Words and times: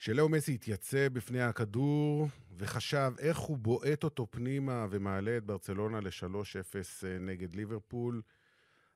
כשלאו 0.00 0.28
מסי 0.28 0.54
התייצב 0.54 1.08
בפני 1.12 1.42
הכדור 1.42 2.28
וחשב 2.58 3.12
איך 3.18 3.38
הוא 3.38 3.58
בועט 3.58 4.04
אותו 4.04 4.26
פנימה 4.30 4.86
ומעלה 4.90 5.36
את 5.36 5.44
ברצלונה 5.44 6.00
ל-3-0 6.00 7.06
אה, 7.06 7.18
נגד 7.18 7.54
ליברפול, 7.54 8.22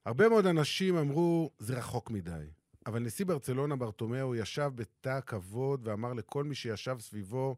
הרבה 0.05 0.29
מאוד 0.29 0.47
אנשים 0.47 0.97
אמרו, 0.97 1.51
זה 1.59 1.79
רחוק 1.79 2.11
מדי. 2.11 2.47
אבל 2.87 3.03
נשיא 3.03 3.25
ברצלונה 3.25 3.77
ברטומיאו 3.77 4.35
ישב 4.35 4.71
בתא 4.75 5.09
הכבוד 5.09 5.89
ואמר 5.89 6.13
לכל 6.13 6.45
מי 6.45 6.55
שישב 6.55 6.97
סביבו, 7.01 7.57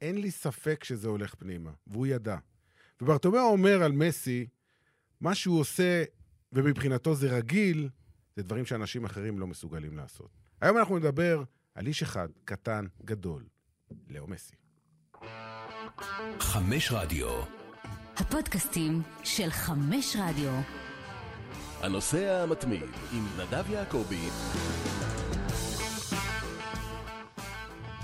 אין 0.00 0.20
לי 0.20 0.30
ספק 0.30 0.84
שזה 0.84 1.08
הולך 1.08 1.34
פנימה, 1.34 1.70
והוא 1.86 2.06
ידע. 2.06 2.36
וברטומיאו 3.00 3.44
אומר 3.44 3.82
על 3.82 3.92
מסי, 3.92 4.46
מה 5.20 5.34
שהוא 5.34 5.60
עושה, 5.60 6.04
ומבחינתו 6.52 7.14
זה 7.14 7.36
רגיל, 7.36 7.88
זה 8.36 8.42
דברים 8.42 8.64
שאנשים 8.64 9.04
אחרים 9.04 9.38
לא 9.38 9.46
מסוגלים 9.46 9.96
לעשות. 9.96 10.30
היום 10.60 10.78
אנחנו 10.78 10.98
נדבר 10.98 11.44
על 11.80 11.86
איש 11.86 12.02
אחד, 12.02 12.28
קטן, 12.44 12.86
גדול, 13.04 13.44
לאו 14.10 14.26
מסי. 14.26 14.54
חמש 16.38 16.92
רדיו. 16.92 17.42
הפודקאסטים 18.16 19.02
של 19.24 19.50
חמש 19.50 20.16
רדיו. 20.18 20.50
הנוסע 21.82 22.42
המתמיד 22.42 22.90
עם 23.12 23.24
נדב 23.38 23.70
יעקבי. 23.70 24.28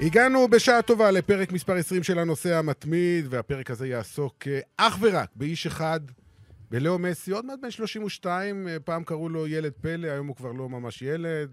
הגענו 0.00 0.48
בשעה 0.48 0.82
טובה 0.82 1.10
לפרק 1.10 1.52
מספר 1.52 1.72
20 1.74 2.02
של 2.02 2.18
הנוסע 2.18 2.58
המתמיד, 2.58 3.26
והפרק 3.30 3.70
הזה 3.70 3.88
יעסוק 3.88 4.48
אה, 4.48 4.60
אך 4.76 4.98
ורק 5.00 5.30
באיש 5.34 5.66
אחד, 5.66 6.00
בלאו 6.70 6.98
מסי, 6.98 7.30
עוד 7.30 7.44
מעט 7.44 7.58
בן 7.62 7.70
32, 7.70 8.68
אה, 8.68 8.80
פעם 8.80 9.04
קראו 9.04 9.28
לו 9.28 9.46
ילד 9.46 9.72
פלא, 9.80 10.06
היום 10.06 10.26
הוא 10.26 10.36
כבר 10.36 10.52
לא 10.52 10.68
ממש 10.68 11.02
ילד, 11.02 11.50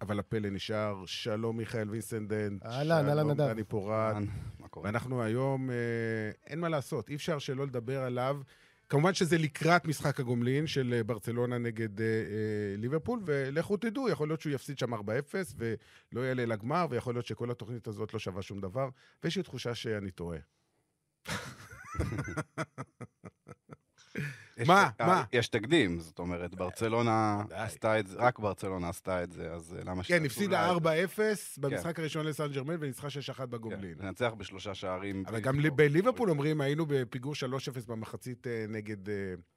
אבל 0.00 0.18
הפלא 0.18 0.50
נשאר. 0.50 1.06
שלום 1.06 1.56
מיכאל 1.56 1.90
וינסנדנט. 1.90 2.66
אהלן, 2.66 3.08
אהלן 3.08 3.30
נדב. 3.30 3.36
שלום 3.36 3.52
דני 3.52 3.64
פורט. 3.64 4.16
ואנחנו 4.82 5.22
היום, 5.22 5.70
אה, 5.70 5.76
אין 6.46 6.60
מה 6.60 6.68
לעשות, 6.68 7.10
אי 7.10 7.14
אפשר 7.14 7.38
שלא 7.38 7.66
לדבר 7.66 8.02
עליו. 8.02 8.40
כמובן 8.88 9.14
שזה 9.14 9.38
לקראת 9.38 9.84
משחק 9.84 10.20
הגומלין 10.20 10.66
של 10.66 10.94
אה, 10.96 11.04
ברצלונה 11.04 11.58
נגד 11.58 12.00
אה, 12.00 12.06
אה, 12.06 12.76
ליברפול, 12.76 13.20
ולכו 13.24 13.76
תדעו, 13.76 14.08
יכול 14.08 14.28
להיות 14.28 14.40
שהוא 14.40 14.52
יפסיד 14.52 14.78
שם 14.78 14.94
4-0 14.94 14.98
ולא 15.56 16.20
יעלה 16.20 16.46
לגמר, 16.46 16.86
ויכול 16.90 17.14
להיות 17.14 17.26
שכל 17.26 17.50
התוכנית 17.50 17.86
הזאת 17.86 18.12
לא 18.14 18.18
שווה 18.18 18.42
שום 18.42 18.60
דבר, 18.60 18.88
ויש 19.24 19.36
לי 19.36 19.42
תחושה 19.42 19.74
שאני 19.74 20.10
טועה. 20.10 20.38
מה? 24.66 24.88
אה, 25.00 25.06
מה? 25.06 25.24
יש 25.32 25.48
תקדים, 25.48 26.00
זאת 26.00 26.18
אומרת, 26.18 26.54
ברצלונה. 26.54 27.42
עשתה 27.50 28.00
את 28.00 28.06
זה, 28.06 28.16
רק 28.18 28.38
ברצלונה 28.38 28.88
עשתה 28.88 29.22
את 29.22 29.32
זה, 29.32 29.52
אז 29.52 29.74
אה, 29.78 29.84
למה 29.84 29.94
כן, 29.96 30.02
שתעשו 30.04 30.24
הפסידה 30.26 30.66
לה- 30.66 30.72
4-0 30.72 30.78
במשחק 31.60 31.98
הראשון 31.98 32.26
לסן 32.26 32.46
ג'רמן, 32.52 32.76
וניצחה 32.80 33.08
6-1 33.38 33.46
בגומלין. 33.46 33.94
כן, 33.98 34.06
לנצח 34.06 34.32
בשלושה 34.38 34.74
שערים. 34.74 35.24
אבל 35.26 35.40
גם. 35.40 35.58
בליברפול 35.76 36.30
אומרים, 36.30 36.60
היינו 36.60 36.86
בפיגור 36.88 37.34
3-0 37.34 37.38
במחצית 37.88 38.46
אה, 38.46 38.64
נגד 38.68 38.96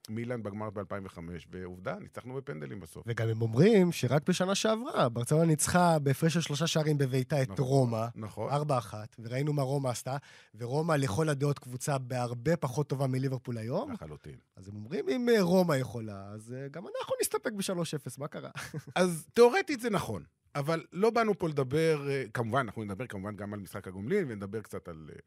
מילאן 0.09 0.43
בגמר 0.43 0.69
ב-2005, 0.69 1.17
ועובדה, 1.51 1.95
ניצחנו 1.99 2.33
בפנדלים 2.35 2.79
בסוף. 2.79 3.03
וגם 3.07 3.27
הם 3.29 3.41
אומרים 3.41 3.91
שרק 3.91 4.29
בשנה 4.29 4.55
שעברה, 4.55 5.09
ברצלונה 5.09 5.45
ניצחה 5.45 5.99
בהפרש 5.99 6.33
של 6.33 6.41
שלושה 6.41 6.67
שערים 6.67 6.97
בביתה 6.97 7.41
את 7.41 7.49
נכון. 7.49 7.65
רומא, 7.65 8.05
נכון. 8.15 8.51
4-1, 8.53 8.93
וראינו 9.19 9.53
מה 9.53 9.61
רומא 9.61 9.89
עשתה, 9.89 10.17
ורומא 10.57 10.93
לכל 10.93 11.29
הדעות 11.29 11.59
קבוצה 11.59 11.97
בהרבה 11.97 12.57
פחות 12.57 12.87
טובה 12.87 13.07
מליברפול 13.07 13.57
היום, 13.57 13.91
לחלוטין. 13.91 14.35
אז 14.55 14.67
הם 14.67 14.75
אומרים, 14.75 14.90
אם 14.93 15.29
אה, 15.29 15.41
רומא 15.41 15.73
יכולה, 15.73 16.31
אז 16.33 16.53
אה, 16.53 16.67
גם 16.67 16.83
אנחנו 16.87 17.15
נסתפק 17.21 17.51
ב-3-0, 17.51 18.15
מה 18.17 18.27
קרה? 18.27 18.49
אז 18.95 19.27
תאורטית 19.33 19.81
זה 19.81 19.89
נכון, 19.89 20.23
אבל 20.55 20.85
לא 20.91 21.09
באנו 21.09 21.39
פה 21.39 21.49
לדבר, 21.49 22.09
אה, 22.09 22.23
כמובן, 22.33 22.59
אנחנו 22.59 22.83
נדבר 22.83 23.07
כמובן 23.07 23.35
גם 23.35 23.53
על 23.53 23.59
משחק 23.59 23.87
הגומלין, 23.87 24.25
ונדבר 24.27 24.61
קצת 24.61 24.87
על 24.87 25.09
אה, 25.09 25.19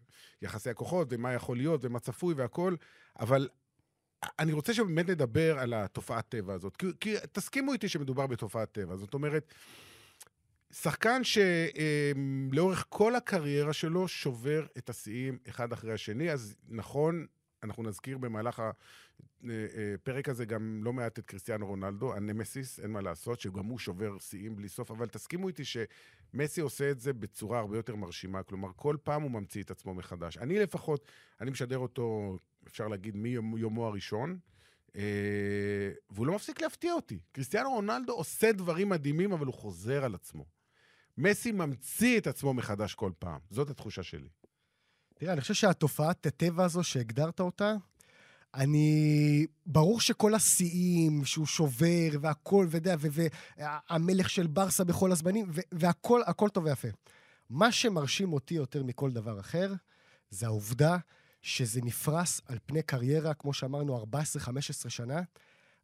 יחסי 0.43 0.71
הכוחות, 0.71 1.09
ומה 1.11 1.33
יכול 1.33 1.57
להיות, 1.57 1.85
ומה 1.85 2.01
צפוי 2.01 2.35
והכול, 2.35 2.77
אבל 3.21 3.49
אני 4.39 4.53
רוצה 4.53 4.75
שבאמת 4.75 5.11
נדבר 5.11 5.59
על 5.59 5.75
התופעת 5.75 6.29
טבע 6.29 6.55
הזאת, 6.55 6.77
כי, 6.77 6.87
כי 7.01 7.15
תסכימו 7.33 7.73
איתי 7.73 7.89
שמדובר 7.89 8.27
בתופעת 8.27 8.73
טבע, 8.73 8.97
זאת 8.97 9.15
אומרת, 9.15 9.55
שחקן 10.73 11.23
שלאורך 11.25 12.87
כל 12.89 13.17
הקריירה 13.17 13.73
שלו 13.73 14.09
שובר 14.09 14.67
את 14.79 14.91
השיאים 14.91 15.39
אחד 15.49 15.73
אחרי 15.73 15.93
השני, 15.93 16.33
אז 16.33 16.57
נכון, 16.69 17.27
אנחנו 17.63 17.83
נזכיר 17.83 18.19
במהלך 18.19 18.63
הפרק 19.95 20.29
הזה 20.29 20.45
גם 20.45 20.81
לא 20.85 20.93
מעט 20.93 21.19
את 21.19 21.27
קריסטיאנו 21.27 21.67
רונלדו, 21.67 22.15
הנמסיס, 22.15 22.81
אין 22.81 22.91
מה 22.91 23.01
לעשות, 23.01 23.41
שגם 23.41 23.65
הוא 23.65 23.79
שובר 23.79 24.19
שיאים 24.19 24.57
בלי 24.57 24.69
סוף, 24.69 24.91
אבל 24.91 25.07
תסכימו 25.07 25.49
איתי 25.49 25.63
שמסי 25.65 26.61
עושה 26.61 26.91
את 26.91 27.01
זה 27.01 27.13
בצורה 27.13 27.59
הרבה 27.59 27.77
יותר 27.77 27.97
מרשימה, 27.97 28.43
כלומר, 28.43 28.69
כל 28.77 28.97
פעם 29.03 29.23
הוא 29.23 29.31
ממציא 29.31 29.63
את 29.63 29.71
עצמו 29.71 29.95
מחדש. 29.95 30.39
אני 30.39 30.59
לפחות, 30.59 31.09
אני 31.41 31.51
משדר 31.51 31.79
אותו, 31.79 32.37
אפשר 32.67 32.89
להגיד, 32.89 33.17
מיומו 33.17 33.87
הראשון, 33.87 34.39
אה, 34.97 35.93
והוא 36.11 36.27
לא 36.27 36.35
מפסיק 36.35 36.61
להפתיע 36.61 36.93
אותי. 36.93 37.19
קריסטיאנו 37.33 37.71
רונלדו 37.71 38.13
עושה 38.13 38.53
דברים 38.53 38.89
מדהימים, 38.89 39.33
אבל 39.33 39.47
הוא 39.47 39.55
חוזר 39.55 40.05
על 40.05 40.15
עצמו. 40.15 40.45
מסי 41.19 41.53
ממציא 41.53 42.19
את 42.19 42.27
עצמו 42.27 42.55
מחדש 42.55 42.95
כל 42.95 43.13
פעם. 43.19 43.39
זאת 43.51 43.71
התחושה 43.71 44.03
שלי. 44.03 44.29
תראה, 45.15 45.33
אני 45.33 45.41
חושב 45.41 45.55
שהתופעת 45.55 46.27
הטבע 46.27 46.65
הזו 46.65 46.85
שהגדרת 46.85 47.41
אותה, 47.41 47.75
אני... 48.55 49.47
ברור 49.67 50.01
שכל 50.01 50.35
השיאים 50.35 51.25
שהוא 51.25 51.47
שובר 51.47 52.09
והכל, 52.21 52.67
ואתה 52.71 52.91
יודע, 52.91 52.97
והמלך 53.91 54.31
של 54.31 54.47
ברסה 54.47 54.85
בכל 54.85 55.13
הזמנים, 55.13 55.47
ו- 55.49 55.61
והכל 55.73 56.21
הכל 56.27 56.49
טוב 56.49 56.65
ויפה. 56.65 56.89
מה 57.51 57.73
שמרשים 57.73 58.33
אותי 58.33 58.55
יותר 58.55 58.83
מכל 58.83 59.11
דבר 59.11 59.41
אחר, 59.41 59.73
זה 60.31 60.47
העובדה 60.47 60.97
שזה 61.43 61.81
נפרס 61.83 62.41
על 62.47 62.59
פני 62.67 62.83
קריירה, 62.83 63.35
כמו 63.35 63.53
שאמרנו, 63.53 64.05
14-15 64.05 64.89
שנה, 64.89 65.21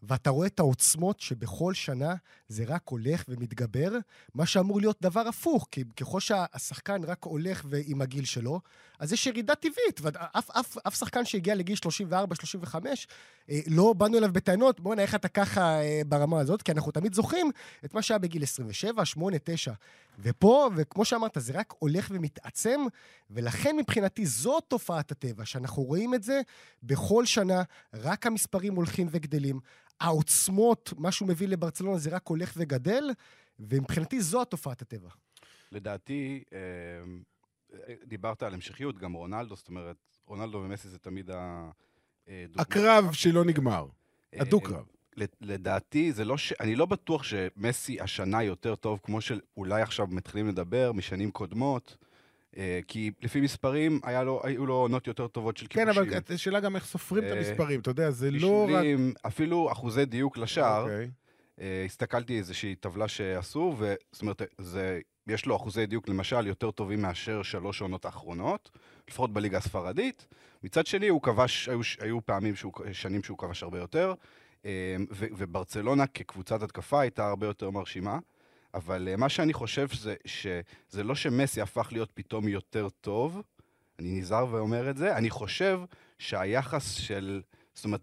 ואתה 0.02 0.30
רואה 0.30 0.46
את 0.46 0.60
העוצמות 0.60 1.20
שבכל 1.20 1.74
שנה 1.74 2.14
זה 2.48 2.64
רק 2.66 2.82
הולך 2.88 3.24
ומתגבר, 3.28 3.90
מה 4.34 4.46
שאמור 4.46 4.80
להיות 4.80 4.96
דבר 5.02 5.20
הפוך, 5.28 5.68
כי 5.70 5.84
ככל 5.96 6.20
שהשחקן 6.20 7.04
רק 7.04 7.24
הולך 7.24 7.64
עם 7.86 8.02
הגיל 8.02 8.24
שלו, 8.24 8.60
אז 8.98 9.12
יש 9.12 9.26
ירידה 9.26 9.54
טבעית, 9.54 10.00
ואף 10.02 10.50
אף, 10.50 10.76
אף 10.86 10.94
שחקן 10.94 11.24
שהגיע 11.24 11.54
לגיל 11.54 11.76
34-35, 12.12 12.74
אה, 13.50 13.60
לא 13.66 13.92
באנו 13.92 14.18
אליו 14.18 14.32
בטענות, 14.32 14.80
בוא'נה, 14.80 15.02
איך 15.02 15.14
אתה 15.14 15.28
ככה 15.28 15.80
אה, 15.80 16.00
ברמה 16.06 16.40
הזאת? 16.40 16.62
כי 16.62 16.72
אנחנו 16.72 16.92
תמיד 16.92 17.14
זוכרים 17.14 17.50
את 17.84 17.94
מה 17.94 18.02
שהיה 18.02 18.18
בגיל 18.18 18.42
27, 18.42 19.04
8, 19.04 19.36
9. 19.44 19.72
ופה, 20.22 20.70
וכמו 20.76 21.04
שאמרת, 21.04 21.36
זה 21.40 21.52
רק 21.52 21.74
הולך 21.78 22.08
ומתעצם, 22.10 22.80
ולכן 23.30 23.76
מבחינתי 23.76 24.26
זו 24.26 24.60
תופעת 24.60 25.12
הטבע, 25.12 25.44
שאנחנו 25.44 25.82
רואים 25.82 26.14
את 26.14 26.22
זה 26.22 26.40
בכל 26.82 27.26
שנה, 27.26 27.62
רק 27.94 28.26
המספרים 28.26 28.74
הולכים 28.74 29.06
וגדלים. 29.10 29.60
העוצמות, 30.00 30.92
מה 30.98 31.12
שהוא 31.12 31.28
מביא 31.28 31.48
לברצלונה, 31.48 31.98
זה 31.98 32.10
רק 32.10 32.26
הולך 32.26 32.52
וגדל, 32.56 33.04
ומבחינתי 33.58 34.20
זו 34.20 34.42
התופעת 34.42 34.82
הטבע. 34.82 35.08
לדעתי, 35.72 36.44
אה, 36.52 36.58
דיברת 38.04 38.42
על 38.42 38.54
המשכיות, 38.54 38.98
גם 38.98 39.12
רונלדו, 39.12 39.56
זאת 39.56 39.68
אומרת, 39.68 39.96
רונלדו 40.26 40.58
ומסי 40.58 40.88
זה 40.88 40.98
תמיד 40.98 41.30
ה... 41.30 41.70
אה. 42.28 42.44
הקרב 42.58 43.12
שלא 43.12 43.44
נגמר. 43.44 43.86
אה, 44.34 44.38
הדו-קרב. 44.40 44.86
לדעתי, 45.40 46.12
זה 46.12 46.24
לא 46.24 46.38
ש... 46.38 46.52
אני 46.60 46.74
לא 46.74 46.86
בטוח 46.86 47.22
שמסי 47.22 48.00
השנה 48.00 48.42
יותר 48.42 48.74
טוב, 48.74 49.00
כמו 49.02 49.20
שאולי 49.20 49.82
עכשיו 49.82 50.06
מתחילים 50.10 50.48
לדבר, 50.48 50.92
משנים 50.92 51.30
קודמות. 51.30 51.96
אה, 52.56 52.80
כי 52.88 53.10
לפי 53.22 53.40
מספרים, 53.40 54.00
היה 54.02 54.22
לו, 54.22 54.40
היו 54.44 54.66
לו 54.66 54.74
עונות 54.74 55.06
יותר 55.06 55.26
טובות 55.26 55.56
של 55.56 55.66
כן, 55.70 55.92
כיבושים. 55.92 56.12
אבל 56.12 56.34
השאלה 56.34 56.60
גם 56.60 56.76
איך 56.76 56.84
סופרים 56.84 57.24
את 57.24 57.30
אה, 57.30 57.38
המספרים, 57.38 57.80
אתה 57.80 57.90
יודע, 57.90 58.10
זה 58.10 58.30
לא 58.30 58.62
רק... 58.62 58.68
בישולים, 58.68 59.12
אפילו 59.26 59.72
אחוזי 59.72 60.04
דיוק 60.04 60.38
לשער. 60.38 60.82
אוקיי. 60.82 61.10
אה, 61.60 61.82
הסתכלתי 61.86 62.38
איזושהי 62.38 62.74
טבלה 62.74 63.08
שעשו, 63.08 63.74
וזאת 63.78 64.22
אומרת, 64.22 64.42
זה, 64.58 65.00
יש 65.26 65.46
לו 65.46 65.56
אחוזי 65.56 65.86
דיוק 65.86 66.08
למשל 66.08 66.46
יותר 66.46 66.70
טובים 66.70 67.02
מאשר 67.02 67.42
שלוש 67.42 67.80
עונות 67.80 68.04
האחרונות, 68.04 68.70
לפחות 69.08 69.32
בליגה 69.32 69.58
הספרדית. 69.58 70.26
מצד 70.62 70.86
שני, 70.86 71.08
הוא 71.08 71.22
כבש, 71.22 71.68
היו, 71.68 71.80
היו 72.00 72.26
פעמים, 72.26 72.56
שהוא, 72.56 72.72
שנים 72.92 73.22
שהוא 73.22 73.38
כבש 73.38 73.62
הרבה 73.62 73.78
יותר, 73.78 74.14
וברצלונה 75.10 76.06
כקבוצת 76.06 76.62
התקפה 76.62 77.00
הייתה 77.00 77.28
הרבה 77.28 77.46
יותר 77.46 77.70
מרשימה. 77.70 78.18
אבל 78.74 79.08
אה, 79.08 79.16
מה 79.16 79.28
שאני 79.28 79.52
חושב 79.52 79.86
זה 79.94 80.14
שזה 80.24 81.04
לא 81.04 81.14
שמסי 81.14 81.60
הפך 81.60 81.88
להיות 81.92 82.10
פתאום 82.14 82.48
יותר 82.48 82.88
טוב, 83.00 83.42
אני 83.98 84.20
נזהר 84.20 84.46
ואומר 84.50 84.90
את 84.90 84.96
זה, 84.96 85.16
אני 85.16 85.30
חושב 85.30 85.80
שהיחס 86.18 86.90
של, 86.92 87.42
זאת 87.74 87.84
אומרת, 87.84 88.00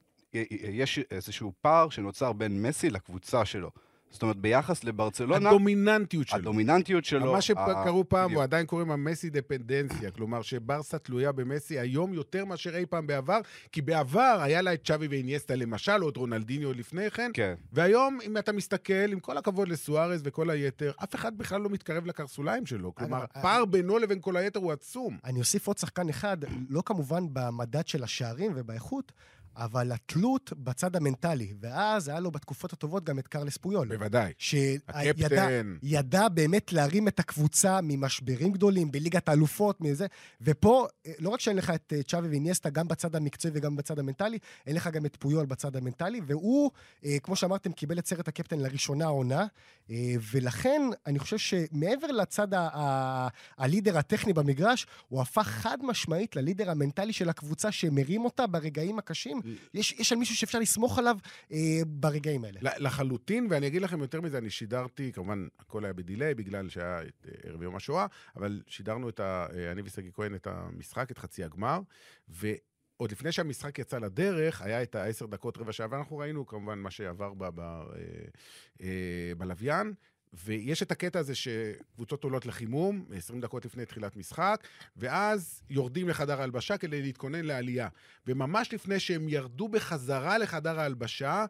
יש 0.59 1.00
איזשהו 1.12 1.54
פער 1.62 1.89
שנוצר 1.89 2.33
בין 2.33 2.62
מסי 2.62 2.89
לקבוצה 2.89 3.45
שלו. 3.45 3.71
זאת 4.09 4.21
אומרת, 4.21 4.38
ביחס 4.38 4.83
לברצלונה, 4.83 5.50
הדומיננטיות 5.50 6.27
שלו. 6.27 6.39
הדומיננטיות 6.39 7.06
שלו... 7.06 7.31
מה 7.31 7.38
ה- 7.38 7.42
שקראו 7.42 8.09
פעם, 8.09 8.25
בדיוק. 8.25 8.38
הוא 8.38 8.44
עדיין 8.44 8.65
קוראים 8.65 8.92
המסי 8.92 9.30
דפנדנציה, 9.30 10.12
כלומר 10.12 10.42
שברסה 10.42 10.98
תלויה 10.98 11.31
במסי 11.31 11.80
היום 11.80 12.13
יותר 12.13 12.45
מאשר 12.45 12.77
אי 12.77 12.86
פעם 12.86 13.07
בעבר, 13.07 13.39
כי 13.71 13.81
בעבר 13.81 14.38
היה 14.42 14.62
לה 14.62 14.74
את 14.74 14.86
צ'אבי 14.88 15.07
ואיניאסטה 15.07 15.56
למשל, 15.56 16.04
או 16.04 16.09
את 16.09 16.18
רונלדיניו 16.18 16.74
לפני 16.74 17.12
כן, 17.12 17.31
כן. 17.33 17.54
והיום, 17.74 18.19
אם 18.25 18.38
אתה 18.38 18.51
מסתכל, 18.51 19.12
עם 19.12 19.19
כל 19.19 19.38
הכבוד 19.38 19.68
לסוארז 19.68 20.21
וכל 20.24 20.50
היתר, 20.50 20.92
אף 21.04 21.15
אחד 21.15 21.38
בכלל 21.38 21.62
לא 21.62 21.69
מתקרב 21.69 22.06
לקרסוליים 22.06 22.65
שלו. 22.65 22.95
כלומר, 22.95 23.18
אגב, 23.18 23.42
פער 23.42 23.65
בינו 23.65 23.98
לבין 23.98 24.21
כל 24.21 24.38
היתר 24.38 24.59
הוא 24.59 24.71
עצום. 24.71 25.18
אני 25.25 25.39
אוסיף 25.39 25.68
עוד 25.68 25.77
שחקן 25.77 26.09
אחד, 26.09 26.38
לא 26.69 26.81
כמובן 26.86 27.24
במדד 27.33 27.88
של 27.88 28.04
השערים 28.04 28.51
ובאיכות, 28.56 29.12
אבל 29.57 29.92
התלות 29.92 30.54
בצד 30.57 30.95
המנטלי. 30.95 31.54
ואז 31.62 32.07
היה 32.07 32.19
לו 32.19 32.31
בתקופות 32.31 32.74
הטובות 32.74 33.04
גם 33.04 33.19
את 33.19 33.27
קרלס 33.27 33.57
פויול. 33.57 33.88
בוודאי. 33.88 34.33
שידע 35.83 36.30
באמת 36.30 36.74
להרים 36.74 37.07
את 37.07 37.19
הקבוצה 37.19 37.80
ממשברים 37.83 38.51
גדולים, 38.51 38.92
בליגת 38.92 39.30
האלופות, 39.30 39.81
מזה. 39.81 40.06
ופה, 40.42 40.88
אה, 41.06 41.12
לא 41.19 41.30
רק 41.30 41.39
שאין 41.39 41.57
לך 41.57 41.69
את 41.69 41.94
אה, 41.95 42.04
צ'אבי 42.04 42.27
ואיניאסטה, 42.27 42.69
גם 42.69 42.88
בצד 42.88 43.15
המקצועי 43.15 43.54
וגם 43.57 43.75
בצד 43.75 44.00
המנטלי, 44.00 44.38
אין 44.68 44.75
לך 44.75 44.88
גם 44.88 45.06
את 45.06 45.15
פויול 45.19 45.45
בצד 45.45 45.75
המנטלי, 45.75 46.21
והוא, 46.25 46.71
אה, 47.06 47.18
כמו 47.24 47.36
שאמרתם, 47.36 47.71
קיבל 47.71 48.00
את 48.00 48.07
סרט 48.07 48.27
הקפטן 48.27 48.59
לראשונה 48.59 49.06
העונה, 49.06 49.45
ולכן 50.31 50.81
אני 51.06 51.19
חושב 51.19 51.38
שמעבר 51.38 52.07
לצד 52.07 52.48
הלידר 53.57 53.98
הטכני 53.98 54.33
במגרש, 54.33 54.88
הוא 55.07 55.21
הפך 55.21 55.48
חד 55.48 55.77
משמעית 55.83 56.36
ללידר 56.36 56.71
המנטלי 56.71 57.13
של 57.13 57.30
הקבוצה 57.30 57.71
שמרים 57.71 58.25
אותה 58.25 58.48
ברגעים 58.48 59.00
הקשים. 59.00 59.42
יש, 59.73 59.91
יש 59.91 60.11
על 60.11 60.17
מישהו 60.17 60.35
שאפשר 60.35 60.59
לסמוך 60.59 60.99
עליו 60.99 61.17
אה, 61.51 61.79
ברגעים 61.88 62.45
האלה. 62.45 62.59
לחלוטין, 62.77 63.47
ואני 63.49 63.67
אגיד 63.67 63.81
לכם 63.81 64.01
יותר 64.01 64.21
מזה, 64.21 64.38
אני 64.38 64.49
שידרתי, 64.49 65.11
כמובן, 65.11 65.47
הכל 65.59 65.83
היה 65.85 65.94
בדיליי 65.94 66.35
בגלל 66.35 66.69
שהיה 66.69 67.01
את 67.01 67.27
אה, 67.27 67.49
ערב 67.49 67.61
יום 67.61 67.75
השואה, 67.75 68.05
אבל 68.35 68.61
שידרנו 68.67 69.09
את 69.09 69.19
ה... 69.19 69.47
אה, 69.53 69.71
אני 69.71 69.81
ושגיא 69.85 70.11
כהן 70.13 70.35
את 70.35 70.47
המשחק, 70.47 71.11
את 71.11 71.17
חצי 71.17 71.44
הגמר, 71.44 71.79
ועוד 72.27 73.11
לפני 73.11 73.31
שהמשחק 73.31 73.79
יצא 73.79 73.97
לדרך, 73.97 74.61
היה 74.61 74.83
את 74.83 74.95
העשר 74.95 75.25
דקות, 75.25 75.57
רבע 75.57 75.71
שעה, 75.71 75.88
ואנחנו 75.91 76.17
ראינו 76.17 76.45
כמובן 76.45 76.79
מה 76.79 76.91
שעבר 76.91 77.33
ב, 77.33 77.45
ב, 77.55 77.59
אה, 77.59 77.83
אה, 78.81 79.31
בלוויין. 79.38 79.94
ויש 80.33 80.83
את 80.83 80.91
הקטע 80.91 81.19
הזה 81.19 81.35
שקבוצות 81.35 82.24
עולות 82.24 82.45
לחימום, 82.45 83.06
20 83.15 83.41
דקות 83.41 83.65
לפני 83.65 83.85
תחילת 83.85 84.15
משחק, 84.15 84.68
ואז 84.97 85.62
יורדים 85.69 86.09
לחדר 86.09 86.39
ההלבשה 86.39 86.77
כדי 86.77 87.01
להתכונן 87.01 87.45
לעלייה. 87.45 87.88
וממש 88.27 88.74
לפני 88.74 89.00
שהם 89.00 89.29
ירדו 89.29 89.68
בחזרה 89.68 90.38
לחדר 90.38 90.79
ההלבשה, 90.79 91.45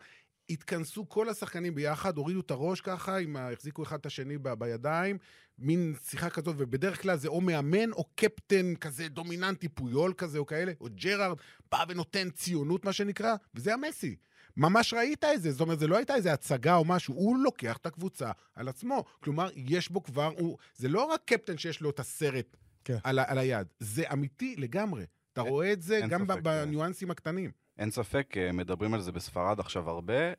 התכנסו 0.49 1.09
כל 1.09 1.29
השחקנים 1.29 1.75
ביחד, 1.75 2.17
הורידו 2.17 2.39
את 2.39 2.51
הראש 2.51 2.81
ככה, 2.81 3.17
עם 3.17 3.35
ה... 3.35 3.51
החזיקו 3.51 3.83
אחד 3.83 3.99
את 3.99 4.05
השני 4.05 4.37
ב... 4.37 4.53
בידיים, 4.53 5.17
מין 5.59 5.93
שיחה 6.03 6.29
כזאת, 6.29 6.55
ובדרך 6.57 7.01
כלל 7.01 7.17
זה 7.17 7.27
או 7.27 7.41
מאמן 7.41 7.91
או 7.91 8.03
קפטן 8.15 8.75
כזה 8.75 9.07
דומיננטי, 9.07 9.67
פויול 9.67 10.13
כזה 10.17 10.37
או 10.37 10.45
כאלה, 10.45 10.71
או 10.81 10.87
ג'רארד, 10.95 11.37
בא 11.71 11.85
ונותן 11.87 12.29
ציונות, 12.29 12.85
מה 12.85 12.93
שנקרא, 12.93 13.35
וזה 13.55 13.73
המסי. 13.73 14.15
ממש 14.57 14.93
ראית 14.93 15.23
את 15.23 15.41
זה, 15.41 15.51
זאת 15.51 15.61
אומרת, 15.61 15.79
זה 15.79 15.87
לא 15.87 15.95
הייתה 15.97 16.15
איזו 16.15 16.29
הצגה 16.29 16.75
או 16.75 16.85
משהו, 16.85 17.13
הוא 17.13 17.37
לוקח 17.39 17.77
את 17.77 17.85
הקבוצה 17.85 18.31
על 18.55 18.67
עצמו. 18.67 19.03
כלומר, 19.19 19.49
יש 19.55 19.89
בו 19.91 20.03
כבר, 20.03 20.31
הוא, 20.39 20.57
זה 20.75 20.87
לא 20.89 21.05
רק 21.05 21.21
קפטן 21.25 21.57
שיש 21.57 21.81
לו 21.81 21.89
את 21.89 21.99
הסרט 21.99 22.57
כן. 22.83 22.97
על, 23.03 23.19
ה- 23.19 23.23
על 23.31 23.37
היד, 23.37 23.67
זה 23.79 24.03
אמיתי 24.13 24.55
לגמרי. 24.57 25.05
אתה 25.33 25.41
אין- 25.41 25.49
רואה 25.49 25.73
את 25.73 25.81
זה 25.81 25.99
גם 26.09 26.27
ב- 26.27 26.33
ספק, 26.33 26.41
בניואנסים 26.43 27.11
הקטנים. 27.11 27.51
אין 27.77 27.91
ספק, 27.91 28.33
אה, 28.37 28.51
מדברים 28.51 28.93
על 28.93 29.01
זה 29.01 29.11
בספרד 29.11 29.59
עכשיו 29.59 29.89
הרבה. 29.89 30.13
אה, 30.27 30.33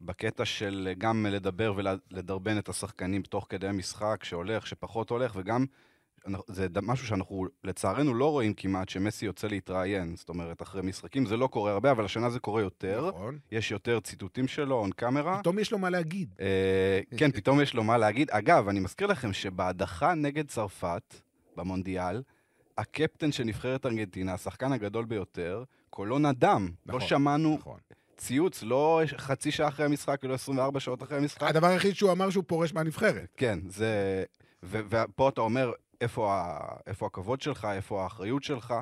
בקטע 0.00 0.44
של 0.44 0.86
אה, 0.90 0.94
גם 0.94 1.26
לדבר 1.26 1.74
ולדרבן 1.76 2.58
את 2.58 2.68
השחקנים 2.68 3.22
תוך 3.22 3.46
כדי 3.48 3.68
המשחק, 3.68 4.24
שהולך, 4.24 4.66
שפחות 4.66 5.10
הולך, 5.10 5.32
וגם 5.36 5.66
זה 6.48 6.66
משהו 6.82 7.06
שאנחנו 7.06 7.46
לצערנו 7.64 8.14
לא 8.14 8.30
רואים 8.30 8.54
כמעט, 8.54 8.88
שמסי 8.88 9.26
יוצא 9.26 9.48
להתראיין, 9.48 10.16
זאת 10.16 10.28
אומרת, 10.28 10.62
אחרי 10.62 10.82
משחקים. 10.82 11.26
זה 11.26 11.36
לא 11.36 11.46
קורה 11.46 11.72
הרבה, 11.72 11.90
אבל 11.90 12.04
השנה 12.04 12.30
זה 12.30 12.38
קורה 12.38 12.62
יותר. 12.62 13.08
נכון. 13.08 13.38
יש 13.52 13.70
יותר 13.70 14.00
ציטוטים 14.00 14.48
שלו, 14.48 14.76
און 14.76 14.90
קאמרה. 14.90 15.38
פתאום 15.38 15.58
יש 15.58 15.72
לו 15.72 15.78
מה 15.78 15.90
להגיד. 15.90 16.34
אה, 16.40 17.00
כן, 17.16 17.32
פתאום 17.36 17.60
יש 17.60 17.74
לו 17.74 17.84
מה 17.84 17.98
להגיד. 17.98 18.30
אגב, 18.30 18.68
אני 18.68 18.80
מזכיר 18.80 19.06
לכם 19.06 19.32
שבהדחה 19.32 20.14
נגד 20.14 20.48
צרפת, 20.48 21.14
במונדיאל, 21.56 22.22
הקפטן 22.78 23.32
של 23.32 23.44
נבחרת 23.44 23.86
ארגנטינה, 23.86 24.34
השחקן 24.34 24.72
הגדול 24.72 25.04
ביותר, 25.04 25.64
קולו 25.90 26.18
נדם. 26.18 26.68
לא 26.86 26.94
נכון, 26.96 27.08
שמענו 27.08 27.56
נכון. 27.60 27.78
ציוץ, 28.16 28.62
לא 28.62 29.02
חצי 29.16 29.50
שעה 29.50 29.68
אחרי 29.68 29.86
המשחק, 29.86 30.20
ולא 30.22 30.34
24 30.34 30.80
שעות 30.80 31.02
אחרי 31.02 31.18
המשחק. 31.18 31.42
הדבר 31.42 31.66
היחיד 31.66 31.94
שהוא 31.94 32.12
אמר 32.12 32.30
שהוא 32.30 32.44
פורש 32.46 32.74
מהנבחרת. 32.74 33.28
כן, 33.36 33.58
זה... 33.68 34.24
ו- 34.62 34.80
ופה 34.88 35.28
אתה 35.28 35.40
אומר, 35.40 35.72
איפה, 36.04 36.34
ה... 36.34 36.58
איפה 36.86 37.06
הכבוד 37.06 37.40
שלך, 37.40 37.68
איפה 37.72 38.02
האחריות 38.02 38.42
שלך. 38.42 38.74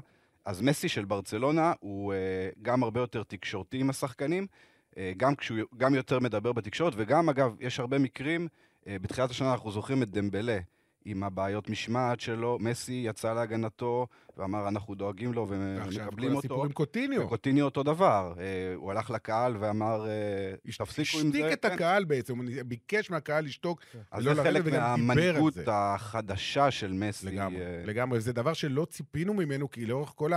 אז 0.44 0.62
מסי 0.62 0.88
של 0.88 1.04
ברצלונה 1.04 1.72
הוא 1.80 2.12
uh, 2.12 2.58
גם 2.62 2.82
הרבה 2.82 3.00
יותר 3.00 3.22
תקשורתי 3.22 3.80
עם 3.80 3.90
השחקנים, 3.90 4.46
uh, 4.90 4.94
גם, 5.16 5.34
כשהוא, 5.34 5.58
גם 5.76 5.94
יותר 5.94 6.18
מדבר 6.18 6.52
בתקשורת, 6.52 6.92
וגם, 6.96 7.28
אגב, 7.28 7.56
יש 7.60 7.80
הרבה 7.80 7.98
מקרים, 7.98 8.48
uh, 8.48 8.86
בתחילת 9.02 9.30
השנה 9.30 9.52
אנחנו 9.52 9.70
זוכרים 9.70 10.02
את 10.02 10.10
דמבלה. 10.10 10.58
עם 11.04 11.22
הבעיות 11.22 11.70
משמעת 11.70 12.20
שלו, 12.20 12.58
מסי 12.60 13.02
יצא 13.06 13.34
להגנתו 13.34 14.06
ואמר, 14.36 14.68
אנחנו 14.68 14.94
דואגים 14.94 15.32
לו 15.32 15.48
ועכשיו 15.48 16.02
ומקבלים 16.02 16.30
כל 16.30 16.36
אותו. 16.36 16.38
הסיפור 16.38 16.64
עם 16.64 16.72
קוטיניו. 16.72 17.22
וקוטיניו 17.22 17.64
אותו 17.64 17.82
דבר, 17.82 18.34
אה, 18.38 18.74
הוא 18.74 18.90
הלך 18.90 19.10
לקהל 19.10 19.56
ואמר, 19.60 20.06
אה, 20.08 20.72
תפסיקו 20.78 21.18
עם 21.20 21.32
זה. 21.32 21.38
השתיק 21.38 21.52
את 21.52 21.66
כן. 21.66 21.72
הקהל 21.72 22.04
בעצם, 22.04 22.38
הוא 22.38 22.44
ביקש 22.66 23.10
מהקהל 23.10 23.44
לשתוק. 23.44 23.80
אז 24.10 24.26
ולא 24.26 24.34
זה 24.34 24.42
חלק 24.42 24.66
מהמנהיגות. 24.66 25.54
החדשה 25.66 26.70
של 26.70 26.92
מסי. 26.92 27.26
לגמרי, 27.26 27.60
אה, 27.60 27.82
לגמרי. 27.86 28.20
זה 28.20 28.32
דבר 28.32 28.52
שלא 28.52 28.84
ציפינו 28.90 29.34
ממנו, 29.34 29.70
כי 29.70 29.86
לאורך 29.86 30.12
כל 30.16 30.30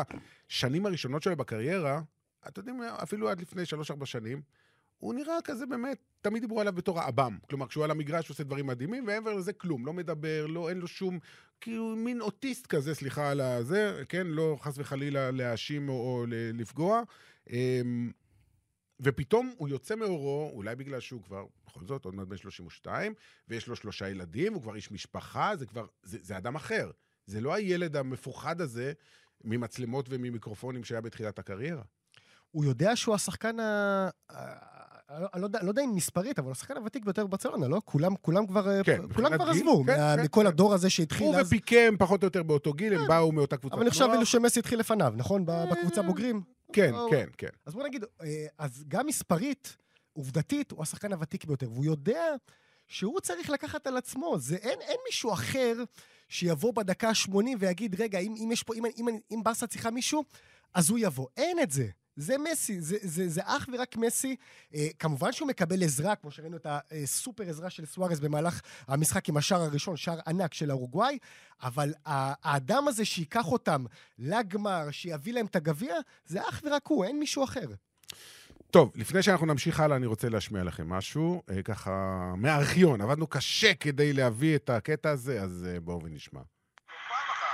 השנים 0.50 0.86
הראשונות 0.86 1.24
שלו 1.24 1.36
בקריירה, 1.36 2.02
אתם 2.48 2.62
יודעים, 2.62 2.82
אפילו 3.04 3.30
עד 3.30 3.42
לפני 3.42 3.66
שלוש-ארבע 3.66 4.06
שנים, 4.06 4.42
הוא 4.98 5.14
נראה 5.14 5.38
כזה 5.44 5.66
באמת, 5.66 5.98
תמיד 6.22 6.42
דיברו 6.42 6.62
עליו 6.62 6.74
בתור 6.74 7.00
האב"ם. 7.00 7.38
כלומר, 7.50 7.68
כשהוא 7.68 7.84
על 7.84 7.92
המגרש 7.92 8.28
הוא 8.28 8.34
עושה 8.34 8.44
דברים 8.44 8.68
מדהימים, 8.68 9.04
ומעבר 9.04 9.34
לזה 9.34 9.54
כלום, 9.54 9.86
לא 9.86 9.94
מדבר, 9.94 10.46
לא, 10.48 10.70
אין 10.70 10.78
לו 10.78 10.88
שום, 10.88 11.20
כאילו 11.62 11.96
מין 11.96 12.22
אוטיסט 12.22 12.68
כזה, 12.68 12.96
סליחה 12.96 13.32
על 13.32 13.42
הזה, 13.42 14.04
כן? 14.10 14.28
לא 14.28 14.58
חס 14.60 14.74
וחלילה 14.78 15.32
להאשים 15.32 15.90
או, 15.90 15.94
או 15.94 16.26
לפגוע. 16.30 17.02
אמ, 17.50 18.12
ופתאום 19.00 19.54
הוא 19.58 19.70
יוצא 19.70 19.96
מאורו, 19.96 20.52
אולי 20.54 20.76
בגלל 20.76 21.00
שהוא 21.00 21.24
כבר, 21.24 21.46
בכל 21.68 21.86
זאת, 21.86 22.06
עוד 22.06 22.16
מעט 22.16 22.28
בן 22.28 22.38
32, 22.38 23.14
ויש 23.48 23.68
לו 23.68 23.76
שלושה 23.76 24.10
ילדים, 24.10 24.54
הוא 24.54 24.62
כבר 24.62 24.76
איש 24.76 24.92
משפחה, 24.92 25.56
זה 25.56 25.66
כבר, 25.66 25.86
זה, 26.04 26.18
זה 26.22 26.38
אדם 26.38 26.56
אחר. 26.56 26.92
זה 27.26 27.42
לא 27.42 27.54
הילד 27.54 27.96
המפוחד 27.96 28.62
הזה 28.62 28.94
ממצלמות 29.44 30.06
וממיקרופונים 30.10 30.84
שהיה 30.84 31.02
בתחילת 31.02 31.40
הקריירה. 31.40 31.84
הוא 32.52 32.66
יודע 32.66 32.96
שהוא 32.96 33.16
השחקן. 33.16 33.56
אני 35.10 35.42
לא 35.42 35.48
יודע- 35.48 35.60
לא 35.64 35.70
יודע 35.70 35.84
אם 35.84 35.96
מספרית, 35.96 36.40
אבל 36.40 36.52
השחקן 36.52 36.78
הוותיק 36.78 37.04
ביותר 37.06 37.26
בברצלונה, 37.28 37.68
לא? 37.68 37.82
כולם, 37.86 38.16
כולם 38.16 38.48
כבר, 38.48 38.70
אה, 38.70 38.84
כן, 38.84 38.96
כולם 38.96 39.06
מבחינת 39.10 39.34
כבר 39.34 39.52
גיל, 39.52 39.62
עזבו, 39.62 39.84
כן, 39.88 40.00
מה- 40.00 40.16
כן, 40.18 40.24
מכל 40.24 40.42
כן. 40.42 40.48
הדור 40.48 40.74
הזה 40.74 40.90
שהתחיל 40.90 41.28
הוא 41.28 41.36
אז. 41.36 41.48
ופיקם 41.48 41.96
פחות 42.00 42.24
או 42.24 42.28
יותר 42.28 42.44
באותו 42.44 42.74
גיל, 42.74 42.94
הם 42.94 43.08
באו 43.08 43.32
מאותה 43.32 43.58
קבוצת 43.58 43.74
אבל 43.76 43.84
נוער. 44.00 44.12
אפילו 44.12 44.26
שמסי 44.26 44.60
התחיל 44.60 44.80
לפניו, 44.80 45.14
נכון? 45.16 45.46
ב- 45.46 45.52
בקבוצה 45.72 46.02
בוגרים. 46.02 46.42
כן, 46.74 46.94
או- 46.96 47.08
כן, 47.12 47.26
כן. 47.38 47.48
אז 47.66 47.74
בוא 47.74 47.84
נגיד, 47.84 48.04
אה, 48.22 48.28
אז 48.58 48.84
גם 48.88 49.06
מספרית, 49.08 49.78
עובדתית, 50.14 50.72
הוא 50.72 50.82
השחקן 50.84 51.14
הוותיק 51.14 51.46
ביותר, 51.46 51.72
והוא 51.72 51.86
יודע 51.86 52.24
שהוא 52.88 53.20
צריך 53.20 53.50
לקחת 53.50 53.88
על 53.88 53.98
עצמו. 53.98 54.36
זה, 54.40 54.56
אין, 54.56 54.80
אין 54.82 54.98
מישהו 55.08 55.34
אחר 55.34 55.74
שיבוא 56.30 56.74
בדקה 56.74 57.10
ה-80 57.10 57.36
ויגיד, 57.60 58.02
רגע, 58.02 58.20
אם, 58.20 58.34
אם 58.44 58.52
יש 58.52 58.64
פה, 58.64 58.74
אם, 58.76 58.86
אם, 58.98 59.06
אם 59.32 59.44
ברסה 59.44 59.68
צריכה 59.68 59.92
מישהו, 59.92 60.24
אז 60.74 60.90
הוא 60.90 61.00
יבוא. 61.02 61.28
אין 61.38 61.58
את 61.64 61.72
זה. 61.72 61.88
זה 62.16 62.36
מסי, 62.38 62.82
זה, 62.82 62.98
זה, 63.02 63.30
זה 63.30 63.42
אך 63.44 63.70
ורק 63.74 63.98
מסי. 63.98 64.36
אה, 64.76 64.88
כמובן 65.00 65.32
שהוא 65.32 65.48
מקבל 65.48 65.84
עזרה, 65.84 66.16
כמו 66.16 66.32
שראינו 66.32 66.58
את 66.58 66.68
הסופר 66.70 67.44
עזרה 67.50 67.70
של 67.70 67.86
סוארז 67.86 68.20
במהלך 68.20 68.62
המשחק 68.88 69.30
עם 69.30 69.38
השער 69.38 69.62
הראשון, 69.62 69.98
שער 69.98 70.20
ענק 70.28 70.54
של 70.54 70.72
אורוגוואי, 70.72 71.18
אבל 71.64 71.94
האדם 72.06 72.88
הזה 72.88 73.06
שייקח 73.06 73.48
אותם 73.48 73.86
לגמר, 74.20 74.92
שיביא 74.92 75.34
להם 75.34 75.46
את 75.46 75.56
הגביע, 75.56 75.96
זה 76.26 76.42
אך 76.50 76.62
ורק 76.66 76.88
הוא, 76.88 77.06
אין 77.06 77.20
מישהו 77.20 77.44
אחר. 77.44 77.68
טוב, 78.72 78.92
לפני 78.96 79.24
שאנחנו 79.24 79.46
נמשיך 79.46 79.80
הלאה, 79.80 79.98
אני 79.98 80.06
רוצה 80.06 80.30
להשמיע 80.30 80.64
לכם 80.64 80.90
משהו, 80.90 81.42
אה, 81.50 81.62
ככה, 81.64 81.92
מהארכיון. 82.38 83.02
עבדנו 83.02 83.28
קשה 83.28 83.74
כדי 83.74 84.14
להביא 84.14 84.56
את 84.56 84.70
הקטע 84.70 85.10
הזה, 85.10 85.42
אז 85.42 85.68
אה, 85.70 85.80
בואו 85.80 86.04
ונשמע. 86.04 86.42
פעם 86.42 87.28
אחת 87.32 87.46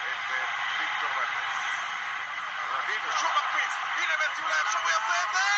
את 0.00 0.30
אה, 0.30 0.44
ויקטור 0.80 1.10
ולדס. 1.16 1.56
רבינו 2.74 3.08
שוב 3.20 3.30
מקפיץ, 3.38 3.72
הנה 3.98 4.14
מסי 4.22 4.40
אולי 4.42 4.58
עכשיו 4.64 4.80
הוא 4.82 4.90
יעשה 4.94 5.16
את 5.24 5.30
זה! 5.36 5.48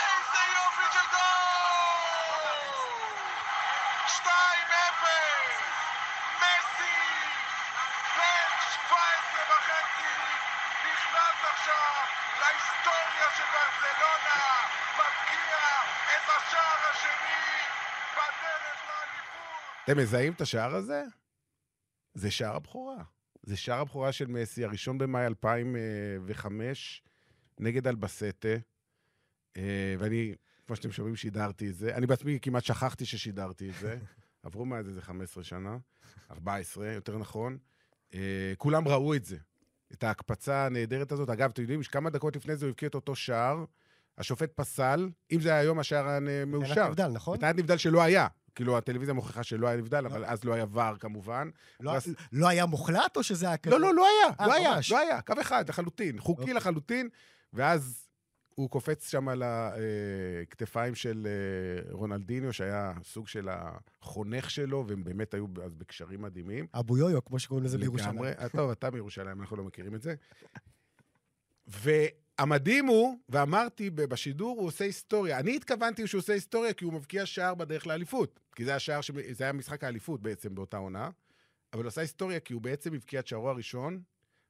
איזה 0.00 0.42
יופי 0.58 0.86
של 0.94 1.06
גול! 1.14 2.54
2-0! 4.06 5.06
מסי! 6.42 6.98
בן 8.16 8.48
17 8.74 9.42
וחצי 9.50 10.14
נכנס 10.86 11.38
עכשיו 11.52 11.94
להיסטוריה 12.40 13.28
של 13.36 13.46
ברצלונה, 13.54 14.40
מבקיע 14.98 15.56
את 16.14 16.26
השער 16.36 16.80
השני 16.90 17.44
בדרך 18.16 18.78
לאליפות. 18.88 19.83
אתם 19.94 20.02
מזהים 20.02 20.32
את 20.32 20.40
השער 20.40 20.74
הזה? 20.74 21.02
זה 22.14 22.30
שער 22.30 22.56
הבכורה. 22.56 23.04
זה 23.42 23.56
שער 23.56 23.80
הבכורה 23.80 24.12
של 24.12 24.26
מסי, 24.26 24.64
הראשון 24.64 24.98
במאי 24.98 25.26
2005, 25.26 27.02
נגד 27.60 27.86
אלבסטה. 27.86 28.48
אה, 29.56 29.94
ואני, 29.98 30.34
כמו 30.66 30.76
שאתם 30.76 30.92
שומעים, 30.92 31.16
שידרתי 31.16 31.68
את 31.68 31.74
זה. 31.74 31.94
אני 31.94 32.06
בעצמי 32.06 32.38
כמעט 32.42 32.64
שכחתי 32.64 33.06
ששידרתי 33.06 33.70
את 33.70 33.74
זה. 33.80 33.98
עברו 34.42 34.64
מאז 34.64 34.88
איזה 34.88 35.02
15 35.02 35.44
שנה, 35.44 35.76
14, 36.30 36.86
יותר 36.86 37.18
נכון. 37.18 37.58
אה, 38.14 38.52
כולם 38.58 38.88
ראו 38.88 39.14
את 39.14 39.24
זה, 39.24 39.36
את 39.92 40.04
ההקפצה 40.04 40.66
הנהדרת 40.66 41.12
הזאת. 41.12 41.30
אגב, 41.30 41.50
אתם 41.50 41.62
יודעים, 41.62 41.82
כמה 41.82 42.10
דקות 42.10 42.36
לפני 42.36 42.56
זה 42.56 42.66
הוא 42.66 42.70
הבקיע 42.70 42.88
את 42.88 42.94
אותו 42.94 43.14
שער, 43.16 43.64
השופט 44.18 44.52
פסל, 44.54 45.10
אם 45.32 45.40
זה 45.40 45.48
היה 45.48 45.58
היום 45.58 45.78
השער 45.78 46.08
היה 46.08 46.20
מאושר. 46.46 46.88
נבדל, 46.88 47.08
נכון? 47.08 47.34
מבחינת 47.34 47.56
נבדל 47.56 47.76
שלא 47.76 48.02
היה. 48.02 48.26
כאילו, 48.54 48.78
הטלוויזיה 48.78 49.14
מוכיחה 49.14 49.42
שלא 49.42 49.68
היה 49.68 49.76
נבדל, 49.76 50.06
אבל 50.06 50.24
אז 50.24 50.44
לא 50.44 50.52
היה 50.52 50.64
ור 50.70 50.96
כמובן. 51.00 51.50
לא- 51.80 51.92
לא 52.32 52.48
היה 52.48 52.66
מוחלט 52.66 53.16
או 53.16 53.22
שזה 53.22 53.46
היה 53.46 53.56
כזה? 53.56 53.74
לא, 53.78 53.80
לא, 53.80 53.94
לא 53.94 54.06
היה, 54.06 54.34
אה, 54.40 54.46
לא 54.46 54.52
היה. 54.52 54.78
לא 54.90 54.98
היה, 54.98 55.20
קו 55.20 55.32
אחד, 55.40 55.68
לחלוטין, 55.68 56.20
חוקי 56.20 56.40
אוקיי. 56.40 56.54
לחלוטין, 56.54 57.08
ואז 57.52 58.08
הוא 58.54 58.70
קופץ 58.70 59.10
שם 59.10 59.28
על 59.28 59.42
הכתפיים 60.42 60.94
של 60.94 61.26
אה, 61.26 61.92
רונלדיניו, 61.92 62.52
שהיה 62.52 62.92
סוג 63.04 63.28
של 63.28 63.48
החונך 63.50 64.50
שלו, 64.50 64.84
והם 64.86 65.04
באמת 65.04 65.34
היו 65.34 65.46
אז 65.64 65.74
בקשרים 65.74 66.22
מדהימים. 66.22 66.66
אבו 66.74 66.98
יויו, 66.98 67.24
כמו 67.24 67.38
שקוראים 67.38 67.64
לזה 67.64 67.78
בירושלים. 67.78 68.10
לגמרי. 68.14 68.32
אה, 68.38 68.48
טוב, 68.48 68.70
אתה 68.70 68.90
מירושלים, 68.90 69.40
אנחנו 69.40 69.56
לא 69.56 69.64
מכירים 69.64 69.94
את 69.94 70.02
זה. 70.02 70.14
והמדהים 72.38 72.86
הוא, 72.86 73.18
ואמרתי 73.28 73.90
בשידור, 73.90 74.58
הוא 74.58 74.66
עושה 74.66 74.84
היסטוריה. 74.84 75.38
אני 75.38 75.56
התכוונתי 75.56 76.06
שהוא 76.06 76.18
עושה 76.18 76.32
היסטוריה 76.32 76.72
כי 76.72 76.84
הוא 76.84 76.92
מבקיע 76.92 77.26
שער 77.26 77.54
בדרך 77.54 77.86
לאליפות. 77.86 78.40
כי 78.54 78.64
זה 78.64 78.74
השער, 78.74 79.00
ש... 79.00 79.10
זה 79.30 79.44
היה 79.44 79.52
משחק 79.52 79.84
האליפות 79.84 80.22
בעצם 80.22 80.54
באותה 80.54 80.76
עונה. 80.76 81.10
אבל 81.72 81.82
הוא 81.82 81.88
עשה 81.88 82.00
היסטוריה 82.00 82.40
כי 82.40 82.52
הוא 82.52 82.62
בעצם 82.62 82.94
הבקיע 82.94 83.20
את 83.20 83.26
שערו 83.26 83.48
הראשון, 83.48 84.02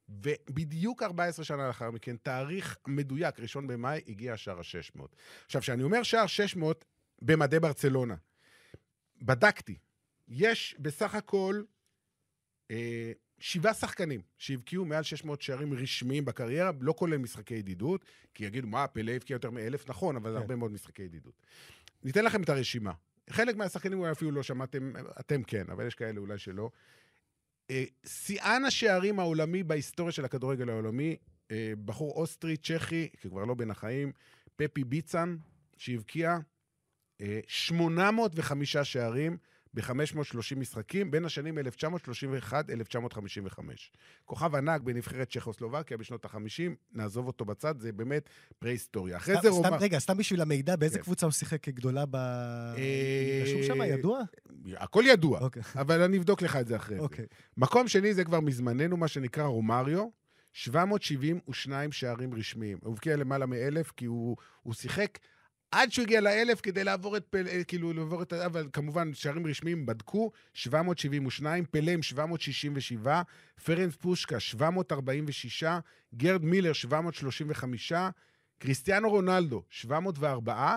ובדיוק 0.08 1.02
14 1.02 1.44
שנה 1.44 1.66
לאחר 1.66 1.90
מכן, 1.90 2.16
תאריך 2.16 2.78
מדויק, 2.86 3.40
ראשון 3.40 3.66
במאי, 3.66 4.00
הגיע 4.08 4.32
השער 4.32 4.58
ה-600. 4.58 5.02
עכשיו, 5.44 5.60
כשאני 5.60 5.82
אומר 5.82 6.02
שער 6.02 6.26
600, 6.26 6.84
במדי 7.22 7.60
ברצלונה, 7.60 8.14
בדקתי, 9.22 9.78
יש 10.28 10.76
בסך 10.78 11.14
הכל 11.14 11.62
אה, 12.70 13.12
שבעה 13.38 13.74
שחקנים 13.74 14.20
שהבקיעו 14.38 14.84
מעל 14.84 15.02
600 15.02 15.42
שערים 15.42 15.74
רשמיים 15.74 16.24
בקריירה, 16.24 16.70
לא 16.80 16.94
כולל 16.96 17.16
משחקי 17.16 17.54
ידידות, 17.54 18.04
כי 18.34 18.44
יגידו, 18.44 18.66
מה, 18.66 18.86
פלא 18.86 19.12
הבקיע 19.12 19.34
יותר 19.34 19.50
מאלף, 19.50 19.88
נכון, 19.88 20.16
אבל 20.16 20.30
כן. 20.30 20.36
הרבה 20.36 20.56
מאוד 20.56 20.72
משחקי 20.72 21.02
ידידות. 21.02 21.42
ניתן 22.02 22.24
לכם 22.24 22.42
את 22.42 22.48
הרשימה. 22.48 22.92
חלק 23.30 23.56
מהשחקנים 23.56 23.98
אולי 23.98 24.12
אפילו 24.12 24.30
לא 24.30 24.42
שמעתם, 24.42 24.92
אתם 25.20 25.42
כן, 25.42 25.64
אבל 25.70 25.86
יש 25.86 25.94
כאלה 25.94 26.20
אולי 26.20 26.38
שלא. 26.38 26.70
אה, 27.70 27.84
שיאן 28.06 28.64
השערים 28.64 29.20
העולמי 29.20 29.62
בהיסטוריה 29.62 30.12
של 30.12 30.24
הכדורגל 30.24 30.68
העולמי, 30.68 31.16
אה, 31.50 31.72
בחור 31.84 32.12
אוסטרי, 32.12 32.56
צ'כי, 32.56 33.08
שכבר 33.20 33.44
לא 33.44 33.54
בין 33.54 33.70
החיים, 33.70 34.12
פפי 34.56 34.84
ביצן, 34.84 35.36
שהבקיע 35.76 36.38
אה, 37.20 37.40
805 37.46 38.76
שערים 38.76 39.36
ב-530 39.74 40.56
משחקים 40.56 41.10
בין 41.10 41.24
השנים 41.24 41.58
1931-1955. 41.58 41.62
כוכב 44.24 44.54
ענק 44.54 44.80
בנבחרת 44.80 45.30
צ'כוסלובקיה 45.30 45.96
בשנות 45.96 46.24
ה-50, 46.24 46.38
נעזוב 46.92 47.26
אותו 47.26 47.44
בצד, 47.44 47.78
זה 47.78 47.92
באמת 47.92 48.28
פרה-היסטוריה. 48.58 49.16
אחרי 49.16 49.34
זה 49.42 49.48
רומא... 49.48 49.76
רגע, 49.80 49.98
סתם 49.98 50.16
בשביל 50.16 50.40
המידע, 50.40 50.76
באיזה 50.76 50.98
כן. 50.98 51.02
קבוצה 51.02 51.26
הוא 51.26 51.32
שיחק 51.32 51.62
כגדולה 51.62 52.06
ב... 52.06 52.16
אה, 52.16 53.42
רשום 53.42 53.62
שם, 53.62 53.82
ידוע? 53.82 54.20
הכל 54.76 55.02
ידוע, 55.06 55.40
אוקיי. 55.40 55.62
אבל 55.74 56.02
אני 56.02 56.18
אבדוק 56.18 56.42
לך 56.42 56.56
את 56.56 56.66
זה 56.66 56.76
אחרי 56.76 56.96
זה. 56.96 57.02
אוקיי. 57.02 57.26
מקום 57.56 57.88
שני 57.88 58.14
זה 58.14 58.24
כבר 58.24 58.40
מזמננו, 58.40 58.96
מה 58.96 59.08
שנקרא 59.08 59.44
רומריו, 59.44 60.08
772 60.52 61.92
שערים 61.92 62.34
רשמיים. 62.34 62.78
הוא 62.82 62.92
הבקיע 62.92 63.16
למעלה 63.16 63.46
מאלף, 63.46 63.92
כי 63.96 64.04
הוא, 64.04 64.36
הוא 64.62 64.74
שיחק 64.74 65.18
עד 65.74 65.92
שהוא 65.92 66.02
הגיע 66.02 66.20
לאלף 66.20 66.60
כדי 66.60 66.84
לעבור 66.84 67.16
את 67.16 67.24
פלא, 67.30 67.50
כאילו 67.68 67.92
לעבור 67.92 68.22
את 68.22 68.32
ה... 68.32 68.46
אבל 68.46 68.68
כמובן, 68.72 69.14
שערים 69.14 69.46
רשמיים 69.46 69.86
בדקו, 69.86 70.30
772, 70.54 71.64
פלם 71.70 72.02
767, 72.02 73.22
פרנס 73.64 73.96
פושקה 73.96 74.40
746, 74.40 75.64
גרד 76.14 76.44
מילר 76.44 76.72
735, 76.72 77.92
קריסטיאנו 78.58 79.10
רונלדו 79.10 79.62
704, 79.70 80.76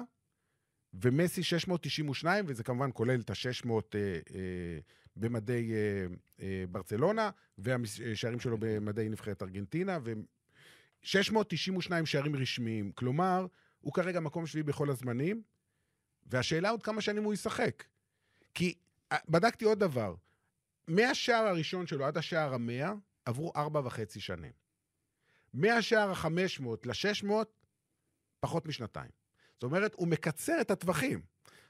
ומסי 0.93 1.43
692, 1.43 2.45
וזה 2.47 2.63
כמובן 2.63 2.89
כולל 2.93 3.19
את 3.19 3.29
ה-600 3.29 3.69
אה, 3.69 3.99
אה, 4.35 4.79
במדי 5.15 5.73
אה, 5.73 6.05
אה, 6.41 6.63
ברצלונה, 6.71 7.29
והשערים 7.57 8.39
שלו 8.39 8.57
במדי 8.59 9.09
נבחרת 9.09 9.43
ארגנטינה, 9.43 9.99
ו-692 10.03 12.05
שערים 12.05 12.35
רשמיים. 12.35 12.91
כלומר, 12.91 13.45
הוא 13.87 13.93
כרגע 13.93 14.19
מקום 14.19 14.47
שביעי 14.47 14.63
בכל 14.63 14.89
הזמנים, 14.89 15.41
והשאלה 16.25 16.69
עוד 16.69 16.83
כמה 16.83 17.01
שנים 17.01 17.23
הוא 17.23 17.33
ישחק. 17.33 17.83
כי 18.53 18.73
אה, 19.11 19.17
בדקתי 19.29 19.65
עוד 19.65 19.79
דבר, 19.79 20.15
מהשער 20.87 21.47
הראשון 21.47 21.87
שלו 21.87 22.05
עד 22.05 22.17
השער 22.17 22.53
המאה, 22.53 22.93
עברו 23.25 23.51
ארבע 23.55 23.81
וחצי 23.83 24.19
שנים. 24.19 24.51
מהשער 25.53 26.09
ה-500 26.09 26.65
ל-600, 26.85 27.31
פחות 28.39 28.65
משנתיים. 28.65 29.11
זאת 29.53 29.63
אומרת, 29.63 29.93
הוא 29.93 30.07
מקצר 30.07 30.61
את 30.61 30.71
הטווחים. 30.71 31.21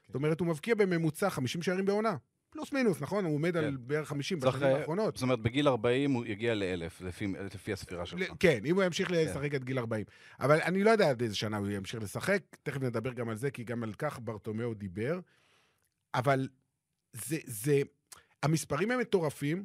זאת 0.06 0.14
אומרת, 0.14 0.40
הוא 0.40 0.48
מבקיע 0.48 0.74
בממוצע 0.74 1.30
50 1.30 1.62
שערים 1.62 1.84
בעונה. 1.84 2.16
פלוס 2.50 2.72
מינוס, 2.72 3.00
נכון? 3.00 3.24
הוא 3.24 3.34
עומד 3.34 3.56
על 3.56 3.64
כן. 3.64 3.76
בערך 3.80 4.08
50 4.08 4.40
צריך, 4.40 4.56
בשנים 4.56 4.76
האחרונות. 4.76 5.16
זאת 5.16 5.22
אומרת, 5.22 5.40
בגיל 5.40 5.68
40 5.68 6.12
הוא 6.12 6.26
יגיע 6.26 6.54
לאלף, 6.54 7.00
לפי, 7.00 7.26
לפי 7.54 7.72
הספירה 7.72 8.06
שלך. 8.06 8.32
כן, 8.40 8.60
אם 8.64 8.74
הוא 8.74 8.84
ימשיך 8.84 9.10
לשחק 9.10 9.54
עד 9.54 9.64
גיל 9.64 9.78
40. 9.78 10.04
אבל 10.40 10.60
אני 10.60 10.84
לא 10.84 10.90
יודע 10.90 11.10
עד 11.10 11.22
איזה 11.22 11.36
שנה 11.36 11.56
הוא 11.56 11.68
ימשיך 11.68 12.02
לשחק, 12.02 12.42
תכף 12.62 12.82
נדבר 12.82 13.12
גם 13.12 13.28
על 13.28 13.36
זה, 13.36 13.50
כי 13.50 13.64
גם 13.64 13.82
על 13.82 13.92
כך 13.92 14.18
ברטומיאו 14.22 14.74
דיבר. 14.74 15.20
אבל 16.14 16.48
זה, 17.12 17.36
זה, 17.44 17.80
המספרים 18.42 18.90
הם 18.90 19.00
מטורפים, 19.00 19.64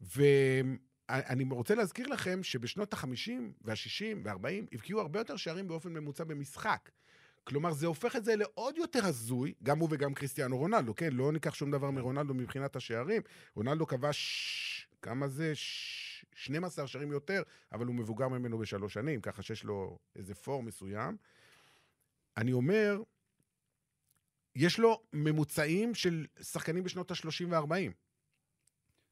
ואני 0.00 1.44
רוצה 1.50 1.74
להזכיר 1.74 2.06
לכם 2.06 2.42
שבשנות 2.42 2.94
ה-50 2.94 3.30
וה-60 3.62 4.16
וה-40 4.24 4.66
הבקיעו 4.72 5.00
הרבה 5.00 5.20
יותר 5.20 5.36
שערים 5.36 5.68
באופן 5.68 5.92
ממוצע 5.92 6.24
במשחק. 6.24 6.90
כלומר, 7.46 7.72
זה 7.72 7.86
הופך 7.86 8.16
את 8.16 8.24
זה 8.24 8.36
לעוד 8.36 8.76
יותר 8.76 9.06
הזוי, 9.06 9.54
גם 9.62 9.78
הוא 9.78 9.88
וגם 9.90 10.14
קריסטיאנו 10.14 10.58
רונלדו, 10.58 10.94
כן? 10.94 11.12
לא 11.12 11.32
ניקח 11.32 11.54
שום 11.54 11.70
דבר 11.70 11.90
מרונלדו 11.90 12.34
מבחינת 12.34 12.76
השערים. 12.76 13.22
רונלדו 13.54 13.86
כבש, 13.86 14.88
כמה 15.02 15.28
זה? 15.28 15.54
ש... 15.54 16.06
12 16.36 16.86
שערים 16.86 17.12
יותר, 17.12 17.42
אבל 17.72 17.86
הוא 17.86 17.94
מבוגר 17.94 18.28
ממנו 18.28 18.58
בשלוש 18.58 18.94
שנים, 18.94 19.20
ככה 19.20 19.42
שיש 19.42 19.64
לו 19.64 19.98
איזה 20.16 20.34
פור 20.34 20.62
מסוים. 20.62 21.16
אני 22.36 22.52
אומר, 22.52 23.02
יש 24.54 24.78
לו 24.78 25.02
ממוצעים 25.12 25.94
של 25.94 26.26
שחקנים 26.40 26.84
בשנות 26.84 27.10
ה-30 27.10 27.44
וה-40, 27.50 27.92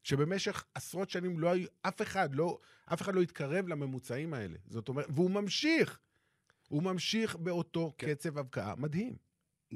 שבמשך 0.03 0.65
עשרות 0.75 1.09
שנים 1.09 1.39
לא 1.39 1.49
היו, 1.49 1.67
אף 1.81 2.01
אחד 2.01 2.35
לא, 2.35 2.59
אף 2.85 3.01
אחד 3.01 3.15
לא 3.15 3.21
התקרב 3.21 3.67
לממוצעים 3.67 4.33
האלה. 4.33 4.57
זאת 4.67 4.89
אומרת, 4.89 5.05
והוא 5.09 5.31
ממשיך. 5.31 5.99
הוא 6.67 6.83
ממשיך 6.83 7.35
באותו 7.35 7.93
כן. 7.97 8.13
קצב 8.13 8.37
הבקעה 8.37 8.75
מדהים. 8.77 9.15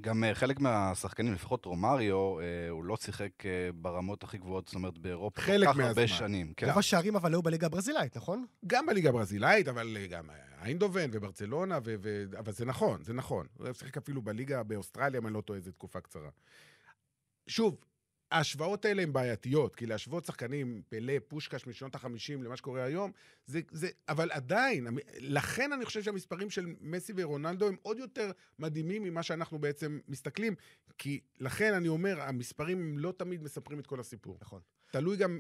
גם 0.02 0.24
אה, 0.24 0.36
חלק 0.36 0.60
מהשחקנים, 0.60 1.34
לפחות 1.34 1.66
רומריו, 1.66 2.40
אה, 2.40 2.70
הוא 2.70 2.84
לא 2.84 2.98
שיחק 2.98 3.46
אה, 3.46 3.70
ברמות 3.76 4.24
הכי 4.24 4.38
גבוהות, 4.38 4.68
זאת 4.68 4.76
אומרת, 4.76 4.98
באירופה 4.98 5.42
חלק 5.42 5.68
כל 5.68 5.74
כך 5.74 5.80
הרבה 5.80 6.02
מהזמן. 6.02 6.08
שנים. 6.18 6.54
כן. 6.58 6.68
רוב 6.68 6.78
השערים 6.78 7.16
אבל 7.16 7.34
היו 7.34 7.42
בליגה 7.42 7.68
הברזילאית, 7.68 8.18
נכון? 8.18 8.46
גם 8.68 8.86
בליגה 8.86 9.10
הברזילאית, 9.10 9.68
אבל 9.68 9.98
גם 10.10 10.30
איינדובן 10.62 11.10
וברצלונה, 11.14 11.80
ו- 11.84 11.96
ו- 12.02 12.26
אבל 12.40 12.52
זה 12.52 12.66
נכון, 12.66 13.04
זה 13.04 13.14
נכון. 13.14 13.48
הוא 13.58 13.74
שיחק 13.74 13.98
אפילו 13.98 14.22
בליגה 14.22 14.64
באוסטרליה, 14.64 15.20
אם 15.20 15.28
אני 15.28 15.34
לא 15.34 15.42
טועה, 15.42 15.58
איזו 15.58 15.72
תקופה 15.72 16.02
קצרה. 16.02 16.30
שוב, 17.48 17.78
ההשוואות 18.32 18.86
האלה 18.86 19.02
הן 19.02 19.14
בעייתיות, 19.14 19.76
כי 19.76 19.86
להשוות 19.86 20.26
שחקנים, 20.26 20.82
פלא, 20.90 21.14
פושקש 21.28 21.68
משנות 21.68 21.96
ה-50 21.96 22.44
למה 22.44 22.58
שקורה 22.58 22.84
היום, 22.84 23.12
זה, 23.46 23.62
זה, 23.72 23.90
אבל 24.10 24.32
עדיין, 24.32 24.88
לכן 25.18 25.74
אני 25.74 25.86
חושב 25.86 26.04
שהמספרים 26.04 26.50
של 26.50 26.66
מסי 26.82 27.14
ורונלדו 27.16 27.68
הם 27.68 27.76
עוד 27.82 27.98
יותר 28.00 28.32
מדהימים 28.60 29.04
ממה 29.04 29.24
שאנחנו 29.24 29.60
בעצם 29.60 30.00
מסתכלים, 30.08 30.56
כי 30.98 31.20
לכן 31.40 31.74
אני 31.74 31.88
אומר, 31.88 32.22
המספרים 32.22 32.98
לא 32.98 33.14
תמיד 33.18 33.44
מספרים 33.44 33.80
את 33.80 33.88
כל 33.88 34.00
הסיפור. 34.00 34.38
נכון. 34.42 34.62
תלוי 34.92 35.18
גם 35.18 35.40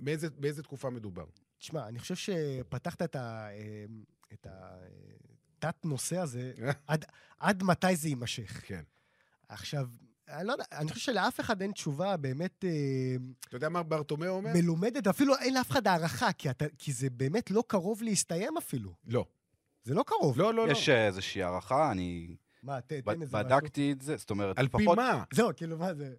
באיזה, 0.00 0.30
באיזה 0.30 0.62
תקופה 0.62 0.90
מדובר. 0.90 1.24
תשמע, 1.58 1.88
אני 1.88 1.98
חושב 1.98 2.14
שפתחת 2.14 3.02
את 3.02 3.16
ה... 3.16 3.48
אה, 3.50 3.84
את 4.32 4.46
התת-נושא 5.58 6.18
הזה, 6.18 6.52
עד, 6.86 7.04
עד 7.38 7.62
מתי 7.62 7.96
זה 7.96 8.08
יימשך. 8.08 8.62
כן. 8.66 8.82
עכשיו, 9.48 9.88
אני 10.28 10.46
לא 10.46 10.52
יודע, 10.52 10.64
אני 10.72 10.88
חושב 10.88 11.00
שלאף 11.12 11.40
אחד 11.40 11.62
אין 11.62 11.72
תשובה 11.72 12.16
באמת 12.16 12.64
אה, 12.64 12.70
אתה 13.48 13.56
יודע 13.56 13.68
מה 13.68 13.82
ברטומיאו 13.82 14.32
אומר? 14.32 14.50
מלומדת, 14.54 15.06
אפילו 15.06 15.34
אין 15.36 15.54
לאף 15.54 15.70
אחד 15.70 15.86
הערכה, 15.86 16.32
כי, 16.32 16.50
אתה, 16.50 16.64
כי 16.78 16.92
זה 16.92 17.10
באמת 17.10 17.50
לא 17.50 17.64
קרוב 17.66 18.02
להסתיים 18.02 18.56
אפילו. 18.56 18.94
לא. 19.06 19.24
זה 19.84 19.94
לא 19.94 20.02
קרוב. 20.06 20.38
לא, 20.38 20.54
לא, 20.54 20.66
לא. 20.66 20.72
יש 20.72 20.88
אה, 20.88 21.06
איזושהי 21.06 21.42
הערכה, 21.42 21.90
אני 21.92 22.36
מה, 22.62 22.80
ת- 22.80 22.92
תן 22.92 23.22
איזה 23.22 23.36
משהו. 23.36 23.48
בדקתי 23.48 23.92
את 23.92 24.00
זה, 24.02 24.16
זאת 24.16 24.30
אומרת, 24.30 24.58
על 24.58 24.68
פי 24.68 24.76
לפחות, 24.82 24.96
מה? 24.98 25.24
זהו, 25.34 25.50
כאילו, 25.56 25.78
מה 25.78 25.94
זה? 25.94 26.14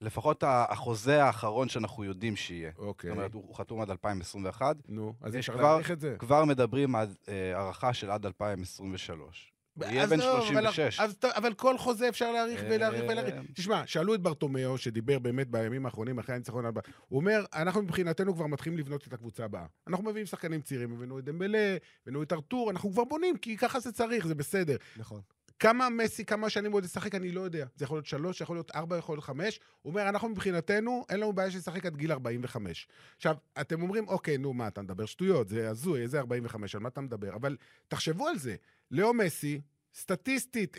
לפחות 0.00 0.44
החוזה 0.46 1.24
האחרון 1.24 1.68
שאנחנו 1.68 2.04
יודעים 2.04 2.36
שיהיה. 2.36 2.70
אוקיי. 2.78 3.10
זאת 3.10 3.16
אומרת, 3.16 3.34
הוא 3.34 3.54
חתום 3.54 3.80
עד 3.80 3.90
2021, 3.90 4.76
נו, 4.88 5.14
אז 5.20 5.34
יש 5.34 5.38
אפשר 5.48 5.52
כבר- 5.52 5.62
להעריך 5.68 5.90
את 5.90 6.00
זה. 6.00 6.16
כבר 6.18 6.44
מדברים 6.44 6.94
על 6.96 7.08
אה, 7.28 7.58
הארכה 7.58 7.94
של 7.94 8.10
עד 8.10 8.26
2023. 8.26 9.52
הוא 9.86 9.92
יהיה 9.92 10.06
בן 10.06 10.20
עזוב, 10.20 10.30
אבל- 10.30 10.72
36. 10.72 11.00
אז 11.00 11.16
אבל 11.24 11.54
כל 11.54 11.78
חוזה 11.78 12.08
אפשר 12.08 12.32
להאריך 12.32 12.60
ולהאריך 12.70 13.00
אה, 13.02 13.06
ולהאריך. 13.10 13.34
תשמע, 13.54 13.82
שאלו 13.86 14.14
את 14.14 14.20
ברטומיאו, 14.20 14.78
שדיבר 14.78 15.18
באמת 15.18 15.48
בימים 15.50 15.86
האחרונים, 15.86 16.18
אחרי 16.18 16.34
הניצחון 16.34 16.66
הבא, 16.66 16.80
הוא 17.08 17.20
אומר, 17.20 17.44
אנחנו 17.54 17.82
מבחינתנו 17.82 18.34
כבר 18.34 18.46
מתחילים 18.46 18.78
לבנות 18.78 19.06
את 19.08 19.12
הקבוצה 19.12 19.44
הבאה. 19.44 19.66
אנחנו 19.88 20.04
מביאים 20.04 20.26
שחקנים 20.26 20.60
צעירים, 20.60 20.92
הבאנו 20.92 21.18
את 21.18 21.24
דמבלה, 21.24 21.76
הבאנו 22.02 22.22
את 22.22 22.32
ארתור, 22.32 22.70
אנחנו 22.70 22.92
כבר 22.92 23.04
בונים, 23.04 23.36
כי 23.36 23.56
ככה 23.56 23.80
זה 23.80 23.92
צריך, 23.92 24.26
זה 24.26 24.34
בסדר. 24.34 24.76
נכון. 24.96 25.20
כמה 25.58 25.88
מסי, 25.88 26.24
כמה 26.24 26.50
שנים 26.50 26.72
הוא 26.72 26.78
עוד 26.78 26.84
ישחק, 26.84 27.14
אני 27.14 27.32
לא 27.32 27.40
יודע. 27.40 27.66
זה 27.76 27.84
יכול 27.84 27.96
להיות 27.96 28.06
שלוש, 28.06 28.40
יכול 28.40 28.56
להיות 28.56 28.70
ארבע, 28.74 28.96
יכול 28.96 29.14
להיות 29.14 29.24
חמש. 29.24 29.60
הוא 29.82 29.90
אומר, 29.90 30.08
אנחנו 30.08 30.28
מבחינתנו, 30.28 31.04
אין 31.08 31.20
לנו 31.20 31.32
בעיה 31.32 31.50
שישחק 31.50 31.86
עד 31.86 31.96
גיל 31.96 32.12
45. 32.12 32.88
עכשיו, 33.16 33.36
אתם 33.60 33.82
אומרים, 33.82 34.08
אוקיי, 34.08 34.38
נו, 34.38 34.52
מה, 34.52 34.68
אתה 34.68 34.82
מדבר 34.82 35.06
שטויות, 35.06 35.48
זה 35.48 35.70
הזוי, 35.70 36.02
איזה 36.02 36.18
45, 36.18 36.74
על 36.74 36.80
מה 36.80 36.88
אתה 36.88 37.00
מדבר? 37.00 37.34
אבל 37.34 37.56
תחשבו 37.88 38.28
על 38.28 38.38
זה. 38.38 38.56
לאו 38.90 39.14
מסי, 39.14 39.60
סטטיסטית, 39.94 40.76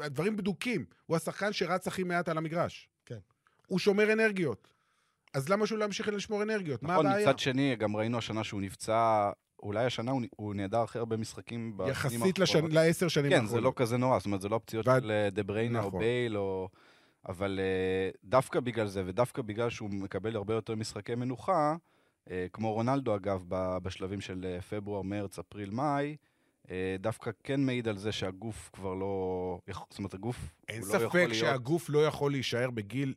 הדברים 0.00 0.36
בדוקים, 0.36 0.84
הוא 1.06 1.16
השחקן 1.16 1.52
שרץ 1.52 1.86
הכי 1.86 2.02
מעט 2.02 2.28
על 2.28 2.38
המגרש. 2.38 2.88
כן. 3.06 3.18
הוא 3.66 3.78
שומר 3.78 4.12
אנרגיות. 4.12 4.68
אז 5.34 5.48
למה 5.48 5.66
שהוא 5.66 5.78
לא 5.78 5.84
ימשיך 5.84 6.08
לשמור 6.08 6.42
אנרגיות? 6.42 6.82
מה 6.82 6.92
נכון, 6.92 7.06
הבעיה? 7.06 7.28
מצד 7.28 7.38
שני, 7.38 7.76
גם 7.76 7.96
ראינו 7.96 8.18
השנה 8.18 8.44
שהוא 8.44 8.60
נפצע, 8.60 9.30
אולי 9.62 9.84
השנה 9.84 10.10
הוא- 10.10 10.22
הוא 10.36 10.54
נעדר 10.54 10.80
הכי 10.80 10.98
הרבה 10.98 11.16
משחקים 11.16 11.78
יחסית 11.88 12.20
האחרונות. 12.38 12.38
לשנ- 12.70 12.74
לעשר 12.74 13.08
שנים 13.08 13.30
כן, 13.30 13.46
זה 13.46 13.60
לא 13.60 13.72
כזה 13.76 13.96
נורא, 13.96 14.18
זאת 14.18 14.26
אומרת, 14.26 14.40
זה 14.40 14.48
לא 14.48 14.60
פציעות 14.64 14.86
ועד- 14.88 15.02
של 15.02 15.10
אה, 15.10 15.30
דה 15.30 15.42
בריינה 15.42 15.80
או 15.82 15.86
נכון. 15.88 16.00
בייל, 16.00 16.36
או... 16.38 16.68
אבל 17.28 17.60
אה, 17.62 18.10
דווקא 18.24 18.60
בגלל 18.60 18.86
זה, 18.86 19.02
ודווקא 19.06 19.42
בגלל 19.42 19.70
שהוא 19.70 19.90
מקבל 19.90 20.36
הרבה 20.36 20.54
יותר 20.54 20.74
משחקי 20.74 21.14
מנוחה, 21.14 21.76
אה, 22.30 22.46
כמו 22.52 22.72
רונלדו 22.72 23.16
אגב, 23.16 23.44
בשלבים 23.82 24.20
של 24.20 24.58
פברואר, 24.70 25.02
מרץ, 25.02 25.38
אפריל, 25.38 25.70
מאי, 25.70 26.16
דווקא 26.98 27.30
כן 27.44 27.60
מעיד 27.60 27.88
על 27.88 27.96
זה 27.96 28.12
שהגוף 28.12 28.70
כבר 28.72 28.94
לא... 28.94 29.58
זאת 29.90 29.98
אומרת, 29.98 30.14
הגוף 30.14 30.36
אין 30.68 30.80
לא 30.82 30.86
יכול 30.86 30.98
ספק 31.08 31.14
להיות... 31.14 31.34
שהגוף 31.34 31.90
לא 31.90 32.06
יכול 32.06 32.32
להישאר 32.32 32.70
בגיל... 32.70 33.14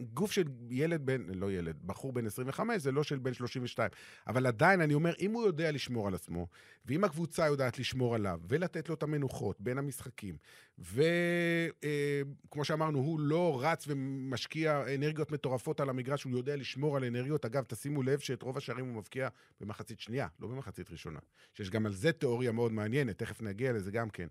גוף 0.00 0.32
של 0.32 0.44
ילד 0.70 1.06
בן, 1.06 1.22
לא 1.34 1.52
ילד, 1.52 1.76
בחור 1.86 2.12
בן 2.12 2.26
25, 2.26 2.82
זה 2.82 2.92
לא 2.92 3.02
של 3.02 3.18
בן 3.18 3.34
32. 3.34 3.90
אבל 4.26 4.46
עדיין, 4.46 4.80
אני 4.80 4.94
אומר, 4.94 5.12
אם 5.20 5.32
הוא 5.32 5.46
יודע 5.46 5.72
לשמור 5.72 6.08
על 6.08 6.14
עצמו, 6.14 6.46
ואם 6.86 7.04
הקבוצה 7.04 7.46
יודעת 7.46 7.78
לשמור 7.78 8.14
עליו, 8.14 8.40
ולתת 8.48 8.88
לו 8.88 8.94
את 8.94 9.02
המנוחות 9.02 9.60
בין 9.60 9.78
המשחקים, 9.78 10.36
וכמו 10.78 12.64
שאמרנו, 12.64 12.98
הוא 12.98 13.20
לא 13.20 13.58
רץ 13.62 13.84
ומשקיע 13.88 14.94
אנרגיות 14.94 15.32
מטורפות 15.32 15.80
על 15.80 15.88
המגרש, 15.88 16.24
הוא 16.24 16.32
יודע 16.32 16.56
לשמור 16.56 16.96
על 16.96 17.04
אנרגיות. 17.04 17.44
אגב, 17.44 17.64
תשימו 17.64 18.02
לב 18.02 18.18
שאת 18.18 18.42
רוב 18.42 18.56
השערים 18.56 18.86
הוא 18.86 18.94
מבקיע 18.94 19.28
במחצית 19.60 20.00
שנייה, 20.00 20.26
לא 20.40 20.48
במחצית 20.48 20.90
ראשונה. 20.90 21.18
שיש 21.54 21.70
גם 21.70 21.86
על 21.86 21.92
זה 21.92 22.12
תיאוריה 22.12 22.52
מאוד 22.52 22.72
מעניינת, 22.72 23.18
תכף 23.18 23.42
נגיע 23.42 23.72
לזה 23.72 23.90
גם 23.90 24.10
כן. 24.10 24.26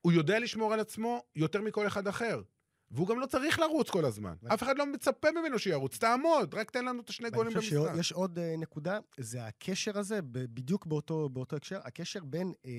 הוא 0.00 0.12
יודע 0.12 0.38
לשמור 0.38 0.72
על 0.72 0.80
עצמו 0.80 1.22
יותר 1.36 1.62
מכל 1.62 1.86
אחד 1.86 2.06
אחר. 2.06 2.42
והוא 2.90 3.06
גם 3.06 3.20
לא 3.20 3.26
צריך 3.26 3.58
לרוץ 3.58 3.90
כל 3.90 4.04
הזמן. 4.04 4.34
אף 4.54 4.62
אחד 4.62 4.78
לא 4.78 4.86
מצפה 4.86 5.28
ממנו 5.30 5.58
שירוץ, 5.58 5.98
תעמוד, 5.98 6.54
רק 6.54 6.70
תן 6.70 6.84
לנו 6.84 7.00
את 7.00 7.08
השני 7.08 7.30
גולים 7.30 7.52
אני 7.52 7.60
חושב 7.60 7.76
במשחק. 7.76 7.94
שיש 7.96 8.12
עוד 8.12 8.38
אה, 8.38 8.54
נקודה, 8.58 8.98
זה 9.20 9.46
הקשר 9.46 9.98
הזה, 9.98 10.20
בדיוק 10.22 10.86
באותו, 10.86 11.28
באותו 11.28 11.56
הקשר, 11.56 11.80
הקשר 11.84 12.24
בין 12.24 12.52
אה, 12.66 12.70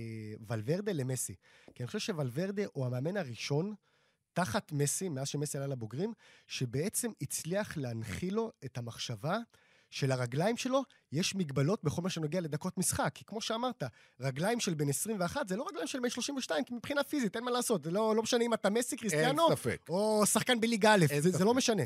ולוורדה 0.47 0.91
למסי. 0.91 1.35
כי 1.75 1.83
אני 1.83 1.87
חושב 1.87 1.99
שוולוורדה 1.99 2.63
הוא 2.73 2.85
המאמן 2.85 3.17
הראשון, 3.17 3.73
תחת 4.33 4.71
מסי, 4.71 5.09
מאז 5.09 5.27
שמסי 5.27 5.57
עלה 5.57 5.67
לבוגרים, 5.67 6.13
שבעצם 6.47 7.11
הצליח 7.21 7.77
להנחיל 7.77 8.33
לו 8.33 8.51
את 8.65 8.77
המחשבה 8.77 9.37
שלרגליים 9.89 10.57
שלו 10.57 10.83
יש 11.11 11.35
מגבלות 11.35 11.83
בכל 11.83 12.01
מה 12.01 12.09
שנוגע 12.09 12.41
לדקות 12.41 12.77
משחק. 12.77 13.11
כי 13.13 13.25
כמו 13.25 13.41
שאמרת, 13.41 13.83
רגליים 14.19 14.59
של 14.59 14.73
בן 14.73 14.89
21 14.89 15.47
זה 15.47 15.55
לא 15.55 15.65
רגליים 15.69 15.87
של 15.87 15.99
בן 15.99 16.09
32, 16.09 16.63
כי 16.63 16.73
מבחינה 16.73 17.03
פיזית 17.03 17.35
אין 17.35 17.43
מה 17.43 17.51
לעשות, 17.51 17.83
זה 17.83 17.91
לא, 17.91 18.15
לא 18.15 18.23
משנה 18.23 18.43
אם 18.43 18.53
אתה 18.53 18.69
מסי, 18.69 18.97
קריסטיאנו. 18.97 19.47
או 19.89 20.25
שחקן 20.25 20.59
בליגה 20.59 20.93
א', 20.93 21.05
זה, 21.19 21.31
זה. 21.31 21.45
לא 21.45 21.53
משנה. 21.53 21.83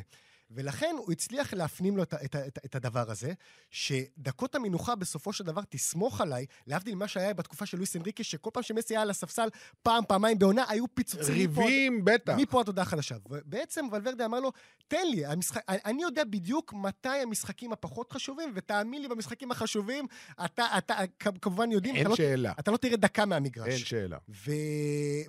ולכן 0.55 0.95
הוא 0.97 1.11
הצליח 1.11 1.53
להפנים 1.53 1.97
לו 1.97 2.03
את, 2.03 2.13
ה- 2.13 2.23
את, 2.25 2.35
ה- 2.35 2.47
את, 2.47 2.57
ה- 2.57 2.61
את 2.65 2.75
הדבר 2.75 3.11
הזה, 3.11 3.33
שדקות 3.71 4.55
המנוחה 4.55 4.95
בסופו 4.95 5.33
של 5.33 5.43
דבר 5.43 5.61
תסמוך 5.69 6.21
עליי, 6.21 6.45
להבדיל 6.67 6.95
ממה 6.95 7.07
שהיה 7.07 7.33
בתקופה 7.33 7.65
של 7.65 7.77
לואיס 7.77 7.95
אנריקה, 7.95 8.23
שכל 8.23 8.49
פעם 8.53 8.63
שמסי 8.63 8.93
היה 8.93 9.01
על 9.01 9.09
הספסל, 9.09 9.47
פעם, 9.83 10.03
פעמיים 10.07 10.39
בעונה, 10.39 10.65
היו 10.69 10.85
פיצוצים. 10.93 11.49
מפה 11.49 11.61
ריבים, 11.61 12.05
בטח. 12.05 12.33
מפה 12.37 12.59
עד 12.59 12.67
הודעה 12.67 12.85
חדשה. 12.85 13.15
ובעצם 13.29 13.85
ולוורדה 13.91 14.25
אמר 14.25 14.39
לו, 14.39 14.51
תן 14.87 15.07
לי, 15.11 15.25
המשחק, 15.25 15.61
אני 15.69 16.01
יודע 16.03 16.23
בדיוק 16.23 16.73
מתי 16.73 17.09
המשחקים 17.09 17.73
הפחות 17.73 18.13
חשובים, 18.13 18.51
ותאמין 18.55 19.01
לי, 19.01 19.07
במשחקים 19.07 19.51
החשובים, 19.51 20.05
אתה, 20.45 20.65
אתה 20.77 20.95
כמובן 21.41 21.71
יודעים, 21.71 21.95
אין 21.95 22.01
אתה 22.01 22.09
לא, 22.09 22.15
שאלה. 22.15 22.53
אתה 22.59 22.71
לא 22.71 22.77
תראה 22.77 22.97
דקה 22.97 23.25
מהמגרש. 23.25 23.67
אין 23.67 23.77
שאלה. 23.77 24.17
ו... 24.29 24.51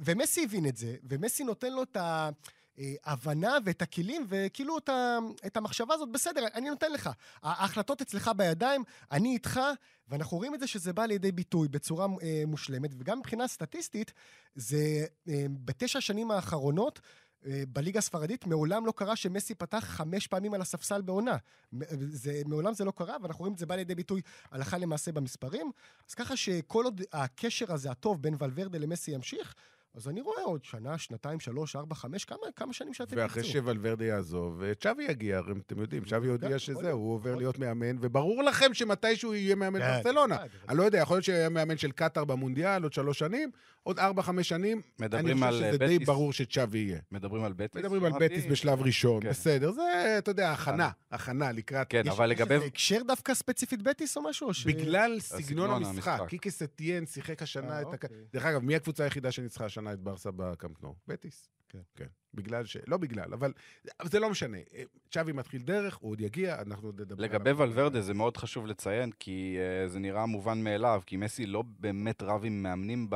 ומסי 0.04 0.44
הבין 0.44 0.66
את 0.66 0.76
זה, 0.76 0.96
ומסי 1.08 1.44
נותן 1.44 1.72
לו 1.72 1.82
את 1.82 1.96
ההבנה 3.04 3.56
ואת 3.64 3.82
הכלים, 3.82 4.26
וכאילו 4.28 4.78
את, 4.78 4.88
ה... 4.88 5.18
את 5.46 5.56
המחשבה 5.56 5.94
הזאת, 5.94 6.08
בסדר, 6.12 6.46
אני 6.54 6.70
נותן 6.70 6.92
לך. 6.92 7.10
ההחלטות 7.42 8.00
אצלך 8.00 8.30
בידיים, 8.36 8.84
אני 9.12 9.32
איתך, 9.32 9.60
ואנחנו 10.08 10.36
רואים 10.36 10.54
את 10.54 10.60
זה 10.60 10.66
שזה 10.66 10.92
בא 10.92 11.06
לידי 11.06 11.32
ביטוי 11.32 11.68
בצורה 11.68 12.06
אה, 12.22 12.42
מושלמת, 12.46 12.90
וגם 12.98 13.18
מבחינה 13.18 13.48
סטטיסטית, 13.48 14.12
זה 14.54 15.06
אה, 15.28 15.46
בתשע 15.64 15.98
השנים 15.98 16.30
האחרונות, 16.30 17.00
אה, 17.46 17.62
בליגה 17.68 17.98
הספרדית 17.98 18.46
מעולם 18.46 18.86
לא 18.86 18.92
קרה 18.96 19.16
שמסי 19.16 19.54
פתח 19.54 19.84
חמש 19.88 20.26
פעמים 20.26 20.54
על 20.54 20.60
הספסל 20.60 21.02
בעונה. 21.02 21.36
זה, 21.98 22.42
מעולם 22.46 22.74
זה 22.74 22.84
לא 22.84 22.90
קרה, 22.90 23.16
ואנחנו 23.22 23.40
רואים 23.40 23.52
את 23.52 23.58
זה 23.58 23.66
בא 23.66 23.74
לידי 23.74 23.94
ביטוי 23.94 24.20
הלכה 24.50 24.78
למעשה 24.78 25.12
במספרים. 25.12 25.70
אז 26.08 26.14
ככה 26.14 26.36
שכל 26.36 26.84
עוד 26.84 27.02
הקשר 27.12 27.72
הזה 27.72 27.90
הטוב 27.90 28.22
בין 28.22 28.34
ולוורדה 28.38 28.78
למסי 28.78 29.10
ימשיך, 29.10 29.54
אז 29.94 30.08
אני 30.08 30.20
רואה 30.20 30.42
עוד 30.42 30.64
שנה, 30.64 30.98
שנתיים, 30.98 31.40
שלוש, 31.40 31.76
ארבע, 31.76 31.94
חמש, 31.94 32.24
כמה, 32.24 32.38
כמה 32.56 32.72
שנים 32.72 32.94
שאתם 32.94 33.16
ואחרי 33.18 33.42
תרצו. 33.42 33.52
שוולברדה 33.52 34.04
יעזוב, 34.04 34.62
צ'אבי 34.80 35.04
יגיע, 35.04 35.36
הרי 35.36 35.52
אתם 35.66 35.80
יודעים, 35.80 36.04
צ'אבי 36.04 36.28
הודיע 36.28 36.58
שזהו, 36.58 36.98
הוא 36.98 37.14
עובר 37.14 37.34
להיות 37.34 37.58
מאמן, 37.58 37.96
וברור 38.00 38.42
לכם 38.42 38.74
שמתישהו 38.74 39.34
יהיה 39.34 39.54
מאמן 39.54 39.80
כן, 39.80 39.94
ברצלונה. 39.96 40.36
אני 40.68 40.78
לא 40.78 40.82
יודע, 40.82 40.98
יכול 40.98 41.14
להיות 41.14 41.24
שיהיה 41.24 41.48
מאמן 41.48 41.76
של 41.76 41.92
קטאר 41.92 42.24
במונדיאל 42.24 42.82
עוד 42.82 42.92
שלוש 42.92 43.18
שנים, 43.18 43.50
עוד 43.82 43.98
ארבע, 43.98 44.22
חמש 44.22 44.48
שנים. 44.48 44.80
אני 45.00 45.34
חושב 45.34 45.44
על 45.44 45.54
שזה 45.54 45.70
אה, 45.70 45.76
די. 45.76 45.98
ברור 45.98 46.32
שצ'אבי 46.32 46.78
יהיה. 46.78 46.98
מדברים 47.12 47.44
על 47.44 47.52
בטיס. 47.52 47.82
מדברים 47.82 48.04
על. 48.04 48.12
בטיס 48.20 48.44
בשלב 48.50 48.82
ראשון, 48.82 49.22
כן. 49.22 49.28
בסדר, 49.30 49.70
זה, 49.72 50.14
אתה 50.18 50.30
יודע, 50.30 50.52
הכנה, 50.52 50.90
הכנה 51.14 51.52
לקראת... 51.52 51.86
כן, 51.90 52.02
יש- 52.06 52.12
אבל 52.12 52.32
יש 52.32 52.40
לגבי... 52.40 52.54
איזה 52.54 52.66
הקשר 52.66 53.02
דווקא 53.06 53.34
ספציפית 53.34 53.82
בטיס 53.82 54.16
או 54.16 54.22
משהו? 54.22 54.48
או 54.48 54.54
ש- 54.54 54.66
בגלל 54.66 55.20
סגנון 55.20 55.40
הסגנון 55.70 55.84
המשחק. 55.84 56.20
קיקס 56.28 56.62
אתיין 56.62 57.06
שיחק 57.06 57.42
השנה 57.42 57.76
אה, 57.76 57.80
את... 57.80 57.86
אוקיי. 57.86 58.08
דרך 58.32 58.44
אגב, 58.44 58.62
מי 58.62 58.76
הקבוצה 58.76 59.04
היחידה 59.04 59.32
שניצחה 59.32 59.64
השנה 59.64 59.92
את 59.92 60.00
ברסה 60.00 60.30
בקמפנו? 60.36 60.94
בטיס. 61.08 61.48
כן. 61.68 61.78
כן. 61.96 62.06
בגלל 62.34 62.64
ש... 62.64 62.76
לא 62.86 62.96
בגלל, 62.96 63.32
אבל 63.34 63.52
אבל 64.00 64.08
זה 64.08 64.18
לא 64.20 64.30
משנה. 64.30 64.58
צ'אבי 65.10 65.32
מתחיל 65.32 65.62
דרך, 65.62 65.96
הוא 65.96 66.10
עוד 66.10 66.20
יגיע, 66.20 66.62
אנחנו 66.62 66.88
עוד 66.88 67.00
נדבר 67.00 67.22
לגבי 67.24 67.50
עליו. 67.50 67.62
ולוורדה 67.62 68.00
זה 68.00 68.14
מאוד 68.14 68.36
חשוב 68.36 68.66
לציין, 68.66 69.10
כי 69.18 69.58
uh, 69.86 69.88
זה 69.88 69.98
נראה 69.98 70.26
מובן 70.26 70.64
מאליו, 70.64 71.02
כי 71.06 71.16
מסי 71.16 71.46
לא 71.46 71.62
באמת 71.80 72.22
רב 72.22 72.44
עם 72.44 72.62
מאמנים 72.62 73.10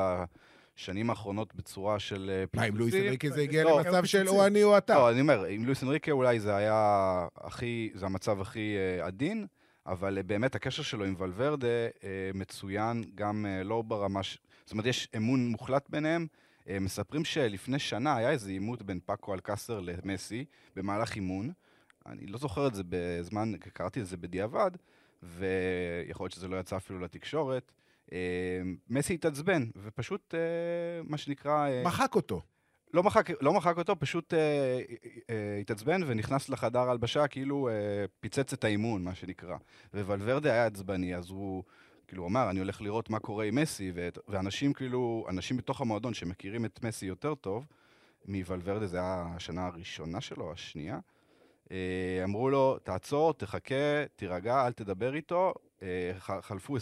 בשנים 0.78 1.10
האחרונות 1.10 1.54
בצורה 1.54 1.98
של 1.98 2.44
uh, 2.44 2.56
מה, 2.56 2.62
עם 2.62 2.76
לואיס 2.76 2.94
אנריקה 2.94 3.28
זה 3.30 3.40
הגיע 3.40 3.64
לא, 3.64 3.78
למצב 3.78 4.04
של 4.04 4.18
פיצוצים. 4.18 4.40
או 4.40 4.46
אני 4.46 4.62
או 4.62 4.78
אתה. 4.78 4.94
לא, 4.94 5.10
אני 5.10 5.20
אומר, 5.20 5.44
עם 5.44 5.64
לואיס 5.64 5.82
אנריקה 5.82 6.12
אולי 6.12 6.40
זה 6.40 6.56
היה 6.56 7.26
הכי, 7.36 7.90
זה 7.94 8.06
המצב 8.06 8.40
הכי 8.40 8.76
uh, 9.00 9.04
עדין, 9.04 9.46
אבל 9.86 10.18
uh, 10.18 10.22
באמת 10.22 10.54
הקשר 10.54 10.82
שלו 10.82 11.04
עם 11.04 11.14
ולוורדה 11.18 11.66
מצוין, 12.34 13.04
גם 13.14 13.46
לא 13.64 13.82
ברמה. 13.82 14.20
זאת 14.64 14.72
אומרת, 14.72 14.86
יש 14.86 15.08
אמון 15.16 15.48
מוחלט 15.48 15.90
ביניהם. 15.90 16.26
מספרים 16.80 17.24
שלפני 17.24 17.78
שנה 17.78 18.16
היה 18.16 18.30
איזה 18.30 18.50
עימות 18.50 18.82
בין 18.82 19.00
פאקו 19.06 19.34
אלקסר 19.34 19.80
למסי 19.80 20.44
במהלך 20.76 21.16
אימון. 21.16 21.52
אני 22.06 22.26
לא 22.26 22.38
זוכר 22.38 22.66
את 22.66 22.74
זה 22.74 22.82
בזמן, 22.88 23.52
קראתי 23.72 24.00
את 24.00 24.06
זה 24.06 24.16
בדיעבד, 24.16 24.70
ויכול 25.22 26.24
להיות 26.24 26.32
שזה 26.32 26.48
לא 26.48 26.56
יצא 26.56 26.76
אפילו 26.76 27.00
לתקשורת. 27.00 27.72
Uh, 28.09 28.11
מסי 28.88 29.14
התעצבן, 29.14 29.66
ופשוט, 29.77 30.35
uh, 30.35 31.11
מה 31.11 31.18
שנקרא... 31.18 31.68
uh, 31.68 31.87
מחק 31.87 32.14
אותו. 32.14 32.42
לא 32.94 33.03
מחק, 33.03 33.42
לא 33.42 33.53
מחק 33.53 33.79
אותו, 33.79 33.99
פשוט 33.99 34.35
אה, 34.35 34.81
אה, 35.31 35.59
התעצבן 35.61 36.01
ונכנס 36.07 36.49
לחדר 36.49 36.79
ההלבשה, 36.79 37.27
כאילו 37.27 37.68
אה, 37.68 37.75
פיצץ 38.21 38.53
את 38.53 38.64
האימון, 38.64 39.05
מה 39.05 39.14
שנקרא. 39.14 39.57
וולברדה 39.94 40.53
היה 40.53 40.66
עצבני, 40.66 41.16
אז 41.16 41.31
הוא 41.31 41.62
כאילו 42.07 42.27
אמר, 42.27 42.51
אני 42.51 42.59
הולך 42.59 42.81
לראות 42.83 43.11
מה 43.11 43.18
קורה 43.18 43.44
עם 43.44 43.55
מסי, 43.55 43.92
ואת, 43.94 44.18
ואנשים 44.29 44.73
כאילו, 44.73 45.27
אנשים 45.29 45.57
בתוך 45.57 45.81
המועדון 45.81 46.14
שמכירים 46.14 46.64
את 46.64 46.85
מסי 46.85 47.07
יותר 47.07 47.35
טוב, 47.35 47.66
מוולברדה, 48.27 48.87
זה 48.87 48.97
היה 48.97 49.27
השנה 49.37 49.66
הראשונה 49.66 50.21
שלו, 50.21 50.53
השנייה, 50.53 50.99
אה, 51.71 52.21
אמרו 52.25 52.51
לו, 52.51 52.79
תעצור, 52.79 53.35
תחכה, 53.35 54.05
תירגע, 54.16 54.66
אל 54.66 54.73
תדבר 54.73 55.14
איתו. 55.14 55.55
אה, 55.82 56.12
חלפו 56.40 56.76
24-48 56.76 56.80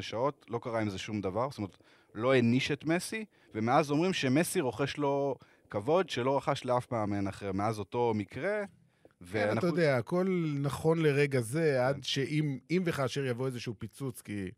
שעות, 0.00 0.46
לא 0.48 0.58
קרה 0.58 0.80
עם 0.80 0.90
זה 0.90 0.98
שום 0.98 1.20
דבר, 1.20 1.50
זאת 1.50 1.58
אומרת, 1.58 1.76
לא 2.14 2.32
העניש 2.32 2.70
את 2.70 2.84
מסי, 2.84 3.24
ומאז 3.54 3.90
אומרים 3.90 4.12
שמסי 4.12 4.60
רוכש 4.60 4.96
לו 4.96 5.36
כבוד 5.70 6.10
שלא 6.10 6.36
רכש 6.36 6.64
לאף 6.64 6.92
מאמן 6.92 7.28
אחר, 7.28 7.52
מאז 7.52 7.78
אותו 7.78 8.12
מקרה. 8.14 8.64
כן, 9.32 9.58
אתה 9.58 9.66
יודע, 9.66 9.96
הכל 9.96 10.54
נכון 10.62 10.98
לרגע 11.02 11.40
זה, 11.40 11.86
עד 11.86 12.04
שאם 12.04 12.58
אם 12.70 12.82
וכאשר 12.86 13.24
יבוא 13.24 13.46
איזשהו 13.46 13.74
פיצוץ, 13.78 14.20
כי 14.22 14.50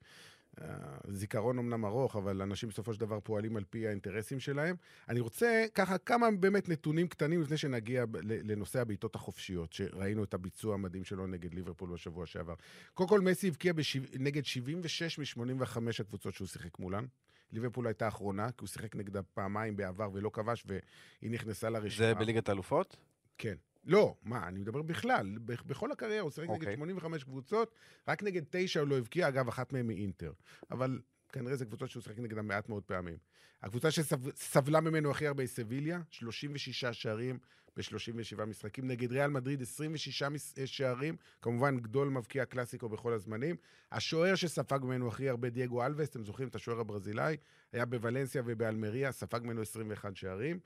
אה, 0.63 0.69
זיכרון 1.09 1.59
אמנם 1.59 1.85
ארוך, 1.85 2.17
אבל 2.17 2.43
אנשים 2.43 2.69
בסופו 2.69 2.95
של 2.95 3.01
דבר 3.01 3.21
פועלים 3.21 3.57
על 3.57 3.65
פי 3.71 3.87
האינטרסים 3.87 4.41
שלהם. 4.41 4.77
אני 5.09 5.21
רוצה 5.21 5.65
ככה 5.75 5.99
כמה 5.99 6.31
באמת 6.31 6.69
נתונים 6.69 7.09
קטנים 7.09 7.43
לפני 7.43 7.57
שנגיע 7.57 8.05
לנושא 8.23 8.81
הבעיטות 8.81 9.15
החופשיות, 9.15 9.73
שראינו 9.73 10.25
את 10.25 10.35
הביצוע 10.35 10.75
המדהים 10.75 11.05
שלו 11.05 11.27
נגד 11.27 11.55
ליברפול 11.55 11.93
בשבוע 11.93 12.27
שעבר. 12.27 12.55
קודם 12.95 13.09
כל, 13.09 13.21
מסי 13.21 13.49
הבקיע. 13.49 13.73
נגד 14.19 14.45
76 14.45 15.19
מ-85 15.19 15.79
הקבוצות 16.01 16.35
שהוא 16.35 16.49
שיחק 16.49 16.79
מולן. 16.79 17.05
ליברפול 17.53 17.87
הייתה 17.87 18.09
אחרונה, 18.09 18.51
כי 18.51 18.57
הוא 18.61 18.69
שיחק 18.69 18.97
נגדה 18.97 19.23
פעמיים 19.23 19.77
בעבר 19.77 20.11
ולא 20.13 20.31
כבש, 20.33 20.65
והיא 20.67 21.31
נכנסה 21.31 21.71
לרשימה. 21.71 22.09
זה 22.09 22.15
בליגת 22.15 22.49
האלופות? 22.49 22.97
כן. 23.39 23.55
לא, 23.87 24.15
מה, 24.23 24.49
אני 24.49 24.59
מדבר 24.59 24.83
בכלל, 24.83 25.39
בכל 25.45 25.93
הקריירה, 25.93 26.21
הוא 26.23 26.31
שיחק 26.31 26.49
נגד 26.49 26.61
אוקיי. 26.61 26.75
85 26.75 27.25
קבוצות, 27.25 27.75
רק 28.09 28.23
נגד 28.23 28.43
תשע 28.51 28.81
הוא 28.81 28.89
לא 28.89 28.99
הבקיע, 28.99 29.29
אגב, 29.29 29.49
אחת 29.49 29.73
מהן 29.73 29.87
מאינטר. 29.87 30.33
אבל 30.71 31.01
כנראה 31.33 31.57
זה 31.57 31.65
קבוצות 31.65 31.91
שהוא 31.91 32.03
שיחק 32.03 32.19
נגדן 32.19 32.47
מעט 32.47 32.69
מאוד 32.69 32.83
פעמים. 32.83 33.17
הקבוצה 33.63 33.91
שסבלה 33.91 34.81
ממנו 34.81 35.11
הכי 35.11 35.27
הרבה 35.27 35.43
היא 35.43 35.49
סביליה, 35.49 36.01
36 36.11 36.85
שערים 36.85 37.39
ב-37 37.77 38.45
משחקים. 38.45 38.87
נגד 38.89 39.13
ריאל 39.13 39.31
מדריד, 39.31 39.63
26 39.63 40.23
מס- 40.23 40.55
אה, 40.59 40.67
שערים, 40.67 41.17
כמובן 41.43 41.79
גדול 41.79 42.09
מבקיע 42.09 42.45
קלאסיקו 42.45 42.89
בכל 42.89 43.13
הזמנים. 43.13 43.57
השוער 43.93 44.35
שספג 44.35 44.79
ממנו 44.83 45.09
הכי 45.09 45.29
הרבה, 45.29 45.51
דייגו 45.51 45.87
אלווס, 45.87 46.09
אתם 46.09 46.25
זוכרים 46.25 46.49
את 46.49 46.55
השוער 46.55 46.81
הברזילאי? 46.81 47.37
היה 47.73 47.85
בוולנסיה 47.85 48.43
ובאלמריה, 48.47 49.13
ספג 49.13 49.41
ממנו 49.45 49.63
21 49.63 50.17
שערים. 50.17 50.59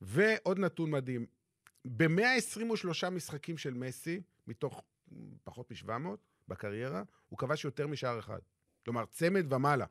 ועוד 0.00 0.58
נתון 0.58 0.90
מדהים, 0.90 1.26
ב-123 1.84 3.10
משחקים 3.10 3.58
של 3.58 3.74
מסי, 3.74 4.20
מתוך 4.46 4.82
פחות 5.44 5.70
מ-700 5.70 5.90
בקריירה, 6.48 7.02
הוא 7.28 7.38
כבש 7.38 7.64
יותר 7.64 7.86
משער 7.86 8.18
אחד. 8.18 8.38
כלומר, 8.84 9.04
צמד 9.06 9.52
ומעלה. 9.52 9.86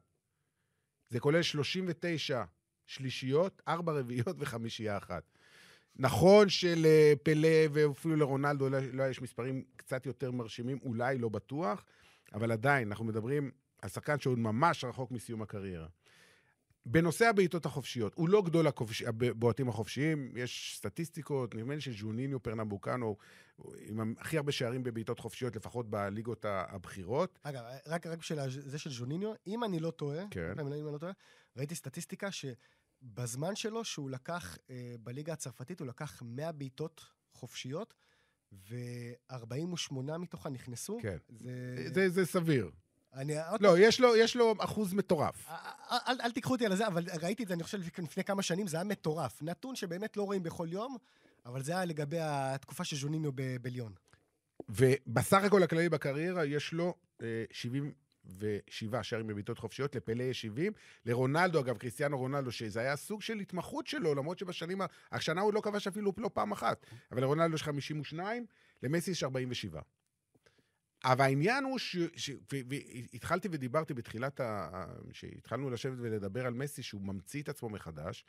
זה 1.09 1.19
כולל 1.19 1.41
39 1.41 2.43
שלישיות, 2.85 3.61
4 3.67 3.91
רביעיות 3.93 4.35
וחמישייה 4.39 4.97
אחת. 4.97 5.23
נכון 5.95 6.49
שלפלא 6.49 7.49
ואפילו 7.73 8.15
לרונלדו 8.15 8.69
לא 8.69 8.79
לא 8.79 9.03
יש 9.03 9.21
מספרים 9.21 9.63
קצת 9.75 10.05
יותר 10.05 10.31
מרשימים, 10.31 10.79
אולי, 10.83 11.17
לא 11.17 11.29
בטוח, 11.29 11.85
אבל 12.33 12.51
עדיין, 12.51 12.87
אנחנו 12.87 13.05
מדברים 13.05 13.51
על 13.81 13.89
שחקן 13.89 14.19
שעוד 14.19 14.39
ממש 14.39 14.83
רחוק 14.83 15.11
מסיום 15.11 15.41
הקריירה. 15.41 15.87
בנושא 16.85 17.25
הבעיטות 17.25 17.65
החופשיות, 17.65 18.13
הוא 18.15 18.29
לא 18.29 18.41
גדול 18.41 18.67
הכובש- 18.67 19.03
הבועטים 19.07 19.69
החופשיים, 19.69 20.33
יש 20.37 20.73
סטטיסטיקות, 20.77 21.55
נדמה 21.55 21.75
לי 21.75 21.81
שז'וניניו 21.81 22.43
פרנמבוקנו, 22.43 23.17
הוא 23.55 23.75
עם 23.79 24.13
הכי 24.17 24.37
הרבה 24.37 24.51
שערים 24.51 24.83
בבעיטות 24.83 25.19
חופשיות, 25.19 25.55
לפחות 25.55 25.89
בליגות 25.89 26.45
הבכירות. 26.47 27.39
אגב, 27.43 27.63
רק, 27.87 28.07
רק 28.07 28.19
בשביל 28.19 28.39
זה 28.49 28.77
של 28.79 28.89
ז'וניניו, 28.89 29.33
אם 29.47 29.63
אני 29.63 29.79
לא 29.79 29.91
טועה, 29.91 30.23
כן. 30.31 30.59
אם 30.59 30.67
אני 30.67 30.81
לא 30.81 30.97
טועה, 30.97 31.11
ראיתי 31.57 31.75
סטטיסטיקה 31.75 32.29
שבזמן 32.31 33.55
שלו, 33.55 33.83
שהוא 33.83 34.09
לקח, 34.09 34.57
אה, 34.69 34.95
בליגה 34.99 35.33
הצרפתית, 35.33 35.79
הוא 35.79 35.87
לקח 35.87 36.21
100 36.25 36.51
בעיטות 36.51 37.05
חופשיות, 37.33 37.93
ו-48 38.51 39.93
מתוכן 40.19 40.53
נכנסו. 40.53 40.99
כן. 41.01 41.17
זה... 41.29 41.85
זה, 41.93 42.09
זה 42.09 42.25
סביר. 42.25 42.71
אני... 43.13 43.49
עוד 43.49 43.61
לא, 43.61 43.79
יש 43.79 43.99
לו, 43.99 44.15
יש 44.15 44.35
לו 44.35 44.55
אחוז 44.59 44.93
מטורף. 44.93 45.47
אל, 45.49 45.97
אל, 46.07 46.21
אל 46.21 46.31
תיקחו 46.31 46.53
אותי 46.53 46.65
על 46.65 46.75
זה, 46.75 46.87
אבל 46.87 47.05
ראיתי 47.21 47.43
את 47.43 47.47
זה, 47.47 47.53
אני 47.53 47.63
חושב, 47.63 47.79
לפני 47.97 48.23
כמה 48.23 48.41
שנים, 48.41 48.67
זה 48.67 48.77
היה 48.77 48.83
מטורף. 48.83 49.41
נתון 49.41 49.75
שבאמת 49.75 50.17
לא 50.17 50.23
רואים 50.23 50.43
בכל 50.43 50.67
יום, 50.71 50.97
אבל 51.45 51.63
זה 51.63 51.71
היה 51.71 51.85
לגבי 51.85 52.19
התקופה 52.21 52.83
של 52.83 52.95
ז'וניניו 52.95 53.31
בליון. 53.61 53.93
ובסך 54.69 55.43
הכל 55.43 55.63
הכללי 55.63 55.89
בקריירה 55.89 56.45
יש 56.45 56.73
לו 56.73 56.93
אה, 57.21 57.43
77 57.51 59.03
שערים 59.03 59.27
בבעיטות 59.27 59.59
חופשיות, 59.59 59.95
לפלא 59.95 60.23
יש 60.23 60.41
70. 60.41 60.73
לרונלדו, 61.05 61.59
אגב, 61.59 61.77
קריסטיאנו 61.77 62.17
רונלדו, 62.17 62.51
שזה 62.51 62.79
היה 62.79 62.95
סוג 62.95 63.21
של 63.21 63.39
התמחות 63.39 63.87
שלו, 63.87 64.15
למרות 64.15 64.39
שבשנים, 64.39 64.81
השנה 65.11 65.41
הוא 65.41 65.53
לא 65.53 65.61
כבש 65.61 65.87
אפילו 65.87 66.13
לא 66.17 66.29
פעם 66.33 66.51
אחת. 66.51 66.85
אבל 67.11 67.21
לרונלדו 67.21 67.55
יש 67.55 67.63
52, 67.63 68.45
למסי 68.83 69.11
יש 69.11 69.23
47. 69.23 69.81
אבל 71.03 71.25
העניין 71.25 71.63
הוא 71.63 71.79
ש... 71.79 71.97
ש... 72.15 72.31
והתחלתי 73.11 73.47
ודיברתי 73.51 73.93
בתחילת 73.93 74.39
ה... 74.39 74.69
שהתחלנו 75.11 75.69
לשבת 75.69 75.97
ולדבר 75.99 76.45
על 76.45 76.53
מסי, 76.53 76.83
שהוא 76.83 77.01
ממציא 77.01 77.41
את 77.41 77.49
עצמו 77.49 77.69
מחדש. 77.69 78.25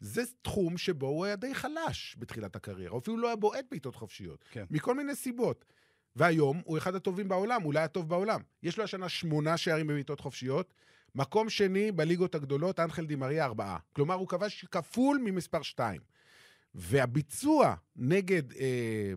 זה 0.00 0.22
תחום 0.42 0.78
שבו 0.78 1.06
הוא 1.06 1.24
היה 1.24 1.36
די 1.36 1.54
חלש 1.54 2.16
בתחילת 2.18 2.56
הקריירה, 2.56 2.92
הוא 2.92 2.98
אפילו 2.98 3.16
לא 3.16 3.26
היה 3.26 3.36
בועט 3.36 3.64
בעיטות 3.70 3.94
חופשיות. 3.96 4.44
כן. 4.50 4.64
מכל 4.70 4.94
מיני 4.94 5.14
סיבות. 5.14 5.64
והיום 6.16 6.62
הוא 6.64 6.78
אחד 6.78 6.94
הטובים 6.94 7.28
בעולם, 7.28 7.64
אולי 7.64 7.80
הטוב 7.80 8.08
בעולם. 8.08 8.40
יש 8.62 8.78
לו 8.78 8.84
השנה 8.84 9.08
שמונה 9.08 9.56
שערים 9.56 9.86
בבעיטות 9.86 10.20
חופשיות, 10.20 10.74
מקום 11.14 11.50
שני 11.50 11.92
בליגות 11.92 12.34
הגדולות, 12.34 12.80
אנחל 12.80 13.06
דימריה 13.06 13.44
ארבעה. 13.44 13.78
כלומר, 13.92 14.14
הוא 14.14 14.28
כבש 14.28 14.64
כפול 14.64 15.20
ממספר 15.24 15.62
שתיים. 15.62 16.00
והביצוע 16.74 17.74
נגד 17.96 18.52
אה, 18.52 19.12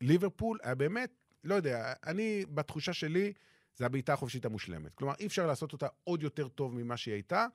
ליברפול 0.00 0.58
היה 0.62 0.74
באמת, 0.74 1.10
לא 1.44 1.54
יודע, 1.54 1.92
אני, 2.06 2.44
בתחושה 2.50 2.92
שלי, 2.92 3.32
זה 3.76 3.86
הבעיטה 3.86 4.12
החופשית 4.12 4.44
המושלמת. 4.44 4.94
כלומר, 4.94 5.14
אי 5.20 5.26
אפשר 5.26 5.46
לעשות 5.46 5.72
אותה 5.72 5.86
עוד 6.04 6.22
יותר 6.22 6.48
טוב 6.48 6.74
ממה 6.74 6.96
שהיא 6.96 7.14
הייתה. 7.14 7.46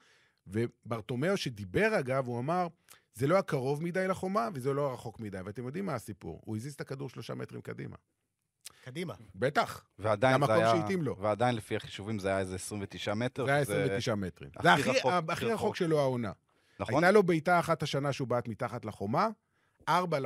וברטומיאו 0.47 1.37
שדיבר, 1.37 1.99
אגב, 1.99 2.27
הוא 2.27 2.39
אמר, 2.39 2.67
זה 3.13 3.27
לא 3.27 3.37
הקרוב 3.37 3.83
מדי 3.83 4.07
לחומה 4.07 4.49
וזה 4.53 4.73
לא 4.73 4.89
הרחוק 4.89 5.19
מדי. 5.19 5.37
ואתם 5.45 5.65
יודעים 5.65 5.85
מה 5.85 5.95
הסיפור? 5.95 6.41
הוא 6.45 6.55
הזיז 6.55 6.73
את 6.73 6.81
הכדור 6.81 7.09
שלושה 7.09 7.33
מטרים 7.35 7.61
קדימה. 7.61 7.95
קדימה. 8.83 9.13
בטח, 9.35 9.85
ועדיין 9.99 10.45
זה 10.45 10.53
היה... 10.53 10.71
שהתאים 10.75 11.01
לו. 11.01 11.17
ועדיין 11.17 11.55
לפי 11.55 11.75
החישובים 11.75 12.19
זה 12.19 12.27
היה 12.27 12.39
איזה 12.39 12.55
29 12.55 13.13
מטר. 13.13 13.45
זה 13.45 13.53
היה 13.53 13.63
שזה 13.63 13.73
29 13.73 14.15
מטרים. 14.15 14.51
זה 14.61 14.73
הכי, 14.73 14.89
רחוק, 14.89 15.11
הכי 15.11 15.31
הכי 15.31 15.45
רחוק 15.45 15.55
רחוק. 15.55 15.75
שלו 15.75 15.99
העונה. 15.99 16.31
נכון? 16.79 17.03
הייתה 17.03 17.11
לו 17.11 17.23
בעיטה 17.23 17.59
אחת 17.59 17.83
השנה 17.83 18.13
שהוא 18.13 18.27
בעט 18.27 18.47
מתחת 18.47 18.85
לחומה, 18.85 19.29
ארבע 19.87 20.17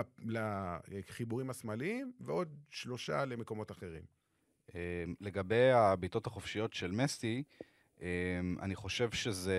לחיבורים 0.87 1.49
השמאליים, 1.49 2.11
ועוד 2.19 2.55
שלושה 2.69 3.25
למקומות 3.25 3.71
אחרים. 3.71 4.03
אה, 4.75 5.03
לגבי 5.21 5.71
הבעיטות 5.71 6.27
החופשיות 6.27 6.73
של 6.73 6.91
מסי, 6.91 7.43
אה, 8.01 8.07
אני 8.61 8.75
חושב 8.75 9.11
שזה... 9.11 9.55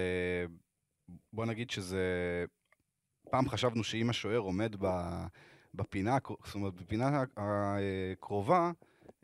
בוא 1.32 1.46
נגיד 1.46 1.70
שזה... 1.70 2.04
פעם 3.30 3.48
חשבנו 3.48 3.84
שאם 3.84 4.10
השוער 4.10 4.38
עומד 4.38 4.76
בפינה, 5.74 6.18
זאת 6.44 6.54
אומרת, 6.54 6.74
בפינה 6.74 7.24
הקרובה, 7.36 8.72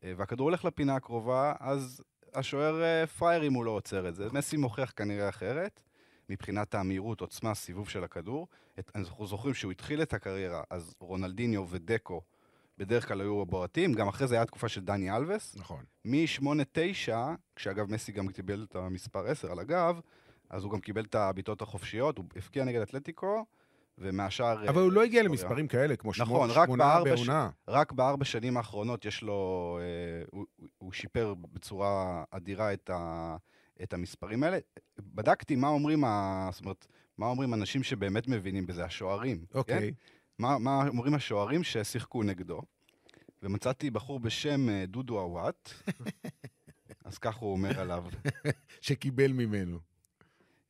אה, 0.04 0.12
והכדור 0.16 0.44
הולך 0.44 0.64
לפינה 0.64 0.96
הקרובה, 0.96 1.54
אז 1.60 2.02
השוער 2.34 2.82
אה, 2.82 3.06
פראייר 3.06 3.46
אם 3.46 3.52
הוא 3.52 3.64
לא 3.64 3.70
עוצר 3.70 4.08
את 4.08 4.14
זה. 4.14 4.28
מסי 4.32 4.56
מוכיח 4.56 4.92
כנראה 4.96 5.28
אחרת, 5.28 5.82
מבחינת 6.30 6.74
המהירות, 6.74 7.20
עוצמה, 7.20 7.54
סיבוב 7.54 7.88
של 7.88 8.04
הכדור. 8.04 8.48
את- 8.78 8.90
אנחנו 8.94 9.26
זוכרים 9.26 9.54
שהוא 9.54 9.72
התחיל 9.72 10.02
את 10.02 10.14
הקריירה, 10.14 10.62
אז 10.70 10.94
רונלדיניו 11.00 11.66
ודקו 11.70 12.20
בדרך 12.78 13.08
כלל 13.08 13.20
היו 13.20 13.42
הבועטים, 13.42 13.92
גם 13.92 14.08
אחרי 14.08 14.26
זה 14.28 14.34
הייתה 14.34 14.46
תקופה 14.46 14.68
של 14.68 14.80
דני 14.84 15.16
אלווס. 15.16 15.56
נכון. 15.56 15.84
מ-8-9, 16.04 17.12
כשאגב 17.56 17.90
מסי 17.92 18.12
גם 18.12 18.28
קיבל 18.28 18.66
את 18.70 18.76
המספר 18.76 19.26
10 19.26 19.52
על 19.52 19.58
הגב, 19.58 20.00
אז 20.50 20.64
הוא 20.64 20.72
גם 20.72 20.80
קיבל 20.80 21.04
את 21.04 21.14
הבעיטות 21.14 21.62
החופשיות, 21.62 22.18
הוא 22.18 22.24
הבקיע 22.36 22.64
נגד 22.64 22.80
אתלטיקו, 22.80 23.44
ומהשאר... 23.98 24.68
אבל 24.68 24.82
הוא 24.82 24.92
לא 24.92 25.02
הגיע. 25.02 25.22
למספרים 25.22 25.68
כאלה, 25.68 25.96
כמו 25.96 26.10
נכון, 26.18 26.50
שמונה 26.50 27.04
בעונה. 27.04 27.50
רק 27.68 27.92
בארבע 27.92 28.24
שנים 28.24 28.56
האחרונות 28.56 29.04
יש 29.04 29.22
לו... 29.22 29.78
אה, 29.82 30.24
הוא, 30.30 30.46
הוא 30.78 30.92
שיפר 30.92 31.34
בצורה 31.52 32.24
אדירה 32.30 32.72
את, 32.72 32.90
ה, 32.90 33.36
את 33.82 33.92
המספרים 33.92 34.42
האלה. 34.42 34.58
בדקתי 34.98 35.56
מה 35.56 35.68
אומרים, 35.68 36.04
ה, 36.04 36.48
זאת 36.52 36.60
אומרת, 36.60 36.86
מה 37.18 37.26
אומרים 37.26 37.54
אנשים 37.54 37.82
שבאמת 37.82 38.28
מבינים 38.28 38.66
בזה, 38.66 38.84
השוערים. 38.84 39.44
כן? 39.50 39.58
אוקיי. 39.58 39.92
מה, 40.38 40.58
מה 40.58 40.88
אומרים 40.88 41.14
השוערים 41.14 41.62
ששיחקו 41.62 42.22
נגדו, 42.22 42.60
ומצאתי 43.42 43.90
בחור 43.90 44.20
בשם 44.20 44.68
אה, 44.68 44.84
דודו 44.86 45.18
עוואט, 45.18 45.70
אז 47.04 47.18
כך 47.18 47.36
הוא 47.36 47.52
אומר 47.52 47.80
עליו. 47.80 48.04
שקיבל 48.80 49.32
ממנו. 49.32 49.78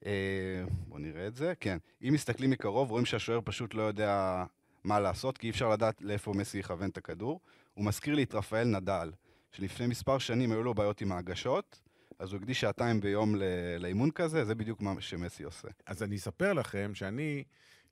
אה, 0.06 0.64
בואו 0.88 0.98
נראה 0.98 1.26
את 1.26 1.34
זה. 1.34 1.52
כן, 1.60 1.78
אם 2.02 2.12
מסתכלים 2.12 2.50
מקרוב, 2.50 2.90
רואים 2.90 3.06
שהשוער 3.06 3.40
פשוט 3.44 3.74
לא 3.74 3.82
יודע 3.82 4.44
מה 4.84 5.00
לעשות, 5.00 5.38
כי 5.38 5.46
אי 5.46 5.50
אפשר 5.50 5.68
לדעת 5.68 6.02
לאיפה 6.02 6.32
מסי 6.32 6.58
יכוון 6.58 6.88
את 6.90 6.96
הכדור. 6.96 7.40
הוא 7.74 7.84
מזכיר 7.84 8.14
לי 8.14 8.22
את 8.22 8.34
רפאל 8.34 8.64
נדל, 8.64 9.10
שלפני 9.52 9.86
מספר 9.86 10.18
שנים 10.18 10.52
היו 10.52 10.62
לו 10.62 10.74
בעיות 10.74 11.00
עם 11.00 11.12
ההגשות, 11.12 11.80
אז 12.20 12.32
הוא 12.32 12.38
הקדיש 12.38 12.60
שעתיים 12.60 13.00
ביום 13.00 13.34
לאימון 13.78 14.10
כזה, 14.10 14.44
זה 14.44 14.54
בדיוק 14.54 14.80
מה 14.80 15.00
שמסי 15.00 15.44
עושה. 15.44 15.68
אז 15.86 16.02
אני 16.02 16.16
אספר 16.16 16.52
לכם 16.52 16.94
שאני, 16.94 17.44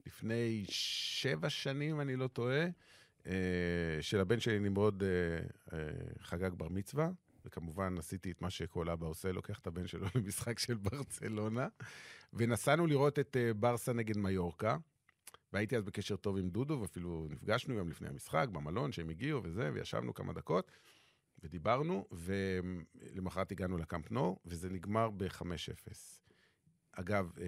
לפני 0.07 0.64
שבע 0.69 1.51
שנים, 1.51 2.01
אני 2.01 2.17
לא 2.17 2.27
טועה, 2.27 2.67
אה, 3.27 3.33
של 4.01 4.21
הבן 4.21 4.41
שלי 4.41 4.59
נמרוד 4.59 5.03
אה, 5.03 5.09
אה, 5.79 5.88
חגג 6.21 6.51
בר 6.55 6.69
מצווה, 6.69 7.11
וכמובן 7.45 7.99
עשיתי 7.99 8.31
את 8.31 8.43
מה 8.43 8.51
שכל 8.51 8.91
אבא 8.91 9.07
עושה, 9.07 9.33
לוקח 9.33 9.59
את 9.59 9.67
הבן 9.67 9.87
שלו 9.87 10.07
למשחק 10.14 10.59
של 10.59 10.75
ברצלונה, 10.75 11.69
ונסענו 12.33 12.87
לראות 12.87 13.19
את 13.19 13.37
ברסה 13.57 13.93
נגד 13.93 14.17
מיורקה, 14.17 14.77
והייתי 15.53 15.77
אז 15.77 15.83
בקשר 15.83 16.17
טוב 16.17 16.37
עם 16.37 16.49
דודו, 16.49 16.79
ואפילו 16.81 17.27
נפגשנו 17.31 17.79
גם 17.79 17.88
לפני 17.88 18.09
המשחק 18.09 18.49
במלון, 18.53 18.93
שהם 18.93 19.09
הגיעו 19.09 19.43
וזה, 19.45 19.71
וישבנו 19.75 20.14
כמה 20.14 20.33
דקות, 20.33 20.71
ודיברנו, 21.42 22.07
ולמחרת 22.12 23.53
הגענו 23.53 23.79
לקאמפ 23.79 24.11
נו, 24.11 24.38
וזה 24.44 24.70
נגמר 24.70 25.11
ב-5-0. 25.11 25.92
אגב, 26.92 27.33
אה, 27.40 27.46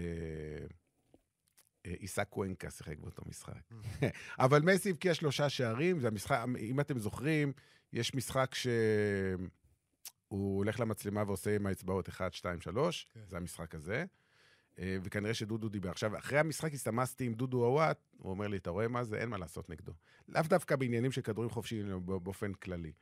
אה, 1.87 1.93
עיסק 1.99 2.29
קוונקה 2.29 2.71
שיחק 2.71 2.99
באותו 2.99 3.23
משחק. 3.27 3.73
אבל 4.39 4.63
מסי 4.63 4.91
הבקיע 4.91 5.15
שלושה 5.15 5.49
שערים, 5.49 6.01
זה 6.01 6.09
המשחק, 6.09 6.45
אם 6.59 6.81
אתם 6.81 6.99
זוכרים, 6.99 7.53
יש 7.93 8.15
משחק 8.15 8.55
שהוא 8.55 9.39
הולך 10.57 10.81
למצלמה 10.81 11.23
ועושה 11.27 11.57
עם 11.57 11.67
האצבעות 11.67 12.09
1, 12.09 12.35
2, 12.35 12.61
3, 12.61 13.07
כן. 13.15 13.21
זה 13.27 13.37
המשחק 13.37 13.75
הזה. 13.75 14.05
אה, 14.79 14.97
וכנראה 15.03 15.35
שדודו 15.35 15.69
דיבר. 15.69 15.91
עכשיו, 15.91 16.19
אחרי 16.19 16.39
המשחק 16.39 16.75
הסתמסתי 16.75 17.25
עם 17.25 17.35
דודו 17.35 17.65
עוואט, 17.65 17.99
הוא 18.17 18.31
אומר 18.31 18.49
לי, 18.49 18.57
אתה 18.57 18.71
רואה 18.71 18.89
מה 18.89 19.05
זה? 19.05 19.17
אין 19.17 19.29
מה 19.29 19.39
לעשות 19.39 19.71
נגדו. 19.71 19.93
לאו 20.29 20.43
דווקא 20.43 20.77
בעניינים 20.77 21.13
של 21.13 21.21
כדורים 21.21 21.51
חופשיים, 21.51 22.07
באופן 22.07 22.53
כללי. 22.53 22.93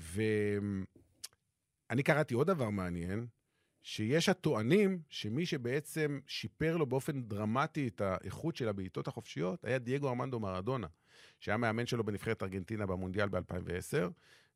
ואני 0.00 2.02
קראתי 2.02 2.34
עוד 2.34 2.46
דבר 2.46 2.70
מעניין, 2.70 3.26
שיש 3.82 4.28
הטוענים 4.28 5.02
שמי 5.08 5.46
שבעצם 5.46 6.20
שיפר 6.26 6.76
לו 6.76 6.86
באופן 6.86 7.22
דרמטי 7.22 7.88
את 7.88 8.00
האיכות 8.00 8.56
של 8.56 8.68
הבעיטות 8.68 9.08
החופשיות, 9.08 9.64
היה 9.64 9.78
דייגו 9.78 10.08
ארמנדו 10.08 10.40
מרדונה, 10.40 10.86
שהיה 11.40 11.56
מאמן 11.56 11.86
שלו 11.86 12.04
בנבחרת 12.04 12.42
ארגנטינה 12.42 12.86
במונדיאל 12.86 13.28
ב-2010, 13.28 14.10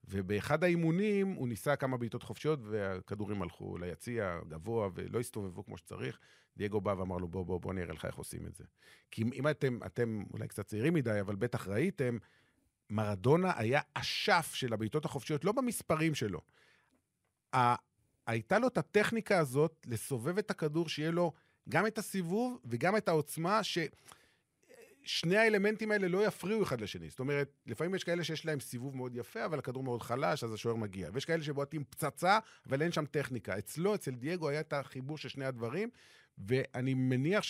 ובאחד 0.08 0.64
האימונים 0.64 1.32
הוא 1.32 1.48
ניסה 1.48 1.76
כמה 1.76 1.96
בעיטות 1.96 2.22
חופשיות, 2.22 2.60
והכדורים 2.62 3.42
הלכו 3.42 3.78
ליציע 3.78 4.38
גבוה 4.48 4.88
ולא 4.94 5.20
הסתובבו 5.20 5.64
כמו 5.64 5.76
שצריך. 5.76 6.18
דייגו 6.56 6.80
בא 6.80 6.94
ואמר 6.98 7.16
לו, 7.16 7.28
בוא, 7.28 7.46
בוא, 7.46 7.60
בוא 7.60 7.74
נראה 7.74 7.94
לך 7.94 8.04
איך 8.04 8.14
עושים 8.14 8.46
את 8.46 8.54
זה. 8.54 8.64
כי 9.10 9.24
אם 9.34 9.48
אתם, 9.48 9.78
אתם 9.86 10.24
אולי 10.32 10.48
קצת 10.48 10.66
צעירים 10.66 10.94
מדי, 10.94 11.20
אבל 11.20 11.36
בטח 11.36 11.68
ראיתם, 11.68 12.18
מרדונה 12.90 13.52
היה 13.56 13.80
אשף 13.94 14.50
של 14.54 14.72
הבעיטות 14.72 15.04
החופשיות, 15.04 15.44
לא 15.44 15.52
במספרים 15.52 16.14
שלו. 16.14 16.40
ה- 17.54 17.74
הייתה 18.26 18.58
לו 18.58 18.68
את 18.68 18.78
הטכניקה 18.78 19.38
הזאת 19.38 19.86
לסובב 19.86 20.38
את 20.38 20.50
הכדור, 20.50 20.88
שיהיה 20.88 21.10
לו 21.10 21.32
גם 21.68 21.86
את 21.86 21.98
הסיבוב 21.98 22.60
וגם 22.64 22.96
את 22.96 23.08
העוצמה, 23.08 23.60
ששני 23.62 25.36
האלמנטים 25.36 25.90
האלה 25.90 26.08
לא 26.08 26.26
יפריעו 26.26 26.62
אחד 26.62 26.80
לשני. 26.80 27.10
זאת 27.10 27.20
אומרת, 27.20 27.52
לפעמים 27.66 27.94
יש 27.94 28.04
כאלה 28.04 28.24
שיש 28.24 28.46
להם 28.46 28.60
סיבוב 28.60 28.96
מאוד 28.96 29.16
יפה, 29.16 29.44
אבל 29.44 29.58
הכדור 29.58 29.82
מאוד 29.82 30.02
חלש, 30.02 30.44
אז 30.44 30.52
השוער 30.52 30.76
מגיע. 30.76 31.10
ויש 31.12 31.24
כאלה 31.24 31.42
שבועטים 31.42 31.84
פצצה, 31.84 32.38
אבל 32.68 32.82
אין 32.82 32.92
שם 32.92 33.06
טכניקה. 33.06 33.58
אצלו, 33.58 33.94
אצל 33.94 34.10
דייגו, 34.10 34.48
היה 34.48 34.60
את 34.60 34.72
החיבור 34.72 35.18
של 35.18 35.28
שני 35.28 35.44
הדברים, 35.44 35.90
ואני 36.38 36.94
מניח 36.94 37.44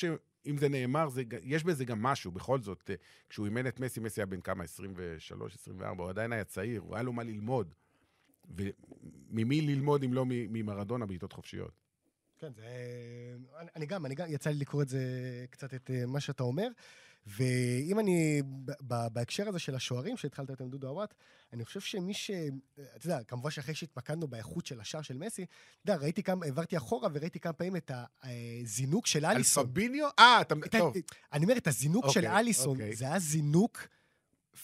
שאם 0.44 0.56
זה 0.56 0.68
נאמר, 0.68 1.08
זה, 1.08 1.22
יש 1.42 1.64
בזה 1.64 1.84
גם 1.84 2.02
משהו, 2.02 2.32
בכל 2.32 2.60
זאת. 2.60 2.90
אה, 2.90 2.94
כשהוא 3.28 3.46
אימן 3.46 3.66
את 3.66 3.80
מסי, 3.80 4.00
מסי 4.00 4.20
היה 4.20 4.26
בן 4.26 4.40
כמה? 4.40 4.64
23, 4.64 5.54
24, 5.54 6.02
הוא 6.02 6.10
עדיין 6.10 6.32
היה 6.32 6.44
צעיר, 6.44 6.80
הוא 6.80 6.94
היה 6.94 7.02
לו 7.02 7.12
מה 7.12 7.22
ללמוד. 7.22 7.74
וממי 8.50 9.60
ללמוד 9.60 10.02
אם 10.02 10.14
לא 10.14 10.24
ממרדונה 10.26 11.06
בעיטות 11.06 11.32
חופשיות? 11.32 11.80
כן, 12.38 12.52
זה... 12.52 12.62
אני, 13.58 13.68
אני 13.76 13.86
גם, 13.86 14.06
אני 14.06 14.14
גם, 14.14 14.26
יצא 14.28 14.50
לי 14.50 14.56
לקרוא 14.56 14.82
את 14.82 14.88
זה 14.88 15.00
קצת, 15.50 15.74
את 15.74 15.90
אה, 15.90 16.06
מה 16.06 16.20
שאתה 16.20 16.42
אומר. 16.42 16.68
ואם 17.26 17.98
אני, 17.98 18.42
בהקשר 19.12 19.48
הזה 19.48 19.58
של 19.58 19.74
השוערים, 19.74 20.16
שהתחלת 20.16 20.50
את 20.50 20.60
עם 20.60 20.70
דודו 20.70 20.88
עוואט, 20.88 21.14
אני 21.52 21.64
חושב 21.64 21.80
שמי 21.80 22.14
ש... 22.14 22.30
אתה 22.96 23.06
יודע, 23.06 23.22
כמובן 23.22 23.50
שאחרי 23.50 23.74
שהתמקדנו 23.74 24.28
באיכות 24.28 24.66
של 24.66 24.80
השער 24.80 25.02
של 25.02 25.16
מסי, 25.16 25.42
אתה 25.42 25.92
יודע, 25.92 26.02
ראיתי 26.02 26.22
כמה, 26.22 26.44
העברתי 26.44 26.76
אחורה 26.76 27.08
וראיתי 27.12 27.40
כמה 27.40 27.52
פעמים 27.52 27.76
את 27.76 27.90
הזינוק 28.22 29.06
של 29.06 29.24
על 29.24 29.36
אליסון. 29.36 29.66
פביניו? 29.66 30.08
אה, 30.18 30.40
אתה... 30.40 30.54
טוב. 30.70 30.94
אני 31.32 31.44
אומר, 31.44 31.56
את 31.56 31.66
הזינוק 31.66 32.04
של 32.10 32.20
אוקיי, 32.20 32.38
אליסון, 32.38 32.80
אוקיי. 32.80 32.96
זה 32.96 33.04
היה 33.04 33.18
זינוק 33.18 33.78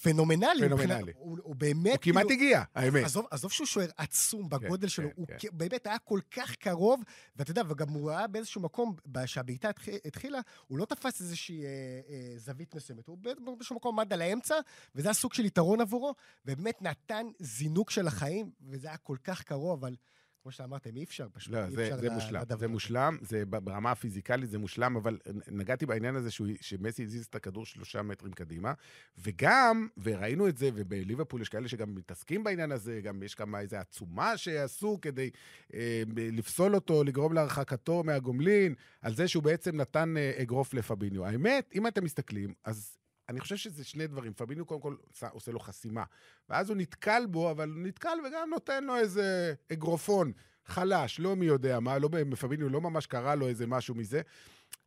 פנומנלי. 0.02 0.68
פנומנלי. 0.68 1.12
הוא, 1.16 1.38
הוא 1.42 1.54
באמת... 1.56 1.92
הוא 1.92 1.98
כמעט 2.02 2.26
כאילו- 2.26 2.30
הגיע, 2.42 2.62
האמת. 2.74 3.04
עזוב, 3.04 3.26
עזוב 3.30 3.52
שהוא 3.52 3.66
שוער 3.66 3.88
עצום 3.96 4.48
בגודל 4.48 4.88
שלו, 4.88 5.08
כן, 5.08 5.14
הוא 5.16 5.26
כן. 5.38 5.48
באמת 5.52 5.86
היה 5.86 5.98
כל 5.98 6.20
כך 6.30 6.54
קרוב, 6.56 7.00
ואתה 7.36 7.50
יודע, 7.50 7.62
וגם 7.68 7.88
הוא 7.88 8.10
היה 8.10 8.26
באיזשהו 8.26 8.60
מקום, 8.60 8.96
ב- 9.06 9.26
שהבעיטה 9.26 9.68
התח- 9.70 9.88
התחילה, 10.04 10.38
הוא 10.66 10.78
לא 10.78 10.84
תפס 10.84 11.20
איזושהי 11.20 11.64
אה, 11.64 11.68
אה, 12.08 12.32
זווית 12.38 12.74
מסוימת, 12.74 13.06
הוא 13.06 13.18
באיז- 13.18 13.38
באיזשהו 13.44 13.76
מקום 13.76 13.98
עמד 14.00 14.12
על 14.12 14.22
האמצע, 14.22 14.54
וזה 14.94 15.08
היה 15.08 15.14
סוג 15.14 15.32
של 15.32 15.44
יתרון 15.44 15.80
עבורו, 15.80 16.14
ובאמת 16.46 16.82
נתן 16.82 17.26
זינוק 17.38 17.90
של 17.90 18.06
החיים, 18.06 18.50
וזה 18.68 18.88
היה 18.88 18.96
כל 18.96 19.16
כך 19.24 19.42
קרוב, 19.42 19.84
אבל 19.84 19.94
כמו 20.42 20.52
שאמרתם, 20.52 20.96
אי 20.96 21.04
אפשר 21.04 21.28
פשוט, 21.32 21.52
לא, 21.52 21.64
אי 21.64 21.70
זה, 21.70 21.84
אפשר 21.84 22.00
זה 22.00 22.10
מושלם, 22.10 22.40
לדבר 22.40 22.58
זה. 22.58 22.68
מושלם, 22.68 23.18
זה 23.20 23.46
ברמה 23.46 23.90
הפיזיקלית 23.90 24.50
זה 24.50 24.58
מושלם, 24.58 24.96
אבל 24.96 25.18
נגעתי 25.48 25.86
בעניין 25.86 26.16
הזה 26.16 26.30
שהוא, 26.30 26.48
שמסי 26.60 27.02
הזיז 27.02 27.26
את 27.26 27.34
הכדור 27.34 27.66
שלושה 27.66 28.02
מטרים 28.02 28.32
קדימה, 28.32 28.72
וגם, 29.18 29.88
וראינו 30.02 30.48
את 30.48 30.56
זה, 30.56 30.70
ובליברפול 30.74 31.42
יש 31.42 31.48
כאלה 31.48 31.68
שגם 31.68 31.94
מתעסקים 31.94 32.44
בעניין 32.44 32.72
הזה, 32.72 33.00
גם 33.00 33.22
יש 33.22 33.34
כמה 33.34 33.60
איזו 33.60 33.76
עצומה 33.76 34.36
שעשו 34.36 34.98
כדי 35.02 35.30
אה, 35.74 36.02
לפסול 36.16 36.74
אותו, 36.74 37.04
לגרום 37.04 37.32
להרחקתו 37.32 38.02
מהגומלין, 38.04 38.74
על 39.02 39.14
זה 39.14 39.28
שהוא 39.28 39.42
בעצם 39.42 39.76
נתן 39.76 40.14
אה, 40.16 40.32
אגרוף 40.42 40.74
לפביניו. 40.74 41.26
האמת, 41.26 41.70
אם 41.74 41.86
אתם 41.86 42.04
מסתכלים, 42.04 42.54
אז... 42.64 42.99
אני 43.30 43.40
חושב 43.40 43.56
שזה 43.56 43.84
שני 43.84 44.06
דברים. 44.06 44.32
פביניו 44.32 44.64
קודם 44.66 44.80
כל 44.80 44.94
עושה, 45.32 45.52
לו 45.52 45.60
חסימה, 45.60 46.04
ואז 46.48 46.70
הוא 46.70 46.76
נתקל 46.76 47.22
בו, 47.30 47.50
אבל 47.50 47.72
נתקל 47.76 48.18
וגם 48.26 48.50
נותן 48.50 48.84
לו 48.84 48.96
איזה 48.96 49.54
אגרופון 49.72 50.32
חלש, 50.66 51.20
לא 51.20 51.36
מי 51.36 51.46
יודע 51.46 51.80
מה, 51.80 51.98
לא 51.98 52.08
בפביניו 52.08 52.68
לא 52.68 52.80
ממש 52.80 53.06
קרה 53.06 53.34
לו 53.34 53.48
איזה 53.48 53.66
משהו 53.66 53.94
מזה, 53.94 54.20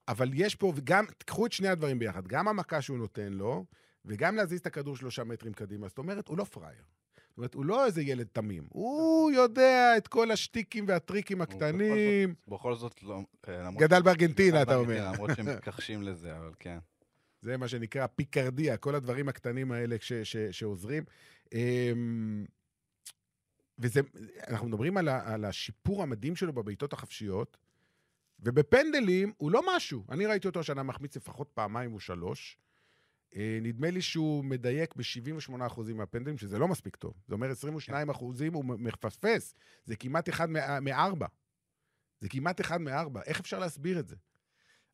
אבל 0.08 0.30
יש 0.34 0.56
פה, 0.56 0.74
וגם, 0.76 1.06
תקחו 1.18 1.46
את 1.46 1.52
שני 1.52 1.68
הדברים 1.68 2.00
ביחד, 2.00 2.28
גם 2.28 2.48
המכה 2.48 2.82
שהוא 2.82 2.98
נותן 2.98 3.34
לו, 3.34 3.66
וגם 4.06 4.36
להזיז 4.36 4.60
את 4.60 4.66
הכדור 4.66 4.96
שלושה 4.96 5.24
מטרים 5.24 5.54
קדימה. 5.54 5.88
זאת 5.88 5.98
אומרת, 5.98 6.28
הוא 6.28 6.38
לא 6.38 6.44
פראייר. 6.44 6.84
זאת 7.30 7.38
אומרת, 7.38 7.54
הוא 7.54 7.66
לא 7.66 7.86
איזה 7.86 8.02
ילד 8.02 8.28
תמים. 8.34 8.64
הוא 8.70 9.32
יודע 9.32 9.98
את 9.98 10.08
כל 10.08 10.32
השטיקים 10.32 10.86
והטריקים 10.88 11.42
הוא 11.42 11.46
בכל 11.48 11.56
הקטנים. 11.56 12.30
זאת- 12.30 12.48
בכל 12.48 12.76
זאת 12.76 13.04
לא... 13.04 13.20
אה, 13.48 13.70
גדל 13.78 14.02
בארגנטינה, 14.02 14.62
אתה 14.62 14.76
אומר. 14.76 15.10
למרות 15.14 15.30
שהם 15.36 15.46
מתכחשים 15.56 16.04
לזה, 16.04 16.38
אבל 16.38 16.52
כן. 16.60 16.78
זה 17.44 17.58
מה 17.58 17.68
שנקרא 17.68 18.08
פיקרדיה, 18.08 18.78
כל 18.78 18.96
הדברים 18.96 19.30
הקטנים 19.30 19.72
האלה 19.72 19.96
ש, 20.00 20.14
ש, 20.14 20.38
שעוזרים. 20.38 21.04
אמ, 21.54 22.46
וזה, 23.80 24.02
אנחנו 24.48 24.68
מדברים 24.68 24.98
על, 24.98 25.08
ה, 25.08 25.34
על 25.34 25.46
השיפור 25.46 26.04
המדהים 26.04 26.36
שלו 26.36 26.54
בבעיטות 26.54 26.94
החפשיות, 26.94 27.58
ובפנדלים 28.40 29.34
הוא 29.38 29.52
לא 29.52 29.62
משהו. 29.76 30.04
אני 30.10 30.26
ראיתי 30.26 30.48
אותו 30.48 30.60
השנה 30.60 30.84
מחמיץ 30.84 31.16
לפחות 31.16 31.50
פעמיים 31.54 31.94
או 31.94 32.00
שלוש. 32.00 32.58
אה, 33.36 33.60
נדמה 33.62 33.92
לי 33.92 34.02
שהוא 34.02 34.46
מדייק 34.46 34.96
ב-78% 34.96 35.54
מהפנדלים, 35.94 36.38
שזה 36.38 36.60
לא 36.60 36.68
מספיק 36.68 36.96
טוב. 36.96 37.14
זה 37.28 37.34
אומר 37.36 37.48
22% 37.90 37.94
הוא 38.54 38.66
מפספס. 38.66 39.56
זה 39.86 39.96
כמעט 39.96 40.30
אחד 40.30 40.50
מא- 40.50 40.80
מארבע. 40.80 41.28
זה 42.22 42.30
כמעט 42.30 42.62
אחד 42.62 42.82
מארבע. 42.82 43.22
איך 43.26 43.40
אפשר 43.40 43.60
להסביר 43.60 44.00
את 44.00 44.08
זה? 44.08 44.16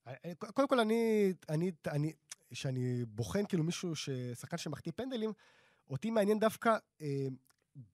אני- 0.07 0.35
קודם 0.35 0.67
כל, 0.67 0.79
אני, 0.79 1.33
אני, 1.49 1.71
אני, 1.87 2.13
שאני 2.53 3.05
בוחן 3.05 3.45
כאילו 3.45 3.63
מישהו, 3.63 3.93
שחקן 4.33 4.57
שמחטיא 4.57 4.91
פנדלים, 4.95 5.31
אותי 5.89 6.09
מעניין 6.09 6.39
דווקא 6.39 6.77
אה, 7.01 7.27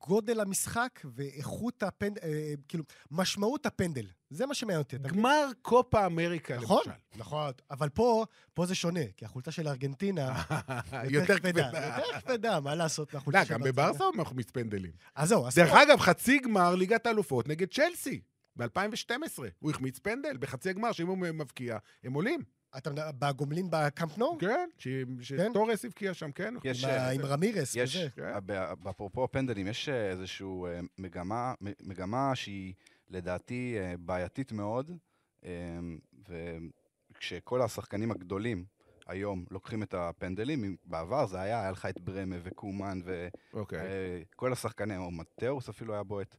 גודל 0.07 0.39
המשחק 0.39 0.99
ואיכות 1.15 1.83
הפנדל, 1.83 2.21
אה, 2.23 2.53
כאילו, 2.67 2.83
משמעות 3.11 3.65
הפנדל. 3.65 4.05
זה 4.29 4.45
מה 4.45 4.53
שמעניין 4.53 4.81
אותי. 4.81 4.97
גמר 4.97 5.49
קופה 5.61 6.05
אמריקה, 6.05 6.57
נכון, 6.57 6.81
למשל. 6.85 6.99
נכון, 7.15 7.51
אבל 7.71 7.89
פה, 7.89 8.25
פה 8.53 8.65
זה 8.65 8.75
שונה, 8.75 8.99
כי 9.17 9.25
החולצה 9.25 9.51
של 9.51 9.67
ארגנטינה 9.67 10.43
יותר 11.09 11.39
כבדה. 11.39 11.71
יותר 11.73 12.19
כבדה, 12.19 12.59
מה 12.59 12.75
לעשות 12.75 13.13
מהחולצה 13.13 13.39
לא, 13.39 13.45
של 13.45 13.53
גם 13.53 13.59
ברצלונה? 13.59 13.89
בברסה 13.89 14.03
הוא 14.03 14.15
מחמיץ 14.15 14.51
פנדלים. 14.51 14.91
אז 15.15 15.29
זהו, 15.29 15.47
אז 15.47 15.55
דרך 15.55 15.71
אגב, 15.71 15.99
חצי 15.99 16.39
גמר 16.39 16.75
ליגת 16.75 17.05
האלופות 17.05 17.47
נגד 17.47 17.67
צ'לסי, 17.73 18.21
ב-2012. 18.55 19.39
הוא 19.59 19.71
החמיץ 19.71 19.99
פנדל 19.99 20.37
בחצי 20.37 20.69
הגמר, 20.69 20.91
שאם 20.91 21.07
הוא 21.07 21.17
מבקיע, 21.17 21.77
הם 22.03 22.13
עולים. 22.13 22.54
אתה 22.77 22.89
מדבר, 22.89 23.11
בגומלין 23.19 23.67
בקאמפ 23.69 24.17
נו? 24.17 24.37
כן, 24.39 24.69
ש- 24.77 24.87
כן. 25.37 25.49
שטורס 25.51 25.85
הבקיע 25.85 26.13
שם, 26.13 26.31
כן. 26.31 26.53
עם 26.63 26.71
אה, 26.89 27.09
עם 27.11 27.21
רמירס 27.21 27.75
יש, 27.75 27.95
וזה. 27.95 28.09
כן. 28.15 28.31
ב- 28.45 28.87
אפרופו 28.89 29.23
הפנדלים, 29.23 29.67
יש 29.67 29.89
אה, 29.89 30.09
איזושהי 30.09 30.47
אה, 30.67 30.79
מגמה, 31.83 32.35
שהיא 32.35 32.73
לדעתי 33.09 33.75
אה, 33.79 33.93
בעייתית 33.99 34.51
מאוד, 34.51 34.91
אה, 35.45 35.51
וכשכל 37.11 37.61
השחקנים 37.61 38.11
הגדולים 38.11 38.65
היום 39.07 39.45
לוקחים 39.51 39.83
את 39.83 39.93
הפנדלים, 39.93 40.75
בעבר 40.85 41.25
זה 41.27 41.41
היה, 41.41 41.61
היה 41.61 41.71
לך 41.71 41.85
את 41.85 42.01
ברמה 42.01 42.35
וקומן 42.43 42.99
אוקיי. 43.53 43.79
וכל 44.35 44.53
השחקנים, 44.53 45.01
או 45.01 45.11
מטאוס 45.11 45.69
אפילו 45.69 45.93
היה 45.93 46.03
בועט. 46.03 46.35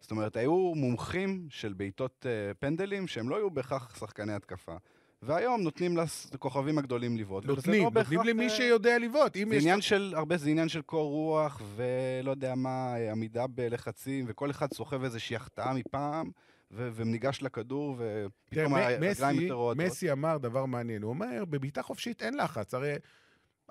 זאת 0.00 0.10
אומרת, 0.10 0.36
היו 0.36 0.72
מומחים 0.74 1.46
של 1.50 1.72
בעיטות 1.72 2.26
אה, 2.28 2.54
פנדלים 2.54 3.06
שהם 3.06 3.28
לא 3.28 3.36
היו 3.36 3.50
בהכרח 3.50 3.96
שחקני 3.98 4.32
התקפה. 4.32 4.76
והיום 5.22 5.60
נותנים 5.60 5.96
לכוכבים 6.34 6.78
הגדולים 6.78 7.16
לבעוט. 7.16 7.44
נותנים, 7.44 7.84
לא 7.84 7.90
נותנים 7.90 8.20
למי 8.20 8.44
אה, 8.44 8.50
שיודע 8.50 8.98
לבעוט. 8.98 9.34
זה. 9.34 9.56
עניין 9.56 9.80
של, 9.80 10.12
הרבה 10.16 10.36
זה 10.36 10.50
עניין 10.50 10.68
של 10.68 10.82
קור 10.82 11.10
רוח, 11.10 11.62
ולא 11.76 12.30
יודע 12.30 12.54
מה, 12.54 12.94
אה, 12.96 13.12
עמידה 13.12 13.46
בלחצים, 13.46 14.24
וכל 14.28 14.50
אחד 14.50 14.72
סוחב 14.74 15.04
איזושהי 15.04 15.36
החטאה 15.36 15.74
מפעם, 15.74 16.30
ו- 16.70 16.90
וניגש 16.94 17.42
לכדור, 17.42 17.96
ופתאום 17.98 18.74
הרגליים 18.74 19.40
יותר 19.40 19.54
רועדות. 19.54 19.86
מסי 19.86 20.12
אמר 20.12 20.38
דבר 20.38 20.66
מעניין, 20.66 21.02
הוא 21.02 21.08
אומר, 21.08 21.44
בבעיטה 21.44 21.82
חופשית 21.82 22.22
אין 22.22 22.36
לחץ, 22.36 22.74
הרי 22.74 22.94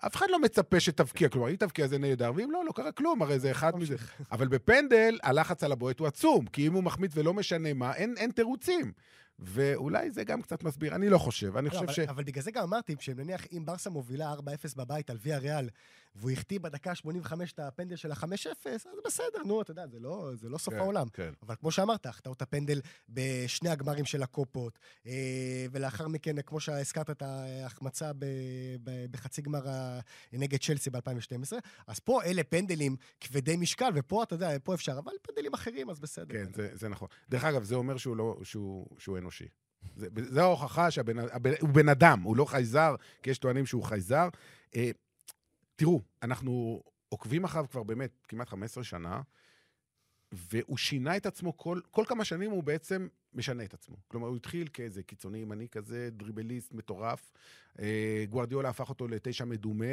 אף 0.05 0.15
אחד 0.15 0.25
לא 0.29 0.39
מצפה 0.39 0.79
שתבקיע, 0.79 1.29
כלומר, 1.29 1.49
אם 1.49 1.55
תבקיע 1.55 1.88
זה 1.88 1.97
נהדר, 1.97 2.31
ואם 2.36 2.51
לא, 2.51 2.65
לא 2.65 2.71
קרה 2.71 2.91
כלום, 2.91 3.21
הרי 3.21 3.39
זה 3.39 3.51
אחד 3.51 3.79
מזה. 3.79 3.95
אבל 4.31 4.47
בפנדל, 4.47 5.17
הלחץ 5.23 5.63
על 5.63 5.71
הבועט 5.71 5.99
הוא 5.99 6.07
עצום, 6.07 6.45
כי 6.45 6.67
אם 6.67 6.73
הוא 6.73 6.83
מחמיץ 6.83 7.12
ולא 7.15 7.33
משנה 7.33 7.73
מה, 7.73 7.95
אין, 7.95 8.13
אין 8.17 8.31
תירוצים. 8.31 8.91
ואולי 9.39 10.12
זה 10.12 10.23
גם 10.23 10.41
קצת 10.41 10.63
מסביר, 10.63 10.95
אני 10.95 11.10
לא 11.10 11.17
חושב, 11.17 11.58
אני 11.58 11.65
לא, 11.65 11.71
חושב 11.71 11.84
אבל, 11.84 11.93
ש... 11.93 12.00
אבל 12.00 12.23
בגלל 12.23 12.43
זה 12.43 12.52
גם 12.52 12.63
אמרתי, 12.63 12.95
שנניח 13.00 13.45
אם 13.52 13.65
ברסה 13.65 13.89
מובילה 13.89 14.34
4-0 14.34 14.38
בבית 14.78 15.10
על 15.10 15.17
ויה 15.21 15.38
ריאל, 15.38 15.69
והוא 16.17 16.32
החטיא 16.32 16.60
בדקה 16.60 16.95
85 16.95 17.51
את 17.51 17.60
הפנדל 17.60 17.95
של 17.95 18.12
ה-5-0, 18.12 18.67
אז 18.67 18.99
בסדר, 19.06 19.43
נו, 19.45 19.62
אתה 19.62 19.71
יודע, 19.71 19.88
זה 19.88 19.99
לא, 19.99 20.32
זה 20.34 20.49
לא 20.49 20.58
סוף 20.58 20.73
כן, 20.73 20.80
העולם. 20.80 21.10
כן. 21.10 21.32
אבל 21.43 21.56
כמו 21.56 21.71
שאמרת, 21.71 22.06
החטאות 22.06 22.41
הפנדל 22.41 22.82
בשני 23.10 23.69
הגמרים 23.69 24.06
של 24.06 24.23
הקופות, 24.23 24.80
אה, 25.08 25.65
ולאחר 25.71 26.08
מכן, 26.08 26.41
כמו 26.41 26.60
שהזכרת 26.60 27.10
את 27.10 27.21
ההחמצה 27.21 28.12
בחצי 29.12 29.41
גמר 29.41 29.65
נגד 30.34 30.60
צ'לסי 30.60 30.89
ב-2012, 30.89 31.53
אז 31.88 31.99
פה 31.99 32.23
אלה 32.23 32.43
פנדלים 32.43 32.95
כבדי 33.19 33.58
משקל, 33.58 33.89
ופה, 33.95 34.23
אתה 34.23 34.36
יודע, 34.36 34.49
פה 34.63 34.73
אפשר, 34.73 34.99
אבל 34.99 35.12
פנדלים 35.21 35.53
אחרים, 35.53 35.89
אז 35.89 35.99
בסדר. 35.99 36.34
כן, 36.34 36.53
זה, 36.53 36.69
זה 36.73 36.89
נכון. 36.89 37.08
דרך 37.30 37.43
אגב, 37.43 37.63
זה 37.63 37.75
אומר 37.75 37.97
שהוא, 37.97 38.17
לא, 38.17 38.38
שהוא, 38.43 38.88
שהוא 38.97 39.17
אנושי. 39.17 39.47
זה, 39.95 40.08
זה 40.15 40.41
ההוכחה 40.41 40.91
שהוא 40.91 41.69
בן 41.73 41.89
אדם, 41.89 42.21
הוא 42.21 42.38
לא 42.38 42.45
חייזר, 42.45 42.95
כי 43.23 43.30
יש 43.30 43.38
טוענים 43.38 43.65
שהוא 43.65 43.84
חייזר. 43.84 44.30
אה, 45.78 45.86
תראו, 45.86 46.02
אנחנו 46.24 46.84
עוקבים 47.10 47.44
אחריו 47.44 47.66
כבר 47.72 47.84
באמת 47.84 48.12
כמעט 48.28 48.50
15 48.50 48.84
שנה, 48.84 49.22
והוא 50.32 50.78
שינה 50.78 51.18
את 51.18 51.26
עצמו, 51.26 51.58
כל, 51.58 51.80
כל 51.92 52.04
כמה 52.08 52.26
שנים 52.26 52.52
הוא 52.52 52.63
בעצם 52.63 53.08
משנה 53.34 53.63
את 53.63 53.74
עצמו. 53.74 53.96
כלומר, 54.08 54.28
הוא 54.28 54.36
התחיל 54.36 54.68
כאיזה 54.74 55.04
קיצוני 55.04 55.38
ימני 55.38 55.70
כזה, 55.70 56.10
דריבליסט 56.12 56.74
מטורף. 56.74 57.32
אה, 57.80 58.26
גוארדיולה 58.30 58.70
הפך 58.70 58.90
אותו 58.90 59.08
לתשע 59.08 59.46
מדומה, 59.46 59.86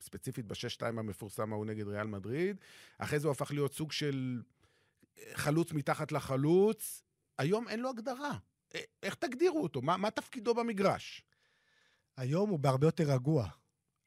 ספציפית 0.00 0.46
בשש-שתיים 0.46 0.98
המפורסם 0.98 1.52
ההוא 1.52 1.66
נגד 1.66 1.88
ריאל 1.88 2.06
מדריד. 2.06 2.56
אחרי 2.98 3.20
זה 3.20 3.26
הוא 3.26 3.32
הפך 3.32 3.50
להיות 3.50 3.74
סוג 3.74 3.92
של 3.92 4.42
חלוץ 5.34 5.72
מתחת 5.72 6.12
לחלוץ. 6.12 7.02
היום 7.38 7.68
אין 7.68 7.80
לו 7.80 7.90
הגדרה. 7.90 8.32
א- 8.76 8.78
איך 9.02 9.14
תגדירו 9.14 9.62
אותו? 9.62 9.82
מה, 9.82 9.96
מה 9.96 10.10
תפקידו 10.10 10.54
במגרש? 10.54 11.22
היום 12.16 12.50
הוא 12.50 12.58
בהרבה 12.58 12.86
יותר 12.86 13.12
רגוע. 13.12 13.48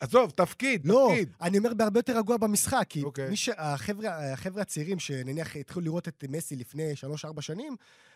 עזוב, 0.04 0.32
תפקיד, 0.32 0.86
לא, 0.86 1.10
תפקיד. 1.12 1.30
אני 1.42 1.58
אומר 1.58 1.74
בהרבה 1.74 2.00
יותר 2.00 2.18
רגוע 2.18 2.38
במשחק, 2.38 2.86
כי 2.90 3.04
אוקיי. 3.04 3.30
מי 3.30 3.36
שהחבר'ה 3.36 4.34
החבר'ה 4.34 4.62
הצעירים 4.62 5.00
שנניח 5.00 5.56
התחילו 5.56 5.82
לראות 5.82 6.08
את 6.08 6.24
מסי 6.30 6.56
לפני 6.56 6.94
3-4 7.38 7.42
שנים, 7.42 7.76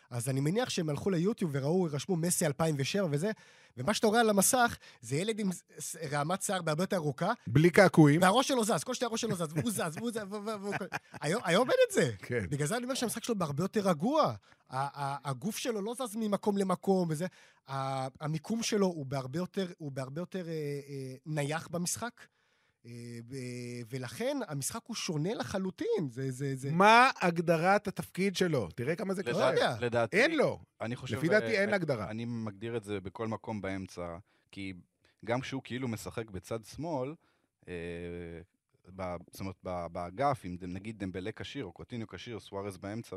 אז 0.10 0.30
אני 0.30 0.40
מניח 0.40 0.70
שהם 0.70 0.90
הלכו 0.90 1.10
ליוטיוב 1.10 1.52
וראו, 1.54 1.88
רשמו 1.92 2.16
מסי 2.16 2.46
2007 2.46 3.08
וזה, 3.12 3.32
ומה 3.78 3.94
שאתה 3.94 4.08
רואה 4.08 4.20
על 4.20 4.30
המסך 4.30 4.78
זה 5.02 5.16
ילד 5.16 5.40
עם 5.40 5.50
רעמת 6.12 6.42
שיער 6.42 6.62
בהרבה 6.62 6.84
יותר 6.84 6.96
ארוכה, 6.96 7.34
בלי 7.48 7.70
קעקועים. 7.70 8.22
והראש 8.22 8.48
שלו 8.48 8.64
זז, 8.64 8.84
כל 8.84 8.94
שנייה 8.94 9.10
הראש 9.10 9.22
שלו 9.22 9.36
זז, 9.36 9.54
והוא 9.56 9.72
זז, 9.72 9.98
והוא 9.98 10.12
זז, 10.12 10.18
היום- 11.22 11.70
אין 11.72 11.80
את 11.90 11.94
זה. 11.94 12.12
כן. 12.20 12.46
בגלל 12.50 12.68
זה 12.68 12.76
אני 12.78 12.84
אומר 12.84 12.96
שהמשחק 12.96 13.24
שלו 13.24 13.36
בהרבה 13.36 13.64
יותר 13.64 13.90
רגוע. 13.90 14.34
הגוף 14.70 15.58
שלו 15.58 15.82
לא 15.82 15.94
זז 15.94 16.16
ממקום 16.16 16.58
למקום 16.58 17.08
וזה. 17.12 17.26
המיקום 17.68 18.64
שלו 18.64 18.86
הוא 18.88 19.06
בהרבה 19.06 19.40
יותר, 19.40 19.68
הוא 19.78 19.92
בהרבה 19.92 20.22
יותר 20.22 20.48
אה, 20.48 20.54
אה, 20.90 21.16
נייח 21.26 21.68
במשחק. 21.68 22.12
אה, 22.88 23.82
ולכן 23.90 24.38
המשחק 24.48 24.82
הוא 24.88 24.96
שונה 24.96 25.34
לחלוטין. 25.34 26.10
זה, 26.10 26.32
זה, 26.32 26.56
זה... 26.56 26.72
מה 26.72 27.10
הגדרת 27.22 27.88
התפקיד 27.88 28.36
שלו? 28.36 28.68
תראה 28.76 28.96
כמה 28.96 29.14
זה 29.14 29.24
קשה. 29.24 29.50
יודע. 29.50 29.76
לדעתי, 29.82 30.18
אין 30.18 30.38
לו. 30.38 30.60
אני 30.82 30.96
חושב... 30.96 31.18
לפי 31.18 31.28
דעתי 31.28 31.58
אין 31.58 31.70
אה, 31.70 31.76
הגדרה. 31.76 32.10
אני 32.10 32.26
מגדיר 32.26 32.78
את 32.78 32.84
זה 32.84 33.00
בכל 33.00 33.28
מקום 33.28 33.62
באמצע, 33.62 34.18
כי 34.52 34.74
גם 35.26 35.42
כשהוא 35.42 35.62
כאילו 35.64 35.88
משחק 35.88 36.30
בצד 36.30 36.64
שמאל, 36.64 37.14
אה, 37.68 37.74
ב, 38.96 39.16
זאת 39.32 39.40
אומרת, 39.40 39.56
ב- 39.64 39.88
באגף, 39.92 40.46
אם 40.46 40.58
נגיד 40.62 41.00
דמבלה 41.00 41.32
כשיר, 41.32 41.66
או 41.66 41.72
קוטיניו 41.72 42.08
כשיר, 42.08 42.40
סוארז 42.40 42.78
באמצע 42.78 43.16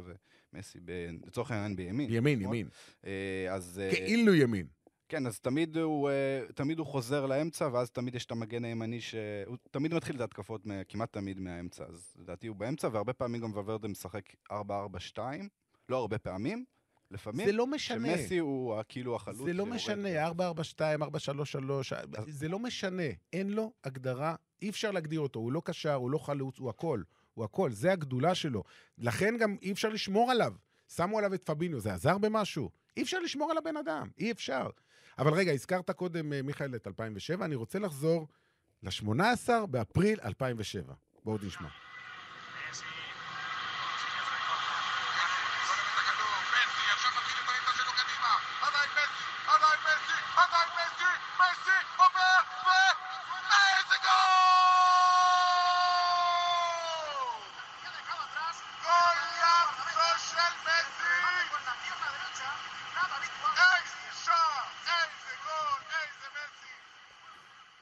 ומסי, 0.53 0.79
ב- 0.85 1.11
לצורך 1.27 1.51
העניין 1.51 1.77
בימין. 1.77 2.11
ימין, 2.11 2.39
נכון? 2.41 2.55
ימין. 2.55 2.69
אה, 3.05 3.55
אז... 3.55 3.83
כאילו 3.91 4.35
ימין. 4.35 4.67
כן, 5.11 5.27
אז 5.27 5.41
תמיד 5.41 5.77
הוא, 5.77 6.11
אה, 6.11 6.41
תמיד 6.55 6.79
הוא 6.79 6.87
חוזר 6.87 7.27
לאמצע, 7.27 7.69
ואז 7.73 7.91
תמיד 7.91 8.15
יש 8.15 8.27
את 8.27 8.31
המגן 8.31 8.65
הימני 8.65 9.01
ש... 9.01 9.15
הוא 9.47 9.57
תמיד 9.71 9.95
מתחיל 9.95 10.17
את 10.17 10.21
ההתקפות, 10.21 10.67
כמעט 10.89 11.13
תמיד 11.13 11.41
מהאמצע. 11.41 11.85
אז 11.85 12.17
לדעתי 12.19 12.47
הוא 12.47 12.57
באמצע, 12.57 12.89
והרבה 12.93 13.13
פעמים 13.13 13.41
גם 13.41 13.53
ולוורדה 13.53 13.89
משחק 13.89 14.25
4-4-2. 14.53 14.55
לא 15.89 15.97
הרבה 15.97 16.19
פעמים, 16.19 16.65
לפעמים. 17.11 17.47
זה 17.47 17.53
לא 17.53 17.67
משנה. 17.67 18.17
שמסי 18.19 18.39
הוא 18.39 18.83
כאילו 18.89 19.17
החלוץ. 19.17 19.45
זה 19.45 19.53
לא. 19.53 19.67
משנה, 19.67 20.25
442, 20.25 21.03
433, 21.03 21.93
זה 22.27 22.49
לא 22.49 22.59
משנה. 22.59 23.03
אין 23.33 23.51
לו 23.51 23.73
הגדרה, 23.85 24.35
אי 24.63 24.71
אפשר 24.71 24.91
להגדיר 24.91 25.21
אותו. 25.21 25.41
הוא 25.41 25.53
לא 25.53 25.63
קשר, 25.65 25.95
הוא 25.95 26.11
לא 26.11 26.19
חלוץ, 26.19 26.59
הוא 26.59 26.71
הכל. 26.71 27.03
הוא 27.35 27.45
הכל, 27.45 27.71
זה 27.73 27.93
הגדולה 27.93 28.35
שלו. 28.35 28.63
לכן 28.99 29.37
גם 29.37 29.57
אי 29.63 29.73
אפשר 29.73 29.89
לשמור 29.89 30.31
עליו. 30.31 30.53
שמו 30.95 31.19
עליו 31.19 31.35
את 31.35 31.45
פביניו, 31.45 31.81
זה 31.81 31.95
עזר 31.95 32.19
במשהו? 32.19 32.71
אי 32.97 33.03
אפשר 33.03 33.19
לשמור 33.19 33.51
על 33.51 33.59
הבן 33.59 33.77
אדם, 33.77 34.09
אי 34.19 34.31
אפשר. 34.31 34.71
אבל 35.21 35.33
רגע, 35.35 35.53
הזכרת 35.53 35.91
קודם, 35.91 36.33
אה, 36.33 36.43
מיכאל, 36.43 36.75
את 36.75 36.87
2007, 36.87 37.45
אני 37.45 37.55
רוצה 37.55 37.79
לחזור 37.79 38.29
ל-18 38.83 39.67
באפריל 39.67 40.19
2007. 40.25 40.95
בואו 41.25 41.39
נשמע. 41.47 41.69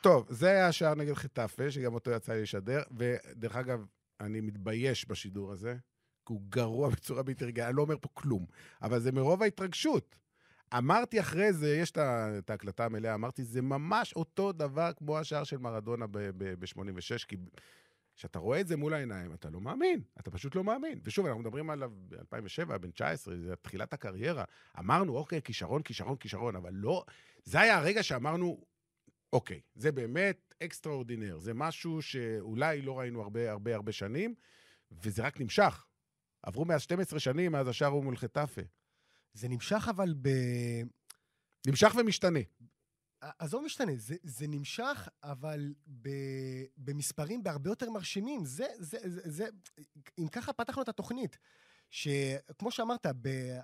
טוב, 0.08 0.26
זה 0.28 0.48
היה 0.48 0.68
השער 0.68 0.94
נגד 0.94 1.14
חטאפה, 1.14 1.70
שגם 1.70 1.94
אותו 1.94 2.10
יצא 2.10 2.32
לי 2.32 2.42
לשדר, 2.42 2.82
ודרך 2.96 3.56
אגב, 3.56 3.84
אני 4.20 4.40
מתבייש 4.40 5.08
בשידור 5.08 5.52
הזה, 5.52 5.76
כי 6.26 6.32
הוא 6.32 6.40
גרוע 6.48 6.88
בצורה 6.94 7.22
בלתי 7.22 7.44
רגילה, 7.44 7.68
אני 7.68 7.76
לא 7.76 7.82
אומר 7.82 7.96
פה 8.00 8.08
כלום, 8.14 8.46
אבל 8.82 9.00
זה 9.00 9.12
מרוב 9.12 9.42
ההתרגשות. 9.42 10.16
אמרתי 10.78 11.20
אחרי 11.20 11.52
זה, 11.52 11.76
יש 11.76 11.90
את 11.90 12.50
ההקלטה 12.50 12.84
המלאה, 12.84 13.14
אמרתי, 13.14 13.44
זה 13.44 13.62
ממש 13.62 14.12
אותו 14.12 14.52
דבר 14.52 14.90
כמו 14.96 15.18
השער 15.18 15.44
של 15.44 15.58
מרדונה 15.58 16.06
ב-86, 16.06 17.26
כי 17.28 17.36
כשאתה 18.16 18.38
רואה 18.38 18.60
את 18.60 18.68
זה 18.68 18.76
מול 18.76 18.94
העיניים, 18.94 19.34
אתה 19.34 19.50
לא 19.50 19.60
מאמין, 19.60 20.02
אתה 20.20 20.30
פשוט 20.30 20.54
לא 20.54 20.64
מאמין. 20.64 21.00
ושוב, 21.04 21.26
אנחנו 21.26 21.40
מדברים 21.40 21.70
עליו 21.70 21.90
ב-2007, 22.08 22.78
בן 22.78 22.90
19, 22.90 23.36
זה 23.36 23.56
תחילת 23.56 23.92
הקריירה. 23.92 24.44
אמרנו, 24.78 25.16
אוקיי, 25.16 25.42
כישרון, 25.42 25.82
כישרון, 25.82 26.16
כישרון, 26.16 26.56
אבל 26.56 26.72
לא... 26.74 27.04
זה 27.44 27.60
היה 27.60 27.76
הרגע 27.76 28.02
שאמרנו, 28.02 28.64
אוקיי, 29.32 29.60
זה 29.74 29.92
באמת 29.92 30.54
extraordinaire, 30.62 31.38
זה 31.38 31.54
משהו 31.54 32.02
שאולי 32.02 32.82
לא 32.82 32.98
ראינו 32.98 33.22
הרבה 33.22 33.50
הרבה 33.50 33.74
הרבה 33.74 33.92
שנים, 33.92 34.34
וזה 34.92 35.22
רק 35.22 35.40
נמשך. 35.40 35.86
עברו 36.42 36.64
מאז 36.64 36.82
12 36.82 37.18
שנים, 37.18 37.52
מאז 37.52 37.68
השער 37.68 37.88
ההוא 37.88 38.04
מול 38.04 38.16
חטאפה. 38.16 38.62
זה 39.32 39.48
נמשך 39.48 39.86
אבל 39.90 40.14
ב... 40.22 40.28
נמשך 41.66 41.94
ומשתנה. 41.98 42.40
עזוב 43.20 43.64
משתנה, 43.64 43.92
זה, 43.96 44.16
זה 44.22 44.46
נמשך, 44.48 45.08
אבל 45.22 45.74
ב, 46.02 46.08
במספרים 46.76 47.42
בהרבה 47.42 47.70
יותר 47.70 47.90
מרשימים. 47.90 48.44
זה, 48.44 48.66
זה, 48.78 48.98
זה, 49.04 49.20
זה, 49.24 49.48
אם 50.18 50.28
ככה 50.28 50.52
פתחנו 50.52 50.82
את 50.82 50.88
התוכנית, 50.88 51.38
שכמו 51.90 52.70
שאמרת, 52.70 53.06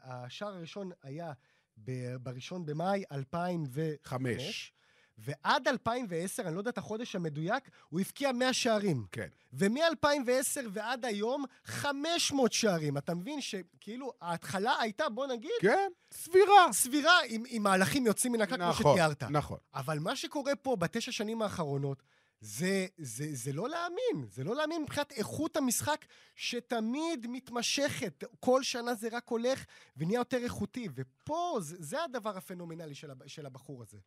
השער 0.03 0.55
הראשון 0.55 0.91
היה 1.03 1.33
ב- 1.77 2.17
בראשון 2.17 2.67
במאי 2.67 3.05
2005, 3.13 3.99
חמש. 4.05 4.73
ועד 5.19 5.69
2010, 5.69 6.43
אני 6.43 6.55
לא 6.55 6.61
יודע 6.61 6.71
את 6.71 6.79
החודש 6.79 7.17
המדויק, 7.17 7.71
הוא 7.89 8.01
הבקיע 8.01 8.33
100 8.33 8.53
שערים. 8.53 9.07
כן. 9.13 9.29
ומ-2010 9.53 10.61
ועד 10.73 11.05
היום, 11.05 11.45
500 11.65 12.53
שערים. 12.53 12.99
אתה 12.99 13.15
מבין 13.15 13.41
שכאילו 13.41 14.13
ההתחלה 14.21 14.81
הייתה, 14.81 15.09
בוא 15.09 15.27
נגיד, 15.27 15.51
כן, 15.61 15.89
סבירה. 16.13 16.73
סבירה 16.73 17.19
עם, 17.29 17.43
עם 17.49 17.63
מהלכים 17.63 18.07
יוצאים 18.07 18.33
מן 18.33 18.41
הכלל, 18.41 18.57
כמו 18.57 18.69
נכון, 18.69 18.93
שתיארת. 18.93 19.23
נכון. 19.23 19.59
אבל 19.75 19.99
מה 19.99 20.17
שקורה 20.17 20.57
פה 20.57 20.77
בתשע 20.77 21.13
שנים 21.13 21.43
האחרונות, 21.43 22.03
זה, 22.41 22.87
זה, 22.99 23.27
זה 23.33 23.53
לא 23.53 23.69
להאמין, 23.69 24.29
זה 24.31 24.45
לא 24.45 24.57
להאמין 24.57 24.83
מבחינת 24.83 25.13
איכות 25.13 25.57
המשחק 25.57 26.05
שתמיד 26.35 27.27
מתמשכת. 27.29 28.25
כל 28.41 28.63
שנה 28.63 28.95
זה 28.95 29.09
רק 29.13 29.29
הולך 29.29 29.65
ונהיה 29.97 30.19
יותר 30.19 30.45
איכותי, 30.45 30.89
ופה 30.95 31.59
זה, 31.61 31.77
זה 31.79 32.05
הדבר 32.05 32.37
הפנומנלי 32.37 32.95
של, 32.95 33.11
של 33.27 33.47
הבחור 33.47 33.83
הזה. 33.83 33.99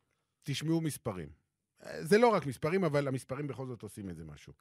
תשמעו 0.50 0.80
מספרים. 0.80 1.28
זה 2.00 2.18
לא 2.18 2.28
רק 2.28 2.46
מספרים, 2.46 2.84
אבל 2.84 3.08
המספרים 3.08 3.46
בכל 3.46 3.66
זאת 3.66 3.82
עושים 3.82 4.08
איזה 4.08 4.24
משהו. 4.24 4.52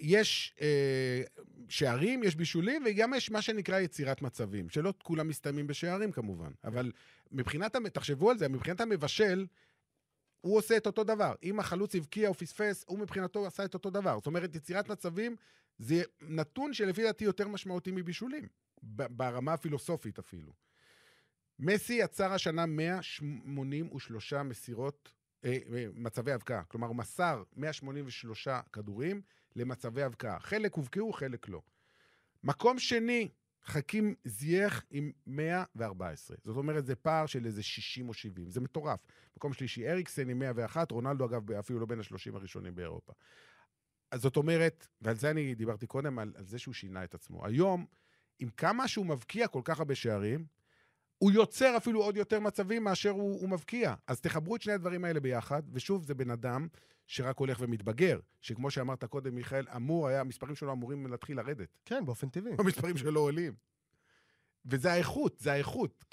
יש 0.00 0.54
אה, 0.60 1.22
שערים, 1.68 2.22
יש 2.22 2.36
בישולים, 2.36 2.82
וגם 2.86 3.14
יש 3.14 3.30
מה 3.30 3.42
שנקרא 3.42 3.80
יצירת 3.80 4.22
מצבים, 4.22 4.68
שלא 4.68 4.94
כולם 5.02 5.28
מסתיימים 5.28 5.66
בשערים 5.66 6.12
כמובן. 6.12 6.50
אבל 6.64 6.92
מבחינת, 7.32 7.76
תחשבו 7.76 8.30
על 8.30 8.38
זה, 8.38 8.48
מבחינת 8.48 8.80
המבשל, 8.80 9.46
הוא 10.40 10.56
עושה 10.56 10.76
את 10.76 10.86
אותו 10.86 11.04
דבר. 11.04 11.34
אם 11.42 11.60
החלוץ 11.60 11.94
הבקיע 11.94 12.28
או 12.28 12.34
פספס, 12.34 12.84
הוא 12.88 12.98
מבחינתו 12.98 13.46
עשה 13.46 13.64
את 13.64 13.74
אותו 13.74 13.90
דבר. 13.90 14.16
זאת 14.16 14.26
אומרת, 14.26 14.54
יצירת 14.54 14.88
מצבים 14.88 15.36
זה 15.78 16.02
נתון 16.22 16.72
שלפי 16.72 17.02
דעתי 17.02 17.24
יותר 17.24 17.48
משמעותי 17.48 17.90
מבישולים, 17.90 18.48
ברמה 18.82 19.52
הפילוסופית 19.52 20.18
אפילו. 20.18 20.52
מסי 21.62 21.92
יצר 21.92 22.32
השנה 22.32 22.66
183 22.66 24.32
מסירות, 24.32 25.12
אה, 25.44 25.58
אה, 25.74 25.86
מצבי 25.94 26.32
הבקעה. 26.32 26.64
כלומר, 26.64 26.86
הוא 26.86 26.96
מסר 26.96 27.42
183 27.56 28.48
כדורים 28.72 29.22
למצבי 29.56 30.02
הבקעה. 30.02 30.40
חלק 30.40 30.74
הובקעו, 30.74 31.12
חלק 31.12 31.48
לא. 31.48 31.60
מקום 32.44 32.78
שני, 32.78 33.28
חכים 33.64 34.14
זייח 34.24 34.84
עם 34.90 35.12
114. 35.26 36.36
זאת 36.44 36.56
אומרת, 36.56 36.86
זה 36.86 36.94
פער 36.96 37.26
של 37.26 37.46
איזה 37.46 37.62
60 37.62 38.08
או 38.08 38.14
70. 38.14 38.50
זה 38.50 38.60
מטורף. 38.60 39.00
מקום 39.36 39.52
שלישי, 39.52 39.88
אריקסן 39.88 40.28
עם 40.28 40.38
101, 40.38 40.90
רונלדו, 40.90 41.24
אגב, 41.24 41.52
אפילו 41.52 41.80
לא 41.80 41.86
בין 41.86 41.98
ה-30 41.98 42.34
הראשונים 42.34 42.74
באירופה. 42.74 43.12
אז 44.10 44.20
זאת 44.20 44.36
אומרת, 44.36 44.86
ועל 45.00 45.16
זה 45.16 45.30
אני 45.30 45.54
דיברתי 45.54 45.86
קודם, 45.86 46.18
על, 46.18 46.32
על 46.36 46.44
זה 46.44 46.58
שהוא 46.58 46.74
שינה 46.74 47.04
את 47.04 47.14
עצמו. 47.14 47.46
היום, 47.46 47.86
עם 48.38 48.48
כמה 48.48 48.88
שהוא 48.88 49.06
מבקיע 49.06 49.48
כל 49.48 49.60
כך 49.64 49.78
הרבה 49.78 49.94
שערים, 49.94 50.59
הוא 51.22 51.32
יוצר 51.32 51.76
אפילו 51.76 52.02
עוד 52.02 52.16
יותר 52.16 52.40
מצבים 52.40 52.84
מאשר 52.84 53.10
הוא, 53.10 53.40
הוא 53.40 53.48
מבקיע. 53.48 53.94
אז 54.06 54.20
תחברו 54.20 54.56
את 54.56 54.62
שני 54.62 54.72
הדברים 54.72 55.04
האלה 55.04 55.20
ביחד, 55.20 55.62
ושוב, 55.72 56.04
זה 56.04 56.14
בן 56.14 56.30
אדם 56.30 56.68
שרק 57.06 57.38
הולך 57.38 57.58
ומתבגר, 57.60 58.20
שכמו 58.40 58.70
שאמרת 58.70 59.04
קודם, 59.04 59.34
מיכאל, 59.34 59.66
אמור 59.76 60.08
היה, 60.08 60.20
המספרים 60.20 60.54
שלו 60.54 60.72
אמורים 60.72 61.06
להתחיל 61.06 61.36
לרדת. 61.36 61.68
כן, 61.84 62.06
באופן 62.06 62.28
טבעי. 62.28 62.52
המספרים 62.58 62.96
שלו 62.96 63.20
עולים. 63.20 63.54
וזה 64.66 64.92
האיכות, 64.92 65.38
זה 65.38 65.52
האיכות. 65.52 66.04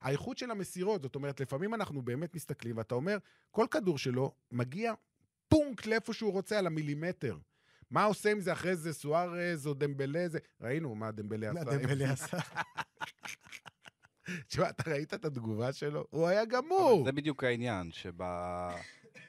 האיכות 0.00 0.38
של 0.38 0.50
המסירות, 0.50 1.02
זאת 1.02 1.14
אומרת, 1.14 1.40
לפעמים 1.40 1.74
אנחנו 1.74 2.02
באמת 2.02 2.34
מסתכלים, 2.34 2.76
ואתה 2.76 2.94
אומר, 2.94 3.18
כל 3.50 3.66
כדור 3.70 3.98
שלו 3.98 4.34
מגיע 4.52 4.92
פונקט 5.48 5.86
לאיפה 5.86 6.12
שהוא 6.12 6.32
רוצה 6.32 6.58
על 6.58 6.66
המילימטר. 6.66 7.38
מה 7.90 8.04
עושה 8.04 8.30
עם 8.30 8.40
זה 8.40 8.52
אחרי 8.52 8.76
זה 8.76 8.92
סוארז 8.92 9.66
או 9.66 9.74
דמבלה? 9.74 10.28
זה... 10.28 10.38
ראינו 10.60 10.94
מה 10.94 11.10
דמבלה 11.10 11.50
עשה. 11.50 11.64
דמבלה 11.64 12.12
עשה. 12.12 12.38
תשמע, 14.48 14.70
אתה 14.70 14.90
ראית 14.90 15.14
את 15.14 15.24
התגובה 15.24 15.72
שלו? 15.72 16.06
הוא 16.10 16.26
היה 16.26 16.44
גמור. 16.44 17.04
זה 17.04 17.12
בדיוק 17.12 17.44
העניין, 17.44 17.92
שב... 17.92 18.22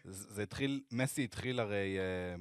זה 0.04 0.44
התחיל, 0.44 0.82
מסי 0.92 1.24
התחיל 1.24 1.60
הרי, 1.60 1.98
אה, 2.00 2.36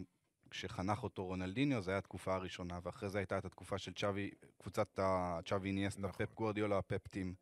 כשחנך 0.51 1.03
אותו 1.03 1.25
רונלדיניו, 1.25 1.83
זו 1.83 1.91
הייתה 1.91 1.99
התקופה 1.99 2.35
הראשונה, 2.35 2.79
ואחרי 2.83 3.09
זה 3.09 3.19
הייתה 3.19 3.39
את 3.39 3.45
התקופה 3.45 3.79
של 3.79 3.93
צ'אבי, 3.93 4.31
קבוצת 4.63 4.99
הצ'אבי 5.03 5.73
ניאסטה, 5.73 6.01
נכון. 6.01 6.27
פפ 6.27 6.35
גורדיולה, 6.35 6.83
פפ 6.83 7.09
טים. 7.09 7.35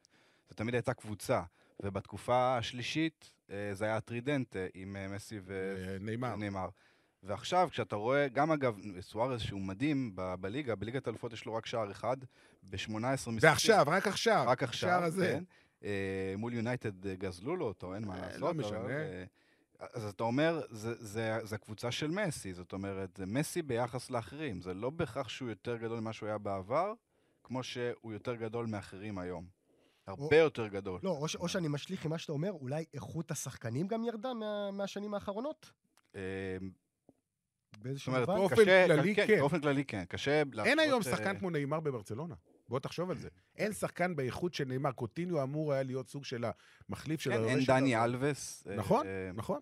זו 0.48 0.54
תמיד 0.54 0.74
הייתה 0.74 0.94
קבוצה. 0.94 1.42
ובתקופה 1.82 2.56
השלישית, 2.56 3.30
אה, 3.50 3.70
זה 3.72 3.84
היה 3.84 3.96
הטרידנט 3.96 4.56
עם 4.74 4.96
אה, 4.96 5.08
מסי 5.08 5.40
ו... 5.44 5.96
אה. 7.24 7.28
ועכשיו, 7.30 7.68
כשאתה 7.70 7.96
רואה, 7.96 8.28
גם 8.28 8.52
אגב, 8.52 8.76
סוארז 9.00 9.40
שהוא 9.40 9.60
מדהים 9.60 10.12
ב- 10.14 10.34
בליגה, 10.40 10.74
בליגת 10.74 11.06
האלופות 11.06 11.32
יש 11.32 11.44
לו 11.44 11.54
רק 11.54 11.66
שער 11.66 11.90
אחד, 11.90 12.16
ב-18 12.62 12.76
משחקים. 13.00 13.38
זה 13.40 13.50
עכשיו, 13.52 13.84
רק 13.86 14.06
עכשיו. 14.06 14.44
רק 14.48 14.62
עכשיו, 14.62 14.90
השער 14.90 15.04
הזה. 15.04 15.26
כן. 15.38 15.44
אה, 15.84 16.34
מול 16.38 16.54
יונייטד 16.54 17.06
אה, 17.06 17.14
גזלו 17.14 17.56
לו 17.56 17.64
אותו, 17.66 17.94
אין 17.94 18.04
מה 18.04 18.14
אה, 18.14 18.20
לעשות. 18.20 18.40
לא 18.40 18.50
אבל, 18.50 18.56
משנה. 18.58 18.88
אה, 18.88 19.24
אז 19.92 20.04
אתה 20.04 20.24
אומר, 20.24 20.60
זה, 20.70 20.94
זה, 20.94 21.38
זה 21.42 21.54
הקבוצה 21.54 21.90
של 21.90 22.10
מסי, 22.10 22.54
זאת 22.54 22.72
אומרת, 22.72 23.16
זה 23.16 23.26
מסי 23.26 23.62
ביחס 23.62 24.10
לאחרים. 24.10 24.60
זה 24.60 24.74
לא 24.74 24.90
בהכרח 24.90 25.28
שהוא 25.28 25.48
יותר 25.48 25.76
גדול 25.76 26.00
ממה 26.00 26.12
שהוא 26.12 26.28
היה 26.28 26.38
בעבר, 26.38 26.92
כמו 27.44 27.62
שהוא 27.62 28.12
יותר 28.12 28.34
גדול 28.34 28.66
מאחרים 28.66 29.18
היום. 29.18 29.46
הרבה 30.06 30.36
יותר 30.36 30.66
גדול. 30.66 31.00
לא, 31.02 31.10
או, 31.10 31.28
ש- 31.28 31.36
או 31.36 31.48
שאני 31.48 31.68
משליך 31.68 32.04
עם 32.04 32.10
מה 32.10 32.18
שאתה 32.18 32.32
אומר, 32.32 32.50
אולי 32.52 32.84
איכות 32.94 33.30
השחקנים 33.30 33.86
גם 33.88 34.04
ירדה 34.04 34.34
מה, 34.34 34.70
מהשנים 34.70 35.14
האחרונות? 35.14 35.70
באיזשהו 37.82 38.12
מובן? 38.12 38.24
באופן 38.24 38.64
כללי, 38.64 39.14
כן. 39.14 39.38
באופן 39.38 39.60
כללי 39.60 39.84
כן. 39.84 40.04
קשה 40.08 40.42
אין 40.64 40.78
היום 40.78 40.98
אה, 41.06 41.10
שחקן 41.10 41.38
כמו 41.38 41.50
נאמר 41.50 41.80
בברצלונה. 41.80 42.34
בוא 42.68 42.78
תחשוב 42.78 43.10
על 43.10 43.16
זה. 43.16 43.28
אין 43.58 43.72
שחקן 43.72 44.16
באיכות 44.16 44.54
של 44.54 44.64
נאמר. 44.64 44.92
קוטיניו 44.92 45.42
אמור 45.42 45.72
היה 45.72 45.82
להיות 45.82 46.08
סוג 46.08 46.24
של 46.24 46.44
המחליף 46.88 47.20
של 47.20 47.30
כן, 47.30 47.36
היורש 47.36 47.50
אין. 47.50 47.64
דני 47.64 48.04
אלווס. 48.04 48.66
אה, 48.70 48.76
נכון, 48.76 49.06
אה, 49.06 49.30
נכון. 49.34 49.60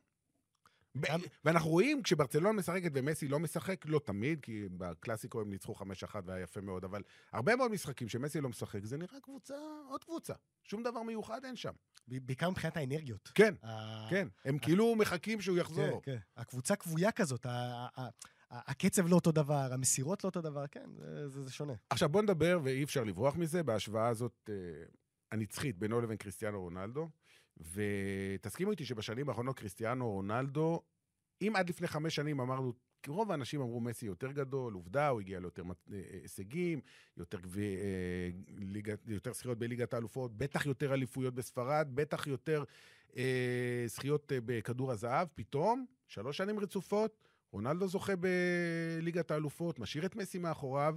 ואנחנו 1.45 1.71
רואים 1.71 2.03
כשברצלונה 2.03 2.53
משחקת 2.53 2.91
ומסי 2.95 3.29
לא 3.29 3.39
משחק, 3.39 3.87
לא 3.87 4.01
תמיד, 4.05 4.41
כי 4.43 4.69
בקלאסיקו 4.71 5.41
הם 5.41 5.51
ניצחו 5.51 5.73
5-1 5.73 5.83
והיה 6.25 6.43
יפה 6.43 6.61
מאוד, 6.61 6.85
אבל 6.85 7.03
הרבה 7.33 7.57
מאוד 7.57 7.71
משחקים 7.71 8.09
שמסי 8.09 8.41
לא 8.41 8.49
משחק, 8.49 8.85
זה 8.85 8.97
נראה 8.97 9.21
קבוצה, 9.21 9.55
עוד 9.89 10.05
קבוצה. 10.05 10.35
שום 10.63 10.83
דבר 10.83 11.03
מיוחד 11.03 11.45
אין 11.45 11.57
שם. 11.57 11.73
בעיקר 12.09 12.51
מבחינת 12.51 12.77
האנרגיות. 12.77 13.31
כן, 13.35 13.55
כן. 14.11 14.29
הם 14.45 14.59
כאילו 14.59 14.95
מחכים 14.95 15.41
שהוא 15.41 15.57
כן, 15.57 15.61
יחזור. 15.61 16.03
כן. 16.03 16.17
הקבוצה 16.37 16.77
כבויה 16.77 17.13
כזאת, 17.13 17.47
הקצב 18.51 19.07
לא 19.09 19.15
אותו 19.15 19.33
דבר, 19.33 19.73
המסירות 19.73 20.25
לא 20.25 20.29
אותו 20.29 20.41
דבר, 20.41 20.67
כן, 20.67 20.91
זה 21.27 21.53
שונה. 21.53 21.73
עכשיו 21.91 22.09
בוא 22.09 22.23
נדבר, 22.23 22.61
ואי 22.65 22.85
אפשר 22.85 23.05
לברוח 23.05 23.37
מזה, 23.37 23.63
בהשוואה 23.63 24.09
הזאת 24.09 24.51
אה, 24.51 24.55
הנצחית 25.33 25.79
בינו 25.79 26.01
לבין 26.01 26.17
קריסטיאנו 26.17 26.61
רונלדו. 26.61 27.09
ותסכימו 27.61 28.71
איתי 28.71 28.85
שבשנים 28.85 29.29
האחרונות 29.29 29.59
קריסטיאנו 29.59 30.11
רונלדו, 30.11 30.83
אם 31.43 31.53
עד 31.57 31.69
לפני 31.69 31.87
חמש 31.87 32.15
שנים 32.15 32.41
אמרנו, 32.41 32.73
רוב 33.09 33.31
האנשים 33.31 33.61
אמרו 33.61 33.81
מסי 33.81 34.07
יותר 34.07 34.33
גדול, 34.33 34.75
עובדה, 34.75 35.09
הוא 35.09 35.21
הגיע 35.21 35.41
ליותר 35.41 35.65
מת- 35.65 35.89
אה, 35.93 36.01
הישגים, 36.23 36.81
יותר, 37.17 37.39
אה, 37.59 38.31
יותר 39.07 39.33
זכיות 39.33 39.59
בליגת 39.59 39.95
האלופות, 39.95 40.37
בטח 40.37 40.67
יותר 40.67 40.95
אליפויות 40.95 41.35
בספרד, 41.35 41.89
בטח 41.95 42.27
יותר 42.27 42.65
אה, 43.17 43.85
זכיות 43.87 44.33
אה, 44.33 44.39
בכדור 44.45 44.93
הזהב, 44.93 45.29
פתאום, 45.35 45.87
שלוש 46.09 46.37
שנים 46.37 46.59
רצופות, 46.59 47.19
רונלדו 47.53 47.89
זוכה 47.89 48.13
בליגת 48.17 49.31
האלופות, 49.31 49.79
משאיר 49.79 50.07
את 50.07 50.17
מסי 50.17 50.39
מאחוריו, 50.39 50.97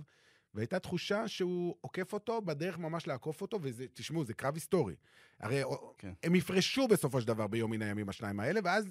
והייתה 0.54 0.80
תחושה 0.80 1.28
שהוא 1.28 1.76
עוקף 1.82 2.14
אותו 2.14 2.42
בדרך 2.42 2.78
ממש 2.78 3.08
לעקוף 3.08 3.42
אותו, 3.42 3.60
וזה, 3.62 3.86
תשמעו, 3.94 4.26
זה 4.26 4.34
קרב 4.34 4.54
היסטורי. 4.54 4.96
הרי 5.40 5.62
כן. 5.98 6.14
הם 6.24 6.36
יפרשו 6.36 6.88
בסופו 6.88 7.22
של 7.22 7.28
דבר 7.28 7.48
ביום 7.48 7.72
מן 7.72 7.82
הימים 7.82 8.10
השניים 8.10 8.40
האלה, 8.40 8.60
ואז 8.64 8.86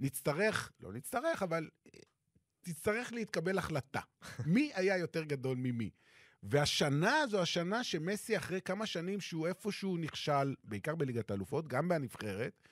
נצטרך, 0.00 0.72
לא 0.80 0.92
נצטרך, 0.92 1.42
אבל 1.42 1.68
אה, 1.86 2.00
תצטרך 2.60 3.12
להתקבל 3.12 3.58
החלטה. 3.58 4.00
מי 4.46 4.70
היה 4.74 4.96
יותר 4.96 5.24
גדול 5.24 5.56
ממי? 5.56 5.90
והשנה 6.42 7.26
זו 7.30 7.42
השנה 7.42 7.84
שמסי, 7.84 8.36
אחרי 8.36 8.60
כמה 8.60 8.86
שנים 8.86 9.20
שהוא 9.20 9.46
איפשהו 9.46 9.96
נכשל, 9.96 10.54
בעיקר 10.64 10.94
בליגת 10.94 11.30
האלופות, 11.30 11.68
גם 11.68 11.88
בנבחרת, 11.88 12.68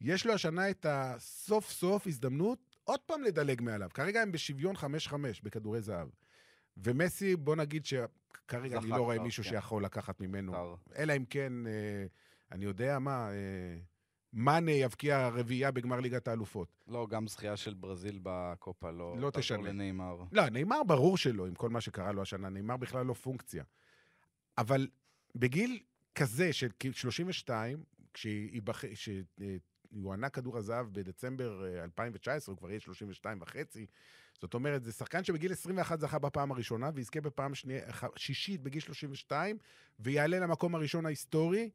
יש 0.00 0.26
לו 0.26 0.32
השנה 0.32 0.70
את 0.70 0.86
הסוף 0.88 1.70
סוף 1.70 2.06
הזדמנות 2.06 2.76
עוד 2.84 3.00
פעם 3.00 3.22
לדלג 3.22 3.62
מעליו. 3.62 3.88
כרגע 3.94 4.22
הם 4.22 4.32
בשוויון 4.32 4.76
5-5 4.76 4.80
בכדורי 5.42 5.82
זהב. 5.82 6.08
ומסי, 6.76 7.36
בוא 7.36 7.56
נגיד 7.56 7.86
שכרגע 7.86 8.78
אני 8.78 8.88
לא 8.88 8.96
רואה 8.96 9.18
מישהו 9.18 9.44
כן. 9.44 9.50
שיכול 9.50 9.84
לקחת 9.84 10.20
ממנו. 10.20 10.52
קר. 10.52 10.74
אלא 10.96 11.16
אם 11.16 11.24
כן, 11.24 11.66
אה, 11.66 12.06
אני 12.52 12.64
יודע 12.64 12.98
מה, 12.98 13.30
אה, 13.30 13.34
מאנה 14.32 14.72
יבקיע 14.72 15.28
רביעייה 15.28 15.70
בגמר 15.70 16.00
ליגת 16.00 16.28
האלופות. 16.28 16.68
לא, 16.88 17.06
גם 17.10 17.28
זכייה 17.28 17.56
של 17.56 17.74
ברזיל 17.74 18.18
בקופה 18.22 18.90
לא... 18.90 19.16
לא 19.18 19.30
תשנה. 19.30 19.68
לנאמר. 19.68 20.16
לא, 20.32 20.48
נאמר 20.48 20.82
ברור 20.86 21.16
שלא, 21.16 21.46
עם 21.46 21.54
כל 21.54 21.70
מה 21.70 21.80
שקרה 21.80 22.12
לו 22.12 22.22
השנה, 22.22 22.48
נאמר 22.48 22.76
בכלל 22.76 23.06
לא 23.06 23.14
פונקציה. 23.14 23.64
אבל 24.58 24.88
בגיל 25.34 25.80
כזה 26.14 26.52
של 26.52 26.68
כ- 26.80 26.86
32, 26.96 27.82
כשיוענק 28.14 30.34
כדור 30.34 30.58
הזהב 30.58 30.86
בדצמבר 30.92 31.64
אה, 31.66 31.82
2019, 31.84 32.52
הוא 32.52 32.58
כבר 32.58 32.70
יהיה 32.70 32.80
32 32.80 33.38
וחצי, 33.42 33.86
זאת 34.40 34.54
אומרת, 34.54 34.84
זה 34.84 34.92
שחקן 34.92 35.24
שבגיל 35.24 35.52
21 35.52 36.00
זכה 36.00 36.18
בפעם 36.18 36.52
הראשונה, 36.52 36.90
ויזכה 36.94 37.20
בפעם 37.20 37.54
שנייה, 37.54 37.92
ח- 37.92 38.16
שישית 38.16 38.60
בגיל 38.60 38.80
32, 38.80 39.58
ויעלה 40.00 40.38
למקום 40.38 40.74
הראשון 40.74 41.06
ההיסטורי. 41.06 41.70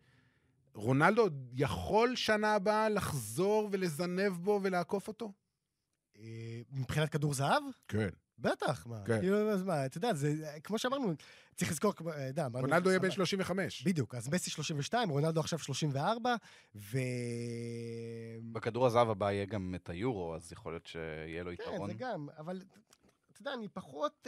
רונלדו 0.74 1.28
יכול 1.54 2.16
שנה 2.16 2.56
הבאה 2.56 2.90
לחזור 2.90 3.70
ולזנב 3.72 4.34
בו 4.34 4.60
ולעקוף 4.64 5.08
אותו? 5.08 5.32
אה, 6.18 6.62
מבחינת 6.72 7.10
כדור 7.10 7.34
זהב? 7.34 7.64
כן. 7.88 8.10
בטח, 8.42 8.88
מה. 8.88 9.04
כן. 9.06 9.20
כאילו, 9.20 9.52
אז 9.52 9.64
מה, 9.64 9.86
אתה 9.86 9.98
יודע, 9.98 10.14
זה, 10.14 10.34
כמו 10.64 10.78
שאמרנו, 10.78 11.14
צריך 11.56 11.72
לזכור, 11.72 11.94
כמו, 11.94 12.10
אתה 12.10 12.22
יודע, 12.22 12.46
אמרנו... 12.46 12.68
רונלדו 12.68 12.90
יהיה 12.90 13.00
בן 13.00 13.06
אבל- 13.06 13.16
35. 13.16 13.84
בדיוק, 13.84 14.16
אז 14.16 14.30
מסי 14.30 14.50
32, 14.50 15.10
רונלדו 15.10 15.40
עכשיו 15.40 15.60
34, 15.60 16.36
ו... 16.76 16.98
בכדור 18.52 18.86
הזהב 18.86 19.10
הבא 19.10 19.32
יהיה 19.32 19.46
גם 19.46 19.76
את 19.76 19.90
היורו, 19.90 20.36
אז 20.36 20.52
יכול 20.52 20.72
להיות 20.74 20.86
שיהיה 20.88 21.44
לו 21.44 21.52
כן, 21.58 21.64
יתרון. 21.64 21.90
זה 21.90 21.94
גם, 21.98 22.28
אבל 22.38 22.62
אתה 23.32 23.42
יודע, 23.42 23.54
אני 23.54 23.68
פחות... 23.68 24.28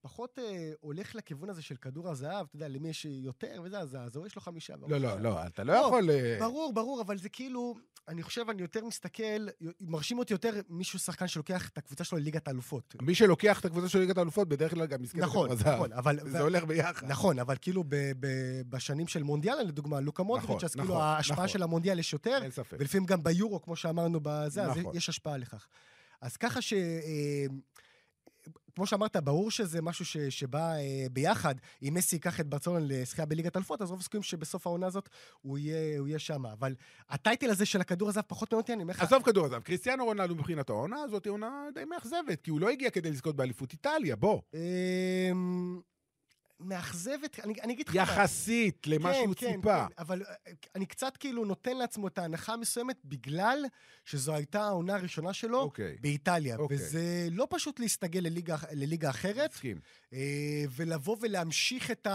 פחות 0.00 0.38
אה, 0.38 0.72
הולך 0.80 1.14
לכיוון 1.14 1.50
הזה 1.50 1.62
של 1.62 1.76
כדור 1.76 2.08
הזהב, 2.08 2.46
אתה 2.46 2.56
יודע, 2.56 2.68
למי 2.68 2.88
יש 2.88 3.04
יותר 3.04 3.60
וזה, 3.64 3.78
אז 3.78 3.96
הזוהר 4.00 4.26
יש 4.26 4.36
לו 4.36 4.42
חמישה. 4.42 4.74
לא, 4.88 4.98
לא, 4.98 5.20
לא, 5.20 5.46
אתה 5.46 5.64
לא 5.64 5.74
לא, 5.74 5.78
יכול... 5.78 6.10
אה, 6.10 6.36
ברור, 6.40 6.72
ברור, 6.72 7.00
אבל 7.00 7.18
זה 7.18 7.28
כאילו, 7.28 7.74
אני 8.08 8.22
חושב, 8.22 8.50
אני 8.50 8.62
יותר 8.62 8.84
מסתכל, 8.84 9.46
מרשים 9.80 10.18
אותי 10.18 10.34
יותר 10.34 10.52
מישהו 10.68 10.98
שחקן 10.98 11.28
שלוקח 11.28 11.68
את 11.68 11.78
הקבוצה 11.78 12.04
שלו 12.04 12.18
לליגת 12.18 12.48
האלופות. 12.48 12.96
מי 13.02 13.14
שלוקח 13.14 13.60
את 13.60 13.64
הקבוצה 13.64 13.88
של 13.88 13.98
ליגת 13.98 14.18
האלופות, 14.18 14.48
בדרך 14.48 14.70
כלל 14.70 14.86
גם 14.86 15.04
יזכה 15.04 15.18
נכון, 15.18 15.48
בכדור 15.48 15.60
הזהב. 15.60 15.74
נכון, 15.74 15.92
אבל... 15.92 16.30
זה 16.30 16.40
הולך 16.40 16.64
ביחד. 16.64 17.06
נכון, 17.06 17.38
אבל 17.38 17.56
כאילו 17.60 17.84
ב- 17.84 18.12
ב- 18.20 18.62
בשנים 18.68 19.06
של 19.06 19.22
מונדיאל, 19.22 19.62
לדוגמה, 19.62 20.00
לוקה 20.00 20.22
מודריץ', 20.22 20.44
נכון, 20.44 20.64
אז 20.64 20.74
כאילו 20.74 20.88
נכון, 20.88 21.00
ההשפעה 21.00 21.36
נכון. 21.36 21.48
של 21.48 21.62
המונדיאל 21.62 21.98
יש 21.98 22.12
יותר. 22.12 22.38
ולפעמים 22.72 23.06
גם 23.06 23.22
ביורו, 23.22 23.62
כמו 23.62 23.76
שאמרנו 23.76 24.20
בזה, 24.22 24.62
אז 24.62 24.76
נכון. 24.78 24.96
יש 24.96 25.08
השפעה 25.08 25.36
לכך. 25.36 25.66
אז 26.20 26.36
ככה 26.36 26.62
ש... 26.62 26.72
אה, 26.72 27.46
כמו 28.78 28.86
שאמרת, 28.86 29.16
ברור 29.16 29.50
שזה 29.50 29.82
משהו 29.82 30.04
ש, 30.04 30.16
שבא 30.16 30.72
אה, 30.72 31.06
ביחד. 31.12 31.54
אם 31.82 31.94
מסי 31.94 32.16
ייקח 32.16 32.40
את 32.40 32.46
ברצלונה 32.46 32.78
לשחייה 32.82 33.26
בליגת 33.26 33.56
אלפות, 33.56 33.82
אז 33.82 33.90
רוב 33.90 34.00
הסיכויים 34.00 34.22
שבסוף 34.22 34.66
העונה 34.66 34.86
הזאת 34.86 35.08
הוא 35.40 35.58
יהיה, 35.58 36.02
יהיה 36.06 36.18
שם. 36.18 36.46
אבל 36.46 36.74
הטייטל 37.08 37.50
הזה 37.50 37.66
של 37.66 37.80
הכדור 37.80 38.08
הזהב 38.08 38.24
פחות 38.24 38.52
מעניין 38.52 38.62
אותי, 38.62 38.72
אני 38.72 38.82
אומר 38.82 38.92
לך... 38.92 39.02
עזוב 39.02 39.22
כדור 39.22 39.46
הזהב, 39.46 39.62
קריסטיאנו 39.62 40.04
רונלדו 40.04 40.34
מבחינת 40.34 40.70
העונה 40.70 40.96
הזאת 41.02 41.24
היא 41.24 41.30
עונה 41.30 41.68
די 41.74 41.84
מאכזבת, 41.84 42.40
כי 42.42 42.50
הוא 42.50 42.60
לא 42.60 42.68
הגיע 42.68 42.90
כדי 42.90 43.10
לזכות 43.10 43.36
באליפות 43.36 43.72
איטליה, 43.72 44.16
בוא. 44.16 44.40
אמ, 44.54 45.80
מאכזבת, 46.60 47.40
אני, 47.44 47.54
אני 47.62 47.72
אגיד 47.72 47.88
לך... 47.88 47.96
מה. 47.96 48.02
יחסית 48.02 48.86
למה 48.86 49.14
שהוא 49.14 49.34
ציפה. 49.34 49.86
כן, 49.86 49.94
אבל 49.98 50.22
אה, 50.22 50.52
אני 50.74 50.86
קצת 50.86 51.16
כאילו 51.16 51.44
נותן 51.44 51.76
לעצמו 51.76 52.08
את 52.08 52.18
ההנחה 52.18 52.52
המסוימת 52.52 52.96
בגלל 53.04 53.64
שזו 54.04 54.34
הייתה 54.34 54.62
העונה 54.62 54.94
הראשונה 54.94 55.32
שלו 55.32 55.60
אוקיי. 55.60 55.96
באיטליה. 56.00 56.56
אוקיי. 56.56 56.76
וזה 56.76 57.28
לא 57.30 57.46
פשוט 57.50 57.80
להסתגל 57.80 58.20
לליגה, 58.20 58.56
לליגה 58.72 59.10
אחרת, 59.10 59.50
מסכים. 59.52 59.80
אה, 60.12 60.64
ולבוא 60.70 61.16
ולהמשיך 61.20 61.90
את 61.90 62.06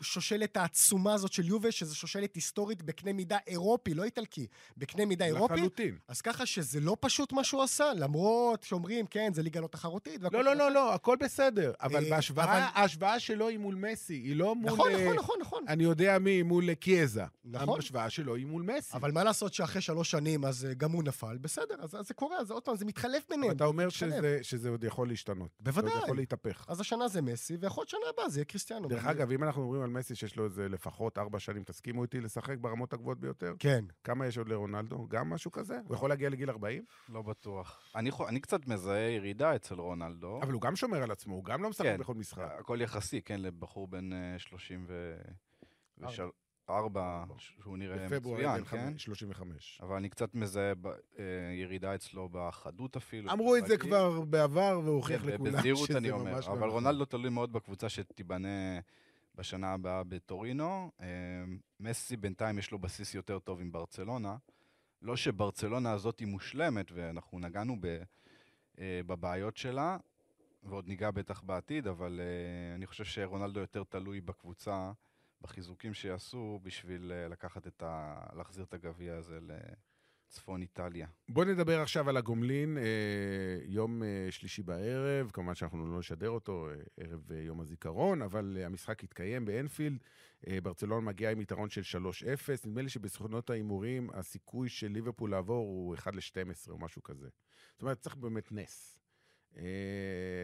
השושלת 0.00 0.56
העצומה 0.56 1.14
הזאת 1.14 1.32
של 1.32 1.48
יובה, 1.48 1.72
שזו 1.72 1.96
שושלת 1.96 2.34
היסטורית 2.34 2.82
בקנה 2.82 3.12
מידה 3.12 3.38
אירופי, 3.46 3.94
לא 3.94 4.04
איטלקי, 4.04 4.46
בקנה 4.76 5.04
מידה 5.04 5.24
אירופי. 5.24 5.54
לחלוטין. 5.54 5.98
אז 6.08 6.20
ככה 6.20 6.46
שזה 6.46 6.80
לא 6.80 6.96
פשוט 7.00 7.32
מה 7.32 7.44
שהוא 7.44 7.62
עשה, 7.62 7.92
למרות 7.96 8.62
שאומרים, 8.62 9.06
כן, 9.06 9.32
זה 9.34 9.42
ליגה 9.42 9.60
לא 9.60 9.66
תחרותית. 9.66 10.20
לא, 10.22 10.44
לא. 10.44 10.56
לא, 10.56 10.70
לא, 10.70 10.94
הכל 10.94 11.16
בסדר. 11.20 11.72
אבל 11.80 12.04
אה, 12.04 12.10
בהשוואה, 12.10 12.70
ההשוואה 12.74 13.20
שלו 13.30 13.48
היא 13.48 13.58
מול 13.58 13.74
מסי, 13.74 14.14
היא 14.14 14.36
לא 14.36 14.54
מול... 14.54 14.70
נכון, 14.72 14.90
אה, 14.92 15.04
נכון, 15.04 15.16
נכון, 15.16 15.36
נכון. 15.40 15.64
אני 15.68 15.84
יודע 15.84 16.18
מי, 16.18 16.42
מול 16.42 16.74
קיאזה. 16.74 17.22
נכון. 17.44 17.68
ההשוואה 17.76 18.10
שלו 18.10 18.34
היא 18.34 18.46
מול 18.46 18.62
מסי. 18.62 18.96
אבל 18.96 19.12
מה 19.12 19.24
לעשות 19.24 19.54
שאחרי 19.54 19.80
שלוש 19.82 20.10
שנים, 20.10 20.44
אז 20.44 20.64
אה, 20.64 20.74
גם 20.74 20.92
הוא 20.92 21.02
נפל, 21.04 21.38
בסדר, 21.38 21.74
אז, 21.78 21.94
אז 21.94 22.06
זה 22.08 22.14
קורה, 22.14 22.38
אז 22.38 22.50
עוד 22.50 22.62
פעם, 22.62 22.76
זה 22.76 22.84
מתחלף 22.84 23.28
ביניהם. 23.28 23.52
אתה 23.56 23.64
אומר. 23.64 23.88
שזה, 23.88 24.38
שזה 24.42 24.68
עוד 24.68 24.84
יכול 24.84 25.08
להשתנות. 25.08 25.50
בוודאי. 25.60 25.90
זה 25.90 25.96
עוד 25.96 26.04
יכול 26.04 26.16
להתהפך. 26.16 26.64
אז 26.68 26.80
השנה 26.80 27.08
זה 27.08 27.22
מסי, 27.22 27.56
ויכול 27.60 27.80
להיות 27.82 27.88
שנה 27.88 28.00
הבאה 28.14 28.28
זה 28.28 28.38
יהיה 28.38 28.44
קריסטיאנו. 28.44 28.88
דרך 28.88 29.04
אבל- 29.04 29.10
אגב, 29.10 29.30
אם 29.32 29.44
אנחנו 29.44 29.62
מדברים 29.62 29.82
על 29.82 29.90
מסי 29.90 30.14
שיש 30.14 30.36
לו 30.36 30.44
איזה 30.44 30.68
לפחות 30.68 31.18
ארבע 31.18 31.38
שנים, 31.38 31.64
תסכימו 31.64 32.02
איתי 32.02 32.20
לשחק 32.20 32.58
ברמות 32.60 32.92
הגבוהות 32.92 33.20
ביותר? 33.20 33.52
כן. 33.58 33.84
כמה 34.04 34.26
יש 34.26 34.38
עוד 34.38 34.48
לרונלדו? 34.48 35.06
גם 35.08 35.30
משהו 35.30 35.50
כזה? 35.50 35.78
הוא 35.88 35.94
יכול 35.96 36.08
להגיע 36.10 36.28
לגיל 36.30 36.50
40? 36.50 36.82
לא 37.08 37.22
בטוח. 37.22 37.80
אני, 37.96 38.10
אני 38.28 38.40
קצת 38.40 38.66
מזהה 38.66 38.98
ירידה 39.10 39.56
אצל 39.56 39.74
רונלדו. 39.74 40.38
אבל 40.42 40.52
הוא 40.52 40.60
גם 40.62 40.76
שומר 40.76 41.02
על 41.02 41.10
עצמו, 41.10 41.34
הוא 41.34 41.44
גם 41.44 41.62
לא 41.62 41.70
משחק 41.70 41.84
כן. 41.86 41.96
בכל 41.98 42.14
משחק. 42.14 42.48
הכל 42.58 42.78
יחסי, 42.80 43.19
כן, 43.22 43.40
לבחור 43.40 43.88
בן 43.88 44.12
אה, 44.12 44.38
34, 44.38 47.24
שהוא 47.38 47.78
נראה 47.78 48.08
מצוין, 48.08 48.64
כן? 48.64 48.98
35. 48.98 49.80
אבל 49.82 49.96
אני 49.96 50.08
קצת 50.08 50.34
מזהה 50.34 50.72
אה, 51.18 51.24
ירידה 51.54 51.94
אצלו 51.94 52.28
בחדות 52.32 52.96
אפילו. 52.96 53.32
אמרו 53.32 53.56
את 53.56 53.66
זה. 53.66 53.78
כבר 53.78 54.20
בעבר, 54.20 54.80
והוא 54.84 54.96
הוכיח 54.96 55.22
כן, 55.22 55.28
לכולם 55.28 55.52
בזהירות 55.52 55.88
שזה 55.88 55.98
אני 55.98 56.10
אומר, 56.10 56.34
ממש 56.34 56.46
לא 56.46 56.52
אבל 56.52 56.58
נכון. 56.58 56.70
רונלדו 56.70 57.04
תלוי 57.04 57.30
מאוד 57.30 57.52
בקבוצה 57.52 57.88
שתיבנה 57.88 58.80
בשנה 59.34 59.72
הבאה 59.72 60.04
בטורינו. 60.04 60.90
אה, 61.00 61.06
מסי 61.80 62.16
בינתיים 62.16 62.58
יש 62.58 62.70
לו 62.70 62.78
בסיס 62.78 63.14
יותר 63.14 63.38
טוב 63.38 63.60
עם 63.60 63.72
ברצלונה. 63.72 64.36
לא 65.02 65.16
שברצלונה 65.16 65.92
הזאת 65.92 66.20
היא 66.20 66.28
מושלמת, 66.28 66.92
ואנחנו 66.92 67.38
נגענו 67.38 67.76
ב, 67.80 68.02
אה, 68.78 69.00
בבעיות 69.06 69.56
שלה, 69.56 69.96
ועוד 70.62 70.88
ניגע 70.88 71.10
בטח 71.10 71.42
בעתיד, 71.42 71.86
אבל 71.86 72.20
אה, 72.20 72.74
אני 72.74 72.86
חושב 72.86 73.04
שרונלדו 73.04 73.60
יותר 73.60 73.84
תלוי 73.84 74.20
בקבוצה, 74.20 74.92
בחיזוקים 75.40 75.94
שיעשו 75.94 76.60
בשביל 76.62 77.12
אה, 77.12 77.28
לקחת 77.28 77.66
את 77.66 77.82
ה... 77.82 78.16
להחזיר 78.36 78.64
את 78.64 78.74
הגביע 78.74 79.16
הזה 79.16 79.38
לצפון 79.40 80.62
איטליה. 80.62 81.06
בוא 81.28 81.44
נדבר 81.44 81.80
עכשיו 81.80 82.08
על 82.08 82.16
הגומלין, 82.16 82.78
אה, 82.78 82.82
יום 83.64 84.02
אה, 84.02 84.26
שלישי 84.30 84.62
בערב, 84.62 85.30
כמובן 85.32 85.54
שאנחנו 85.54 85.92
לא 85.92 85.98
נשדר 85.98 86.30
אותו, 86.30 86.68
אה, 86.68 86.74
ערב 87.04 87.32
אה, 87.32 87.40
יום 87.40 87.60
הזיכרון, 87.60 88.22
אבל 88.22 88.56
אה, 88.60 88.66
המשחק 88.66 89.02
יתקיים 89.02 89.44
באנפילד. 89.44 89.98
אה, 90.48 90.60
ברצלונה 90.60 91.06
מגיעה 91.06 91.32
עם 91.32 91.40
יתרון 91.40 91.70
של 91.70 91.98
3-0. 91.98 92.66
נדמה 92.66 92.82
לי 92.82 92.88
שבסוכנות 92.88 93.50
ההימורים 93.50 94.10
הסיכוי 94.14 94.68
של 94.68 94.88
ליברפול 94.88 95.30
לעבור 95.30 95.66
הוא 95.66 95.94
1 95.94 96.14
ל-12 96.14 96.70
או 96.70 96.78
משהו 96.78 97.02
כזה. 97.02 97.28
זאת 97.72 97.82
אומרת, 97.82 97.98
צריך 98.00 98.16
באמת 98.16 98.52
נס. 98.52 98.99
אה, 99.58 99.64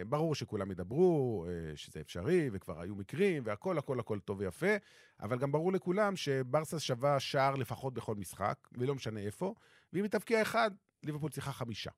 ברור 0.09 0.35
שכולם 0.35 0.71
ידברו, 0.71 1.47
אה, 1.49 1.77
שזה 1.77 2.01
אפשרי, 2.01 2.51
וכבר 2.53 2.81
היו 2.81 2.95
מקרים, 2.95 3.43
והכל, 3.47 3.79
הכל, 3.79 4.01
הכל 4.01 4.21
טוב 4.21 4.41
ויפה, 4.41 4.77
אבל 5.21 5.39
גם 5.39 5.53
ברור 5.53 5.73
לכולם 5.73 6.17
שברסה 6.17 6.81
שווה 6.81 7.21
שער 7.21 7.55
לפחות 7.55 7.95
בכל 7.95 8.15
משחק, 8.15 8.69
ולא 8.73 8.95
משנה 8.95 9.21
איפה, 9.21 9.55
ואם 9.93 10.03
היא 10.03 10.11
תבקיע 10.11 10.43
אחד, 10.43 10.71
ליברפול 11.03 11.31
צריכה 11.31 11.53
חמישה. 11.53 11.91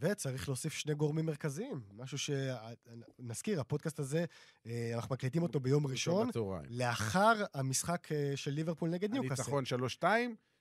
וצריך 0.00 0.48
להוסיף 0.48 0.72
שני 0.72 0.94
גורמים 0.94 1.26
מרכזיים, 1.26 1.80
משהו 1.96 2.18
ש... 2.18 2.30
נזכיר, 3.18 3.60
הפודקאסט 3.60 3.98
הזה, 3.98 4.24
אה, 4.66 4.92
אנחנו 4.94 5.14
מקליטים 5.14 5.42
אותו 5.42 5.60
ביום 5.60 5.86
ראשון, 5.86 6.28
בצהריים. 6.28 6.66
לאחר 6.70 7.44
המשחק 7.54 8.08
של 8.36 8.50
ליברפול 8.50 8.90
נגד 8.90 9.12
ניוקאסל. 9.12 9.42
הניצחון 9.42 9.64
3-2, 10.00 10.04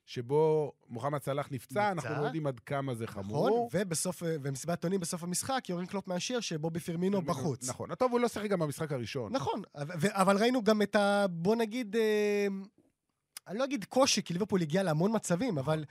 שבו 0.07 0.71
מוחמד 0.89 1.21
סלאח 1.23 1.47
נפצע, 1.51 1.93
נפצע. 1.93 2.07
אנחנו 2.07 2.21
לא 2.21 2.25
יודעים 2.25 2.47
עד 2.47 2.59
כמה 2.59 2.95
זה 2.95 3.03
נכון, 3.03 3.23
חמור. 3.23 3.69
ובסוף, 3.73 4.23
אה, 4.23 4.37
במסיבת 4.39 4.77
עיתונים 4.77 4.99
בסוף 4.99 5.23
המשחק, 5.23 5.63
יורן 5.69 5.85
קלופ 5.85 6.07
מאשר 6.07 6.39
שבובי 6.39 6.79
פרמינו 6.79 7.21
בחוץ. 7.21 7.69
נכון. 7.69 7.95
טוב, 7.95 8.11
הוא 8.11 8.19
לא 8.19 8.27
שיחק 8.27 8.49
גם 8.49 8.59
במשחק 8.59 8.91
הראשון. 8.91 9.31
נכון, 9.33 9.61
אבל 10.07 10.37
ראינו 10.37 10.63
גם 10.63 10.81
את 10.81 10.95
ה... 10.95 11.25
בוא 11.29 11.55
נגיד, 11.55 11.95
אה, 11.95 12.47
אני 13.47 13.57
לא 13.59 13.63
אגיד 13.63 13.85
קושי, 13.85 14.21
כי 14.23 14.33
ליברפול 14.33 14.61
הגיע 14.61 14.83
להמון 14.83 15.15
מצבים, 15.15 15.57
אבל 15.57 15.85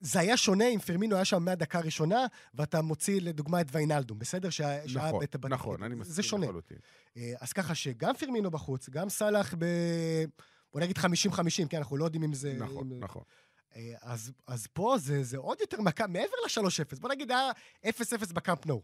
זה 0.00 0.20
היה 0.20 0.36
שונה 0.36 0.68
אם 0.68 0.78
פרמינו 0.78 1.16
היה 1.16 1.24
שם 1.24 1.42
מהדקה 1.44 1.78
הראשונה, 1.78 2.26
ואתה 2.54 2.82
מוציא 2.82 3.20
לדוגמה 3.20 3.60
את 3.60 3.66
ויינלדום, 3.72 4.18
בסדר? 4.18 4.50
שהיה 4.50 4.88
שהיה 4.88 5.08
נכון, 5.08 5.20
בית- 5.20 5.36
נכון, 5.46 5.82
אני 5.82 5.94
זה 5.94 6.00
מסכים 6.00 6.22
שונה. 6.22 6.46
לחלוטין. 6.46 6.78
אה, 7.16 7.32
אז 7.40 7.52
ככה 7.52 7.74
שגם 7.74 8.14
פרמינו 8.16 8.50
בחוץ, 8.50 8.88
גם 8.88 9.08
סאלח 9.08 9.54
ב... 9.58 9.64
בוא 10.72 10.80
נגיד 10.80 10.98
50-50, 10.98 11.02
כן, 11.70 11.76
אנחנו 11.78 11.96
לא 11.96 12.04
יודעים 12.04 12.22
אם 12.22 12.34
זה... 12.34 12.54
נכון, 12.58 12.92
אם... 12.92 13.00
נכון. 13.00 13.22
אה, 13.76 13.94
אז, 14.02 14.32
אז 14.46 14.66
פה 14.66 14.96
זה, 14.98 15.22
זה 15.22 15.38
עוד 15.38 15.58
יותר 15.60 15.80
מכה, 15.80 16.06
מעבר 16.06 16.36
ל-3-0, 16.44 17.00
בוא 17.00 17.08
נגיד 17.08 17.30
היה 17.30 17.50
0-0 17.86 18.32
בקאמפ 18.34 18.66
נו. 18.66 18.82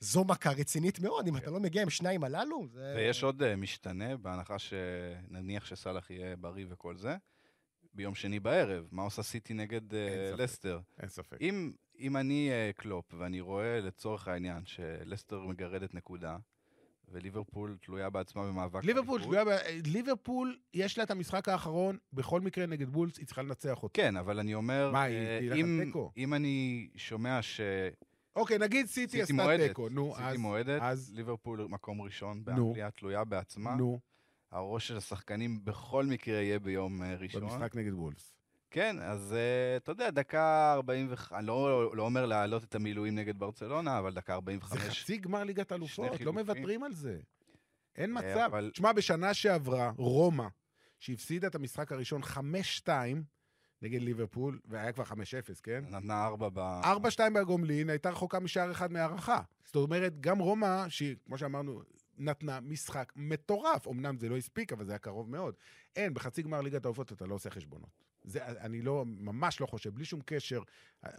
זו 0.00 0.24
מכה 0.24 0.50
רצינית 0.50 1.00
מאוד, 1.00 1.28
אם 1.28 1.36
אתה 1.36 1.50
לא 1.50 1.60
מגיע 1.60 1.82
עם 1.82 1.90
שניים 1.90 2.24
הללו, 2.24 2.66
זה... 2.68 2.94
ויש 2.96 3.22
עוד 3.22 3.42
אה, 3.42 3.56
משתנה, 3.56 4.16
בהנחה 4.16 4.58
שנניח 4.58 5.64
שסאלח 5.64 6.10
יהיה 6.10 6.36
בריא 6.36 6.66
וכל 6.68 6.96
זה, 6.96 7.16
ביום 7.94 8.14
שני 8.14 8.40
בערב, 8.40 8.88
מה 8.92 9.02
עושה 9.02 9.22
סיטי 9.22 9.54
נגד 9.54 9.94
אה. 9.94 10.34
לסטר? 10.36 10.80
אין 11.00 11.08
ספק. 11.08 11.36
אם, 11.40 11.72
אם 11.98 12.16
אני 12.16 12.50
קלופ 12.76 13.14
ואני 13.18 13.40
רואה 13.40 13.80
לצורך 13.80 14.28
העניין 14.28 14.66
שלסטר 14.66 15.40
מגרדת 15.40 15.94
נקודה, 15.94 16.36
וליברפול 17.12 17.76
תלויה 17.82 18.10
בעצמה 18.10 18.46
במאבק 18.46 18.84
ליברפול, 18.84 19.22
תלויה 19.22 19.44
ב- 19.44 19.58
ליברפול, 19.86 20.58
יש 20.74 20.98
לה 20.98 21.04
את 21.04 21.10
המשחק 21.10 21.48
האחרון, 21.48 21.98
בכל 22.12 22.40
מקרה 22.40 22.66
נגד 22.66 22.88
וולבס, 22.88 23.18
היא 23.18 23.26
צריכה 23.26 23.42
לנצח 23.42 23.82
אותו. 23.82 23.90
כן, 23.94 24.16
אבל 24.16 24.38
אני 24.38 24.54
אומר, 24.54 24.90
מה, 24.92 25.02
היא 25.02 25.16
אה, 25.16 25.38
תלך 25.40 25.52
על 25.52 25.58
אם, 25.58 25.80
תיקו? 25.84 26.12
אם 26.16 26.34
אני 26.34 26.88
שומע 26.96 27.42
שסיטי 27.42 28.04
אוקיי, 28.36 28.58
נגיד 28.58 28.86
סיטי 28.86 29.22
עשתה 29.22 29.56
תיקו, 29.68 29.88
נו, 29.88 30.12
סיטי 30.16 30.28
אז... 30.28 30.36
מועדת, 30.36 30.82
אז- 30.82 31.12
ליברפול 31.14 31.66
מקום 31.68 32.02
ראשון. 32.02 32.44
באנגליה, 32.44 32.90
תלויה 32.90 33.24
בעצמה, 33.24 33.74
נו, 33.74 33.98
הראש 34.52 34.88
של 34.88 34.96
השחקנים 34.96 35.64
בכל 35.64 36.04
מקרה 36.06 36.34
יהיה 36.34 36.58
ביום 36.58 37.02
אה, 37.02 37.14
ראשון. 37.16 37.42
במשחק 37.42 37.76
נגד 37.76 37.92
וולס. 37.92 38.37
כן, 38.70 38.96
אז 39.00 39.32
אה, 39.32 39.76
אתה 39.76 39.92
יודע, 39.92 40.10
דקה 40.10 40.72
45, 40.74 41.32
אני 41.32 41.46
לא, 41.46 41.96
לא 41.96 42.02
אומר 42.02 42.26
להעלות 42.26 42.64
את 42.64 42.74
המילואים 42.74 43.14
נגד 43.14 43.38
ברצלונה, 43.38 43.98
אבל 43.98 44.14
דקה 44.14 44.32
זה 44.32 44.34
45. 44.34 45.02
חצי 45.02 45.16
גמר 45.18 45.44
ליגת 45.44 45.72
אלופות, 45.72 46.20
לא. 46.20 46.32
מוותרים 46.32 46.82
על 46.82 46.92
זה. 46.92 47.18
אין 47.96 48.16
אה, 48.16 48.22
מצב. 48.22 48.38
אבל- 48.50 48.70
תשמע, 48.72 48.92
בשנה 48.92 49.34
שעברה, 49.34 49.92
רומא, 49.96 50.46
שהפסידה 50.98 51.46
את 51.46 51.54
המשחק 51.54 51.92
הראשון 51.92 52.22
5-2, 52.22 52.88
נגד 53.82 54.00
ליברפול, 54.02 54.60
והיה 54.64 54.92
כבר 54.92 55.04
5-0, 55.04 55.14
כן? 55.62 55.84
נתנה 55.90 56.26
ארבע 56.26 56.48
ב... 56.52 56.58
4-2 56.84 57.20
בגומלין, 57.34 57.90
הייתה 57.90 58.10
רחוקה 58.10 58.40
משער 58.40 58.70
אחד 58.70 58.92
מהערכה. 58.92 59.40
זאת 59.64 59.76
אומרת, 59.76 60.20
גם 60.20 60.38
רומא, 60.38 60.88
שהיא, 60.88 61.16
כמו 61.26 61.38
שאמרנו, 61.38 61.82
נתנה 62.18 62.60
משחק 62.60 63.12
מטורף. 63.16 63.88
אמנם 63.88 64.18
זה 64.18 64.28
לא 64.28 64.36
הספיק, 64.36 64.72
אבל 64.72 64.84
זה 64.84 64.92
היה 64.92 64.98
קרוב 64.98 65.30
מאוד. 65.30 65.54
אין, 65.96 66.14
בחצי 66.14 66.42
גמר 66.42 66.60
ליגת 66.60 66.84
העופות 66.84 67.12
אתה 67.12 67.26
לא 67.26 67.34
עושה 67.34 67.50
חשבונות. 67.50 68.07
זה, 68.24 68.46
אני 68.46 68.82
לא, 68.82 69.04
ממש 69.06 69.60
לא 69.60 69.66
חושב, 69.66 69.94
בלי 69.94 70.04
שום 70.04 70.20
קשר. 70.24 70.62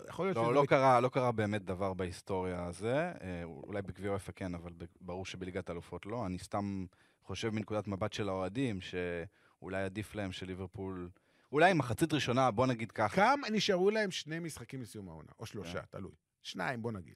יכול 0.09 0.25
להיות 0.25 0.37
לא, 0.37 0.43
שזה... 0.43 0.53
לא, 0.53 0.65
קרה, 0.65 0.99
לא 0.99 1.09
קרה 1.09 1.31
באמת 1.31 1.65
דבר 1.65 1.93
בהיסטוריה 1.93 2.65
הזה. 2.65 3.11
אה, 3.21 3.43
אולי 3.43 3.81
בגביע 3.81 4.11
אופה 4.11 4.31
כן, 4.31 4.55
אבל 4.55 4.73
ברור 5.01 5.25
שבליגת 5.25 5.69
האלופות 5.69 6.05
לא. 6.05 6.25
אני 6.25 6.39
סתם 6.39 6.85
חושב 7.23 7.49
מנקודת 7.49 7.87
מבט 7.87 8.13
של 8.13 8.29
האוהדים, 8.29 8.79
שאולי 8.81 9.83
עדיף 9.83 10.15
להם 10.15 10.31
שליברפול... 10.31 11.09
אולי 11.51 11.73
מחצית 11.73 12.13
ראשונה, 12.13 12.51
בוא 12.51 12.67
נגיד 12.67 12.91
ככה. 12.91 13.15
כמה 13.15 13.49
נשארו 13.49 13.91
להם 13.91 14.11
שני 14.11 14.39
משחקים 14.39 14.81
לסיום 14.81 15.09
העונה, 15.09 15.31
או 15.39 15.45
שלושה, 15.45 15.81
תלוי. 15.89 16.11
שניים, 16.41 16.81
בוא 16.81 16.91
נגיד. 16.91 17.15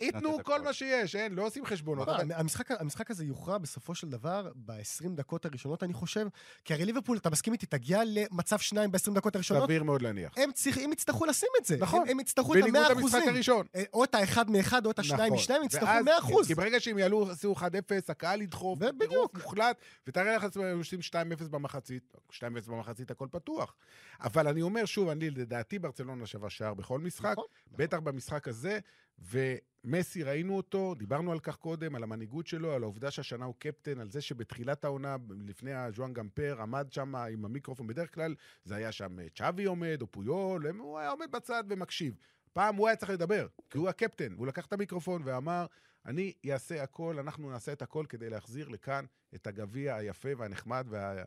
ייתנו 0.00 0.32
כל 0.34 0.40
הכל. 0.40 0.62
מה 0.62 0.72
שיש, 0.72 1.16
אין, 1.16 1.34
לא 1.34 1.46
עושים 1.46 1.66
חשבונות. 1.66 2.08
אבל- 2.08 2.32
המשחק, 2.32 2.70
המשחק 2.70 3.10
הזה 3.10 3.24
יוכרע 3.24 3.58
בסופו 3.58 3.94
של 3.94 4.08
דבר 4.08 4.52
ב-20 4.56 5.08
דקות 5.14 5.44
הראשונות, 5.46 5.82
אני 5.82 5.92
חושב. 5.92 6.26
כי 6.64 6.74
הרי 6.74 6.84
ליברפול, 6.84 7.16
אתה 7.16 7.30
מסכים 7.30 7.52
איתי, 7.52 7.66
תגיע 7.66 8.02
למצב 8.06 8.58
שניים 8.58 8.92
ב-20 8.92 9.14
דקות 9.14 9.34
הראשונות, 9.34 9.64
סביר 9.64 9.82
מאוד 9.82 10.02
להניח. 10.02 10.32
הם 10.36 10.92
יצטרכו 10.92 11.26
לשים 11.26 11.48
את 11.60 11.64
זה. 11.64 11.76
נכון. 11.76 12.00
הם, 12.02 12.08
הם 12.08 12.20
יצטרכו 12.20 12.54
את 12.54 12.60
בניגוד 12.60 12.76
המאה 12.80 12.90
למשחק 12.90 13.08
אחוזים. 13.14 13.28
הראשון. 13.28 13.66
אה, 13.74 13.82
או 13.92 14.04
את 14.04 14.14
האחד 14.14 14.50
מאחד 14.50 14.86
או 14.86 14.90
את 14.90 14.98
השניים 14.98 15.22
נכון. 15.26 15.38
משניים, 15.38 15.60
הם 15.60 15.66
יצטרכו 15.66 16.04
100 16.04 16.18
אחוז. 16.18 16.46
כי 16.46 16.54
ברגע 16.54 16.80
שהם 16.80 16.98
יעלו, 16.98 17.30
עשו 17.30 17.52
1-0, 17.52 17.62
הקהל 18.08 18.42
ידחוף, 18.42 18.78
ובדיוק. 18.82 19.10
טירוף 19.10 19.34
מוחלט, 19.34 19.76
ותאר 20.06 20.36
לך 20.36 20.44
עצמם, 20.44 20.64
הם 20.64 20.78
עושים 20.78 21.00
2-0 21.02 21.12
במחצית, 21.50 22.14
2-0 22.30 22.40
במחצית, 22.70 23.10
הכל 23.10 23.26
פתוח. 23.30 23.74
אבל 24.20 24.48
אני 24.48 24.62
אומר 24.62 24.84
שוב, 24.84 25.08
אני, 25.08 25.30
לדעתי 25.30 25.78
ברצלונה 25.78 26.26
שווה 26.26 26.50
שער 26.50 26.74
בכל 26.74 26.98
משחק. 27.00 27.34
בטח 27.72 27.98
במשחק 27.98 28.48
הזה, 28.48 28.78
ומסי, 29.18 30.22
ראינו 30.22 30.56
אותו, 30.56 30.94
דיברנו 30.94 31.32
על 31.32 31.40
כך 31.40 31.56
קודם, 31.56 31.94
על 31.94 32.02
המנהיגות 32.02 32.46
שלו, 32.46 32.72
על 32.72 32.82
העובדה 32.82 33.10
שהשנה 33.10 33.44
הוא 33.44 33.54
קפטן, 33.58 34.00
על 34.00 34.10
זה 34.10 34.20
שבתחילת 34.20 34.84
העונה, 34.84 35.16
לפני 35.46 35.72
הז'ואן 35.72 36.12
גמפר, 36.12 36.56
עמד 36.62 36.92
שם 36.92 37.14
עם 37.14 37.44
המיקרופון, 37.44 37.86
בדרך 37.86 38.14
כלל 38.14 38.34
זה 38.64 38.76
היה 38.76 38.92
שם 38.92 39.20
אה, 39.20 39.26
צ'אבי 39.34 39.64
עומד, 39.64 39.98
או 40.02 40.06
פויול, 40.06 40.66
הוא 40.66 40.98
היה 40.98 41.10
עומד 41.10 41.30
בצד 41.30 41.64
ומקשיב. 41.68 42.14
פעם 42.52 42.76
הוא 42.76 42.88
היה 42.88 42.96
צריך 42.96 43.10
לדבר, 43.10 43.46
כי 43.70 43.78
הוא 43.78 43.88
הקפטן, 43.88 44.34
והוא 44.34 44.46
לקח 44.46 44.66
את 44.66 44.72
המיקרופון 44.72 45.22
ואמר, 45.24 45.66
אני 46.06 46.32
אעשה 46.52 46.82
הכל, 46.82 47.18
אנחנו 47.18 47.50
נעשה 47.50 47.72
את 47.72 47.82
הכל 47.82 48.06
כדי 48.08 48.30
להחזיר 48.30 48.68
לכאן 48.68 49.04
את 49.34 49.46
הגביע 49.46 49.94
היפה 49.96 50.28
והנחמד, 50.36 50.86
וה... 50.90 51.24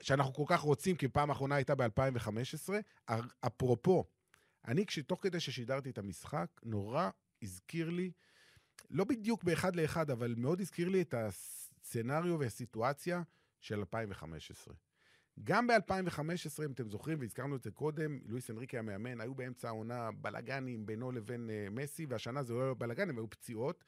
שאנחנו 0.00 0.34
כל 0.34 0.44
כך 0.46 0.60
רוצים, 0.60 0.96
כי 0.96 1.08
פעם 1.08 1.30
האחרונה 1.30 1.54
הייתה 1.54 1.74
ב-2015. 1.74 3.12
אפרופו, 3.40 4.04
אני, 4.68 4.86
כשתוך 4.86 5.22
כדי 5.22 5.40
ששידרתי 5.40 5.90
את 5.90 5.98
המשחק, 5.98 6.46
נורא 6.62 7.10
הזכיר 7.42 7.90
לי, 7.90 8.10
לא 8.90 9.04
בדיוק 9.04 9.44
באחד 9.44 9.76
לאחד, 9.76 10.10
אבל 10.10 10.34
מאוד 10.36 10.60
הזכיר 10.60 10.88
לי 10.88 11.02
את 11.02 11.14
הסצנריו 11.14 12.38
והסיטואציה 12.38 13.22
של 13.60 13.78
2015. 13.78 14.74
גם 15.44 15.66
ב-2015, 15.66 16.64
אם 16.64 16.72
אתם 16.72 16.88
זוכרים, 16.88 17.20
והזכרנו 17.20 17.56
את 17.56 17.62
זה 17.62 17.70
קודם, 17.70 18.20
לואיס 18.26 18.50
אנריקי 18.50 18.78
המאמן, 18.78 19.20
היו 19.20 19.34
באמצע 19.34 19.68
העונה 19.68 20.10
בלאגנים 20.10 20.86
בינו 20.86 21.12
לבין 21.12 21.50
uh, 21.50 21.70
מסי, 21.70 22.06
והשנה 22.06 22.42
זה 22.42 22.54
לא 22.54 22.62
היה 22.62 22.74
בלאגנים, 22.74 23.18
היו 23.18 23.30
פציעות. 23.30 23.84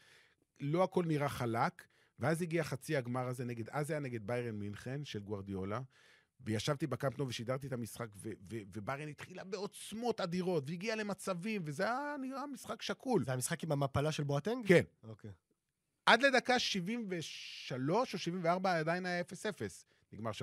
לא 0.61 0.85
הכל 0.85 1.05
נראה 1.05 1.29
חלק, 1.29 1.85
ואז 2.19 2.43
הגיע 2.43 2.65
חצי 2.65 2.97
הגמר 2.97 3.29
הזה 3.29 3.45
נגד, 3.45 3.69
אז 3.69 3.87
זה 3.87 3.93
היה 3.93 4.01
נגד 4.01 4.27
ביירן 4.27 4.55
מינכן 4.55 5.05
של 5.05 5.19
גוורדיולה, 5.19 5.81
וישבתי 6.45 6.87
בקמפנו 6.87 7.29
ושידרתי 7.29 7.67
את 7.67 7.73
המשחק, 7.73 8.09
ו- 8.17 8.31
ו- 8.51 8.59
וביירן 8.75 9.09
התחילה 9.09 9.45
בעוצמות 9.45 10.21
אדירות, 10.21 10.65
והגיעה 10.67 10.97
למצבים, 10.97 11.63
וזה 11.65 11.83
היה 11.85 12.17
נראה 12.21 12.47
משחק 12.47 12.83
שקול. 12.83 13.25
זה 13.25 13.33
המשחק 13.33 13.65
עם 13.65 13.73
המפלה 13.73 14.13
של 14.13 14.25
בואטנג? 14.25 14.69
כן. 14.69 14.83
אוקיי. 15.09 15.31
עד 16.07 16.23
לדקה 16.23 16.59
73 16.59 18.15
או 18.15 18.19
74 18.19 18.79
עדיין 18.79 19.07
היה 19.07 19.21
0-0. 19.21 19.25
נגמר 20.13 20.31
3-0. 20.31 20.35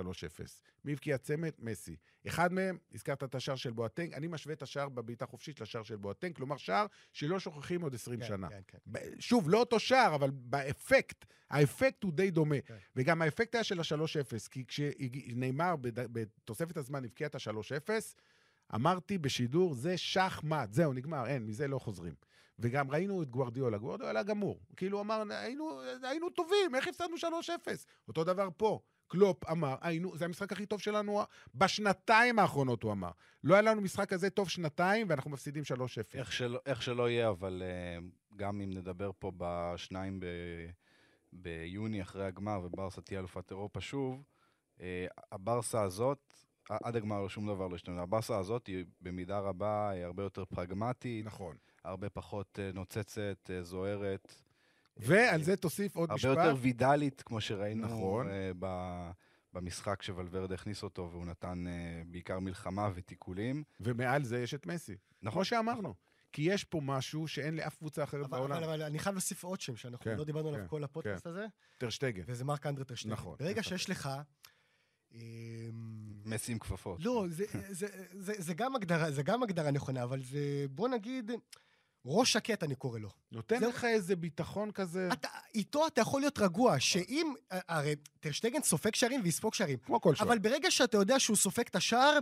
מי 0.86 0.92
הבקיע 0.92 1.18
צמד? 1.18 1.52
מסי. 1.60 1.96
אחד 2.28 2.54
מהם, 2.54 2.78
הזכרת 2.94 3.24
את 3.24 3.36
השער 3.36 3.56
של 3.56 3.72
בואטנג, 3.72 4.14
אני 4.14 4.28
משווה 4.28 4.54
את 4.54 4.62
השער 4.62 4.90
בבעיטה 4.90 5.26
חופשית 5.26 5.62
לשער 5.62 5.84
של 5.84 5.96
בואטנג, 5.96 6.36
כלומר 6.36 6.58
שער 6.58 6.86
שלא 7.14 7.40
שוכחים 7.40 7.82
עוד 7.82 7.96
20 7.96 8.20
כן, 8.20 8.26
שנה. 8.28 8.50
כן, 8.50 8.62
כן. 8.68 9.00
שוב, 9.20 9.50
לא 9.50 9.60
אותו 9.60 9.80
שער, 9.80 10.16
אבל 10.16 10.30
באפקט, 10.34 11.26
האפקט 11.50 12.04
הוא 12.04 12.14
די 12.14 12.32
דומה. 12.32 12.62
כן. 12.66 12.78
וגם 12.96 13.22
האפקט 13.22 13.56
היה 13.56 13.64
של 13.64 13.80
ה-3-0, 13.80 14.50
כי 14.52 14.66
כשנאמר 14.68 15.76
בתוספת 15.94 16.78
הזמן 16.78 17.06
הבקיע 17.06 17.28
את 17.28 17.36
ה-3-0, 17.36 17.90
אמרתי 18.76 19.18
בשידור, 19.18 19.74
זה 19.74 19.98
שחמט, 19.98 20.74
זהו, 20.74 20.94
נגמר, 20.94 21.28
אין, 21.28 21.46
מזה 21.46 21.68
לא 21.68 21.80
חוזרים. 21.80 22.14
וגם 22.60 22.92
ראינו 22.92 23.24
את 23.24 23.30
גוורדיולה, 23.30 23.78
גוורדיולה 23.78 24.24
גמור. 24.24 24.60
כאילו 24.78 25.02
אמר, 25.02 25.24
היינו, 25.30 25.82
היינו 26.04 26.30
טובים, 26.30 26.76
איך 26.76 26.88
הפסדנו 26.88 27.16
3-0? 27.18 27.22
אותו 28.08 28.24
דבר 28.24 28.50
פה. 28.58 28.80
קלופ 29.10 29.50
אמר, 29.50 29.76
היינו, 29.82 30.18
זה 30.18 30.26
המשחק 30.26 30.52
הכי 30.52 30.66
טוב 30.66 30.80
שלנו 30.80 31.22
בשנתיים 31.56 32.40
האחרונות, 32.40 32.84
הוא 32.84 32.92
אמר. 32.92 33.12
לא 33.44 33.54
היה 33.54 33.62
לנו 33.62 33.82
משחק 33.82 34.10
כזה 34.10 34.30
טוב 34.30 34.50
שנתיים, 34.50 35.08
ואנחנו 35.10 35.32
מפסידים 35.32 35.64
3-0. 35.64 35.76
איך 36.14 36.32
שלא, 36.32 36.60
איך 36.66 36.82
שלא 36.82 37.10
יהיה, 37.10 37.30
אבל 37.30 37.64
אה, 37.66 38.08
גם 38.36 38.62
אם 38.62 38.70
נדבר 38.74 39.12
פה 39.20 39.32
בשניים 39.38 40.20
ב, 40.20 40.26
ביוני 41.34 42.02
אחרי 42.02 42.26
הגמר 42.26 42.60
וברסה 42.64 43.02
תהיה 43.02 43.20
אלופת 43.20 43.52
אירופה 43.52 43.82
שוב, 43.82 44.24
אה, 44.82 45.08
הברסה 45.32 45.82
הזאת, 45.82 46.34
עד 46.70 46.96
הגמר 46.96 47.28
שום 47.28 47.48
דבר 47.48 47.68
לא 47.68 47.76
השתנה. 47.76 48.02
הברסה 48.02 48.38
הזאת 48.38 48.68
היא 48.68 48.86
במידה 49.02 49.40
רבה 49.40 49.90
היא 49.90 50.04
הרבה 50.04 50.24
יותר 50.24 50.46
פרגמטית, 50.46 51.26
נכון. 51.26 51.58
הרבה 51.84 52.10
פחות 52.10 52.60
אה, 52.62 52.72
נוצצת, 52.74 53.50
אה, 53.50 53.64
זוהרת. 53.64 54.34
ועל 54.98 55.44
זה 55.44 55.56
תוסיף 55.56 55.96
עוד 55.96 56.10
הרבה 56.10 56.16
משפט. 56.16 56.46
יותר 56.46 56.56
וידאלית, 56.62 57.22
כמו 57.22 57.42
שראינו 57.42 57.88
נכון. 57.88 58.28
אה, 58.30 58.52
ב, 58.60 58.68
במשחק 59.54 60.02
שוולברד 60.02 60.52
הכניס 60.52 60.84
אותו, 60.84 61.10
והוא 61.12 61.26
נתן 61.26 61.68
אה, 61.68 62.02
בעיקר 62.08 62.40
מלחמה 62.40 62.90
ותיקולים. 62.96 63.64
ומעל 63.80 64.24
זה 64.24 64.40
יש 64.40 64.54
את 64.54 64.66
מסי. 64.66 64.96
נכון. 65.22 65.34
כמו 65.34 65.46
שאמרנו. 65.46 65.94
כי 66.32 66.42
יש 66.42 66.64
פה 66.64 66.82
משהו 66.84 67.28
שאין 67.28 67.56
לאף 67.56 67.76
קבוצה 67.78 68.04
אחרת 68.04 68.26
אבל, 68.26 68.38
בעולם. 68.38 68.56
אבל, 68.56 68.64
אבל 68.64 68.82
אני 68.82 69.00
חייב 69.00 69.16
להוסיף 69.16 69.44
עוד 69.44 69.62
שם 69.62 69.76
שאנחנו 69.76 70.04
כן, 70.04 70.18
לא 70.18 70.24
דיברנו 70.24 70.48
עליו 70.48 70.62
כן, 70.62 70.68
כל 70.68 70.84
הפודקאסט 70.84 71.28
הזה, 71.28 71.46
טרשטגן. 71.78 72.24
וזה 72.28 72.46
מרק 72.46 72.66
אנדרה 72.66 72.86
טרשטגן. 72.86 73.12
נכון, 73.12 73.36
ברגע 73.40 73.56
אין 73.56 73.64
שיש 73.64 73.90
לך... 73.90 74.10
מסי 76.26 76.52
עם 76.52 76.60
כפפות. 76.60 77.00
לא, 77.04 77.26
זה, 77.30 77.46
זה, 77.70 77.88
זה, 78.12 78.34
זה, 78.38 78.54
גם 78.54 78.76
הגדרה, 78.76 79.12
זה 79.12 79.24
גם 79.24 79.44
הגדרה 79.44 79.72
נכונה, 79.72 80.04
אבל 80.04 80.24
זה, 80.24 80.66
בוא 80.70 80.88
נגיד, 80.88 81.32
ראש 82.10 82.34
שקט 82.34 82.64
אני 82.64 82.76
קורא 82.76 83.00
לו. 83.00 83.10
נותן. 83.32 83.64
לך 83.64 83.86
איזה 83.86 84.16
ביטחון 84.16 84.72
כזה, 84.72 85.10
אתה, 85.14 85.28
איתו 85.56 85.88
אתה 85.88 86.02
יכול 86.02 86.22
להיות 86.22 86.40
רגוע, 86.40 86.80
שאם, 86.80 87.34
הרי 87.52 87.96
טרשטגן 88.20 88.62
סופג 88.62 88.96
שערים 88.96 89.22
ויספוג 89.24 89.54
שערים, 89.54 89.78
כמו 89.78 90.02
כל 90.02 90.16
שוער. 90.16 90.28
אבל 90.28 90.40
ברגע 90.40 90.72
שאתה 90.72 90.98
יודע 90.98 91.20
שהוא 91.20 91.38
סופג 91.38 91.64
את 91.70 91.76
השער, 91.76 92.20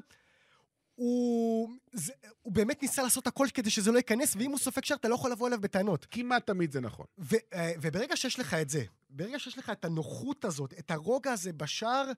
הוא, 0.95 1.69
זה, 1.93 2.13
הוא 2.41 2.53
באמת 2.53 2.81
ניסה 2.81 3.03
לעשות 3.03 3.27
הכל 3.27 3.47
כדי 3.53 3.69
שזה 3.69 3.91
לא 3.91 3.97
ייכנס, 3.97 4.35
ואם 4.35 4.51
הוא 4.51 4.59
סופג 4.59 4.83
שער 4.83 4.97
אתה 4.97 5.07
לא 5.07 5.15
יכול 5.15 5.31
לבוא 5.31 5.47
אליו 5.47 5.61
בטענות. 5.61 6.07
כמעט 6.11 6.47
תמיד 6.47 6.71
זה 6.71 6.81
נכון. 6.81 7.05
ו, 7.19 7.35
אה, 7.53 7.71
וברגע 7.81 8.15
שיש 8.17 8.39
לך 8.39 8.53
את 8.53 8.69
זה, 8.69 8.83
ברגע 9.09 9.39
שיש 9.39 9.57
לך 9.57 9.69
את 9.69 9.85
הנוחות 9.85 10.45
הזאת, 10.45 10.73
את 10.79 10.91
הרוגע 10.91 11.31
הזה 11.31 11.53
בשער, 11.53 12.11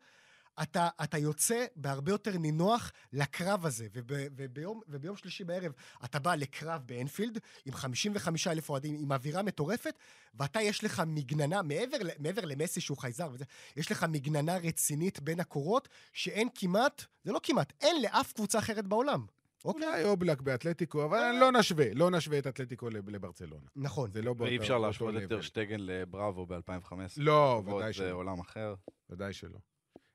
אתה, 0.61 0.89
אתה 1.03 1.17
יוצא 1.17 1.65
בהרבה 1.75 2.11
יותר 2.11 2.37
נינוח 2.37 2.91
לקרב 3.13 3.65
הזה. 3.65 3.87
וב, 3.93 4.05
וביום, 4.37 4.81
וביום 4.87 5.17
שלישי 5.17 5.43
בערב 5.43 5.71
אתה 6.05 6.19
בא 6.19 6.35
לקרב 6.35 6.81
באנפילד 6.85 7.37
עם 7.65 7.73
55 7.73 8.47
אלף 8.47 8.69
אוהדים, 8.69 8.95
עם 8.99 9.11
אווירה 9.11 9.41
מטורפת, 9.43 9.99
ואתה 10.35 10.61
יש 10.61 10.83
לך 10.83 11.03
מגננה, 11.07 11.61
מעבר, 11.61 11.97
מעבר 12.19 12.45
למסי 12.45 12.81
שהוא 12.81 12.97
חייזר 12.97 13.29
וזה, 13.33 13.45
יש 13.77 13.91
לך 13.91 14.05
מגננה 14.09 14.57
רצינית 14.57 15.19
בין 15.19 15.39
הקורות, 15.39 15.89
שאין 16.13 16.47
כמעט, 16.55 17.05
זה 17.23 17.31
לא 17.31 17.39
כמעט, 17.43 17.73
אין 17.81 18.01
לאף 18.01 18.33
קבוצה 18.33 18.59
אחרת 18.59 18.87
בעולם. 18.87 19.25
אוקיי? 19.65 19.87
אולי 19.87 20.03
אובלק 20.03 20.41
באתלטיקו, 20.41 21.05
אבל 21.05 21.31
לא 21.39 21.51
נשווה, 21.51 21.93
לא 21.93 22.11
נשווה 22.11 22.39
את 22.39 22.47
אתלטיקו 22.47 22.89
לב- 22.89 23.09
לברצלונה. 23.09 23.65
נכון. 23.75 24.11
זה 24.11 24.21
לא 24.21 24.33
באותו 24.33 24.43
ואי 24.51 24.57
אפשר 24.57 24.77
להשוות 24.77 25.15
את. 25.23 25.29
טרשטגן 25.29 25.79
לבראבו 25.79 26.45
ב-2015. 26.45 26.93
לא, 27.17 27.61
ודאי 27.65 27.87
זה 27.87 27.93
שלא. 27.93 28.11
עולם 28.11 28.39
אחר. 28.39 28.75
ודאי 29.09 29.33
שלא. 29.33 29.57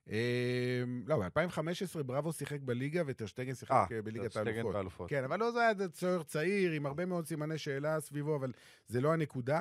אמ, 0.09 1.03
לא, 1.07 1.17
ב-2015 1.17 2.03
בראבו 2.03 2.33
שיחק 2.33 2.61
בליגה 2.61 3.03
וטרשטגן 3.07 3.55
שיחק 3.55 3.73
אה, 3.73 3.97
אה, 3.97 4.03
בליגת 4.03 4.37
האלופות. 4.37 5.11
כן, 5.11 5.25
אבל 5.25 5.41
לא 5.41 5.51
זה 5.51 5.61
היה 5.61 5.89
צוער 5.89 6.23
צעיר, 6.23 6.73
עם 6.73 6.87
הרבה 6.87 7.05
מאוד 7.07 7.27
סימני 7.27 7.59
שאלה 7.59 8.01
סביבו, 8.01 8.37
אבל 8.37 8.53
זה 8.87 9.01
לא 9.01 9.13
הנקודה. 9.13 9.61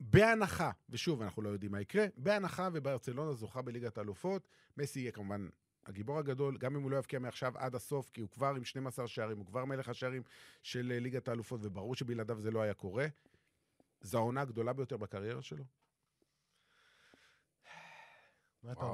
בהנחה, 0.00 0.70
ושוב, 0.90 1.22
אנחנו 1.22 1.42
לא 1.42 1.48
יודעים 1.48 1.72
מה 1.72 1.80
יקרה, 1.80 2.06
בהנחה 2.16 2.68
וברצלונה 2.72 3.32
זוכה 3.32 3.62
בליגת 3.62 3.98
האלופות, 3.98 4.48
מסי 4.76 5.00
יהיה 5.00 5.12
כמובן 5.12 5.48
הגיבור 5.86 6.18
הגדול, 6.18 6.58
גם 6.58 6.76
אם 6.76 6.82
הוא 6.82 6.90
לא 6.90 6.96
יבקיע 6.96 7.18
מעכשיו 7.18 7.58
עד 7.58 7.74
הסוף, 7.74 8.10
כי 8.10 8.20
הוא 8.20 8.30
כבר 8.30 8.54
עם 8.56 8.64
12 8.64 9.08
שערים, 9.08 9.38
הוא 9.38 9.46
כבר 9.46 9.64
מלך 9.64 9.88
השערים 9.88 10.22
של 10.62 10.92
אה, 10.94 11.00
ליגת 11.00 11.28
האלופות, 11.28 11.60
וברור 11.62 11.94
שבלעדיו 11.94 12.40
זה 12.40 12.50
לא 12.50 12.60
היה 12.62 12.74
קורה. 12.74 13.06
זו 14.00 14.18
העונה 14.18 14.40
הגדולה 14.40 14.72
ביותר 14.72 14.96
בקריירה 14.96 15.42
שלו. 15.42 15.64
מה 17.64 17.64
אתה 17.64 17.74
וואו. 17.74 18.38
אומר? 18.38 18.49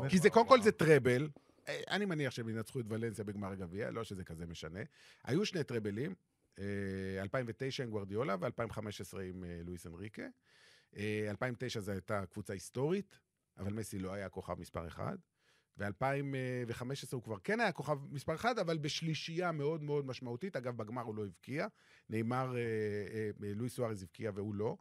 כי 0.09 0.19
זה, 0.19 0.31
קודם 0.31 0.49
כל 0.49 0.63
זה 0.63 0.73
טראבל, 0.73 1.29
אה, 1.69 1.83
אני 1.91 2.05
מניח 2.05 2.33
שהם 2.33 2.49
ינצחו 2.49 2.81
את 2.81 2.85
ולנסיה 2.89 3.25
בגמר 3.25 3.53
הגביע, 3.53 3.91
לא 3.91 4.05
שזה 4.05 4.25
כזה 4.25 4.47
משנה. 4.47 4.81
היו 5.25 5.47
שני 5.47 5.65
טראבלים, 5.65 6.15
אה, 6.59 7.23
2009 7.23 7.83
עם 7.83 7.91
גוורדיולה 7.91 8.37
ו-2015 8.41 9.21
עם 9.21 9.45
אה, 9.45 9.61
לואיס 9.65 9.87
אנריקה. 9.87 10.27
אה, 10.97 11.27
2009 11.31 11.81
זו 11.81 11.93
הייתה 11.93 12.27
קבוצה 12.27 12.53
היסטורית, 12.53 13.19
אבל 13.59 13.73
מסי 13.73 13.99
לא 13.99 14.13
היה 14.13 14.29
כוכב 14.29 14.61
מספר 14.61 14.87
אחד. 14.87 15.17
ו-2015 15.79 17.13
הוא 17.13 17.23
כבר 17.23 17.39
כן 17.39 17.61
היה 17.61 17.73
כוכב 17.73 17.99
מספר 18.11 18.35
אחד, 18.35 18.59
אבל 18.59 18.79
בשלישייה 18.79 19.53
מאוד 19.53 19.83
מאוד 19.83 20.07
משמעותית. 20.07 20.57
אגב, 20.57 20.77
בגמר 20.77 21.03
הוא 21.03 21.15
לא 21.15 21.25
הבקיע. 21.25 21.67
נאמר, 22.11 22.57
אה, 22.57 22.63
אה, 22.63 23.31
לואיס 23.55 23.75
סוארז 23.75 24.03
הבקיע 24.03 24.31
והוא 24.35 24.55
לא. 24.55 24.77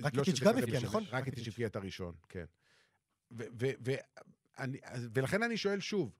רקיטיץ' 0.00 0.36
שזה 0.36 0.44
גם 0.44 0.52
כזה 0.52 0.62
הבקיע. 0.62 0.80
נכון? 0.80 1.02
רקיטיץ' 1.02 1.14
רקיטיץ'. 1.14 1.48
הבקיע 1.48 1.66
את 1.66 1.76
הראשון, 1.76 2.14
כן. 2.28 2.44
ו- 3.32 3.44
ו- 3.60 3.70
ו- 3.86 3.94
אני- 4.58 4.78
ולכן 5.14 5.42
אני 5.42 5.56
שואל 5.56 5.80
שוב, 5.80 6.12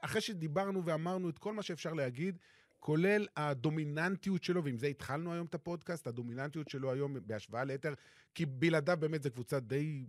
אחרי 0.00 0.20
שדיברנו 0.20 0.84
ואמרנו 0.84 1.28
את 1.30 1.38
כל 1.38 1.52
מה 1.52 1.62
שאפשר 1.62 1.92
להגיד, 1.92 2.38
כולל 2.78 3.26
הדומיננטיות 3.36 4.44
שלו, 4.44 4.64
ועם 4.64 4.76
זה 4.76 4.86
התחלנו 4.86 5.32
היום 5.32 5.46
את 5.46 5.54
הפודקאסט, 5.54 6.06
הדומיננטיות 6.06 6.68
שלו 6.68 6.92
היום 6.92 7.16
בהשוואה 7.26 7.64
ליתר, 7.64 7.94
כי 8.34 8.46
בלעדיו 8.46 8.96
באמת 9.00 9.22
זו 9.22 9.30
קבוצה 9.30 9.60
די, 9.60 10.06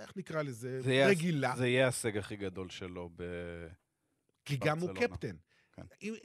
איך 0.00 0.16
נקרא 0.16 0.42
לזה, 0.42 0.82
זה 0.82 1.06
רגילה, 1.06 1.54
זה 1.56 1.68
יהיה 1.68 1.82
ההישג 1.84 2.16
הכי 2.16 2.36
גדול 2.36 2.68
שלו 2.68 3.10
ב... 3.16 3.22
כי 4.44 4.56
גם 4.56 4.78
הוא. 4.78 4.90
קפטן. 4.94 5.36
כן. 5.72 5.82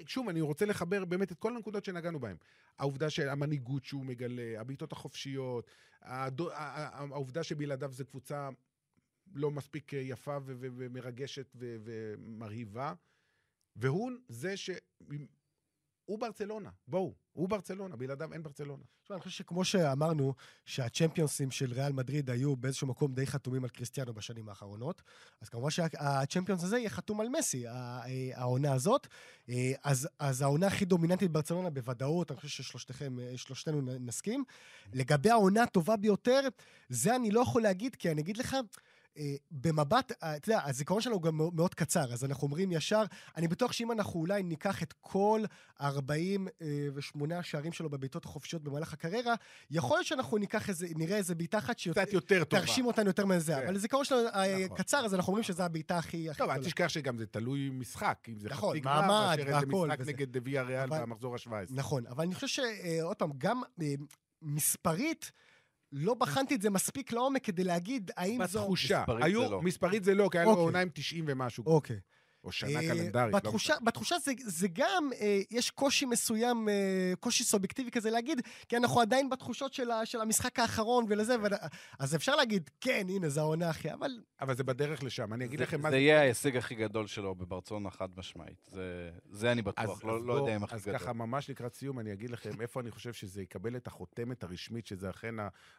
שוב, 0.08 0.30
אני 0.30 0.42
רוצה 0.42 0.66
לחבר 0.66 1.06
באמת 1.06 1.32
את 1.32 1.40
כל 1.40 1.56
הנקודות 1.56 1.86
שנגענו 1.86 2.20
בהן. 2.20 2.36
העובדה 2.80 3.10
של 3.10 3.30
המנהיגות 3.30 3.86
שהוא 3.86 4.06
מגלה, 4.06 4.60
הבעיטות 4.60 4.92
החופשיות, 4.92 5.72
העובדה 6.02 7.44
שבלעדיו 7.44 7.92
זו 7.92 8.06
קבוצה 8.06 8.50
לא 9.34 9.52
מספיק 9.52 9.94
אה, 9.94 10.00
יפה 10.00 10.38
ומרגשת 10.46 11.56
ומרהיבה, 11.56 12.94
והוא 13.76 14.12
זה 14.28 14.58
ש... 14.58 14.70
הוא 16.06 16.20
ברצלונה, 16.20 16.70
בואו, 16.88 17.14
הוא 17.34 17.50
ברצלונה, 17.50 17.96
בלעדיו 17.96 18.34
אין 18.34 18.44
ברצלונה. 18.44 18.84
תשמע, 19.04 19.16
אני 19.16 19.24
חושב 19.24 19.38
שכמו 19.38 19.66
שאמרנו, 19.66 20.34
שהצ'מפיונסים 20.66 21.52
של 21.52 21.74
ריאל 21.74 21.92
מדריד 21.92 22.30
היו 22.30 22.56
באיזשהו 22.56 22.88
מקום 22.88 23.14
די 23.14 23.28
חתומים 23.28 23.64
על 23.64 23.70
קריסטיאנו 23.70 24.14
בשנים 24.14 24.50
האחרונות, 24.50 25.02
אז 25.42 25.50
כמובן 25.50 25.70
שהצ'מפיונס 25.70 26.64
הזה 26.64 26.78
יהיה 26.78 26.90
חתום 26.90 27.22
על 27.22 27.30
מסי, 27.30 27.68
אה, 27.68 28.02
העונה 28.34 28.74
הזאת. 28.74 29.08
אה, 29.50 29.72
אז, 29.84 30.10
אז 30.20 30.42
העונה 30.42 30.68
הכי 30.68 30.86
דומיננטית 30.86 31.32
בברצלונה 31.32 31.70
בוודאות, 31.70 32.32
אני 32.32 32.40
חושב 32.40 32.64
ששלושתכם, 32.64 33.18
שלושתנו 33.36 33.82
נ- 33.82 34.06
נסכים. 34.06 34.44
לגבי 34.94 35.30
העונה 35.30 35.64
הטובה 35.64 35.98
ביותר, 35.98 36.42
זה 36.90 37.16
אני 37.16 37.32
לא 37.32 37.40
יכול 37.40 37.62
להגיד, 37.62 37.96
כי 37.96 38.12
אני 38.12 38.22
אגיד 38.22 38.38
לך, 38.38 38.58
במבט, 39.52 40.12
אה, 40.24 40.36
אתה 40.36 40.50
יודע, 40.50 40.62
הזיכרון 40.66 41.02
שלנו 41.02 41.20
גם 41.20 41.38
מאוד 41.54 41.74
קצר, 41.74 42.14
אז 42.14 42.26
אנחנו 42.26 42.46
אומרים 42.48 42.72
ישר, 42.72 43.04
אני 43.38 43.48
בטוח 43.48 43.72
שאם 43.72 43.92
אנחנו 43.92 44.20
אולי 44.20 44.44
ניקח 44.44 44.84
את 44.84 44.94
כל 45.02 45.42
48 45.82 47.40
השערים 47.40 47.72
שלו 47.72 47.90
בבעיטות 47.90 48.26
החופשיות 48.26 48.64
במהלך 48.64 48.94
הקריירה, 48.94 49.36
יכול 49.72 49.98
להיות 49.98 50.08
שאנחנו 50.08 50.38
ניקח 50.38 50.70
איזה, 50.70 50.88
נראה 50.96 51.18
איזה 51.18 51.36
בעיטה 51.36 51.58
אחת 51.58 51.76
קצת 51.76 52.14
יותר 52.14 52.44
טובה. 52.44 52.62
שתרשים 52.62 52.86
אותנו 52.86 53.08
יותר 53.08 53.26
מזה, 53.26 53.54
כן. 53.54 53.64
אבל 53.64 53.76
הזיכרון 53.76 54.06
שלנו 54.06 54.28
אה, 54.28 54.66
נכון. 54.66 54.78
קצר, 54.78 55.06
אז 55.06 55.14
אנחנו 55.16 55.32
אומרים 55.32 55.44
שזו 55.44 55.64
הבעיטה 55.64 55.98
הכי 55.98 56.28
טוב, 56.38 56.50
אל. 56.50 56.64
תשכח 56.64 56.88
שגם 56.88 57.18
זה 57.18 57.26
תלוי 57.26 57.70
משחק, 57.70 58.28
אם 58.30 58.40
זה 58.40 58.50
נכון, 58.50 58.72
חצי 58.72 58.80
גמר, 58.80 59.08
מאשר 59.08 59.42
איזה 59.42 59.66
משחק 59.66 59.98
וזה. 60.00 60.12
נגד 60.12 60.48
ויה 60.48 60.64
ריאל 60.64 60.90
במחזור 60.90 61.36
ה-17. 61.36 61.52
נכון, 61.70 62.08
אבל 62.08 62.24
אני 62.24 62.36
חושב 62.36 62.48
שעוד 62.48 63.16
פעם, 63.16 63.32
גם 63.38 63.62
אה, 63.82 63.94
מספרית, 64.42 65.32
לא 65.94 66.14
בחנתי 66.14 66.56
את 66.56 66.62
זה 66.62 66.70
מספיק 66.70 67.12
לעומק 67.14 67.44
כדי 67.46 67.64
להגיד 67.64 68.12
האם 68.18 68.46
זו... 68.48 68.60
בתחושה, 68.60 69.00
מספרית 69.00 69.24
היו, 69.24 69.44
זה 69.44 69.50
לא. 69.50 69.62
מספרית 69.62 70.04
זה 70.04 70.16
לא, 70.16 70.30
כי 70.32 70.38
היה 70.38 70.46
לו 70.46 70.52
אוקיי. 70.52 70.64
עונה 70.64 70.80
עם 70.80 70.90
90 70.94 71.26
ומשהו, 71.28 71.64
אוקיי. 71.66 72.00
או 72.44 72.52
שנה 72.52 72.80
אה, 72.80 72.88
קלנדרית. 72.88 73.34
לא 73.34 73.40
בתחושה, 73.40 73.74
משנה. 73.74 73.86
בתחושה 73.86 74.16
זה, 74.20 74.32
זה 74.46 74.68
גם, 74.74 75.10
אה, 75.22 75.42
יש 75.52 75.70
קושי 75.72 76.06
מסוים, 76.06 76.70
אה, 76.70 76.74
קושי 77.20 77.44
סובייקטיבי 77.44 77.92
כזה 77.92 78.10
להגיד, 78.10 78.42
כי 78.70 78.78
אנחנו 78.78 79.02
עדיין 79.02 79.30
בתחושות 79.30 79.74
של, 79.74 79.92
ה, 79.92 80.06
של 80.06 80.22
המשחק 80.22 80.60
האחרון 80.60 81.06
ולזה, 81.10 81.36
ו... 81.40 81.44
אז 82.00 82.16
אפשר 82.16 82.36
להגיד, 82.36 82.70
כן, 82.82 83.06
הנה, 83.10 83.30
זו 83.30 83.42
העונה 83.42 83.70
הכי, 83.70 83.94
אבל 83.94 84.12
אבל 84.42 84.56
זה 84.56 84.64
בדרך 84.64 85.04
לשם. 85.04 85.34
אני 85.34 85.46
אגיד 85.46 85.60
זה- 85.60 85.64
לכם 85.66 85.82
מה 85.82 85.90
זה 85.90 85.98
יהיה 85.98 86.20
ההישג 86.20 86.58
הכי 86.58 86.76
גדול 86.76 87.08
שלו 87.08 87.36
בברצלונה 87.36 87.90
חד 87.92 88.10
משמעית. 88.18 88.70
זה- 88.72 89.12
זה 89.32 89.52
אני 89.52 89.62
אז, 89.62 89.66
בטוח, 89.68 90.04
לא 90.06 90.16
אז 90.18 90.26
לא 90.26 90.34
בוא, 90.34 90.42
יודע 90.42 90.56
אם 90.56 90.64
הכי 90.64 90.76
אז 90.76 90.82
גדול. 90.86 90.98
ככה, 90.98 91.14
ממש 91.14 91.50
לקראת 91.50 91.76
סיום, 91.76 92.00
אני 92.00 92.14
אגיד 92.14 92.30
לכם 92.30 92.62
איפה 92.62 92.80
אני 92.80 92.92
חושב 92.92 93.14
שזה 93.14 93.42
יקבל 93.42 93.76
את 93.76 93.88
החותמת 93.88 94.44
הרשמית, 94.44 94.88
שזה 94.88 95.10
אכן 95.10 95.36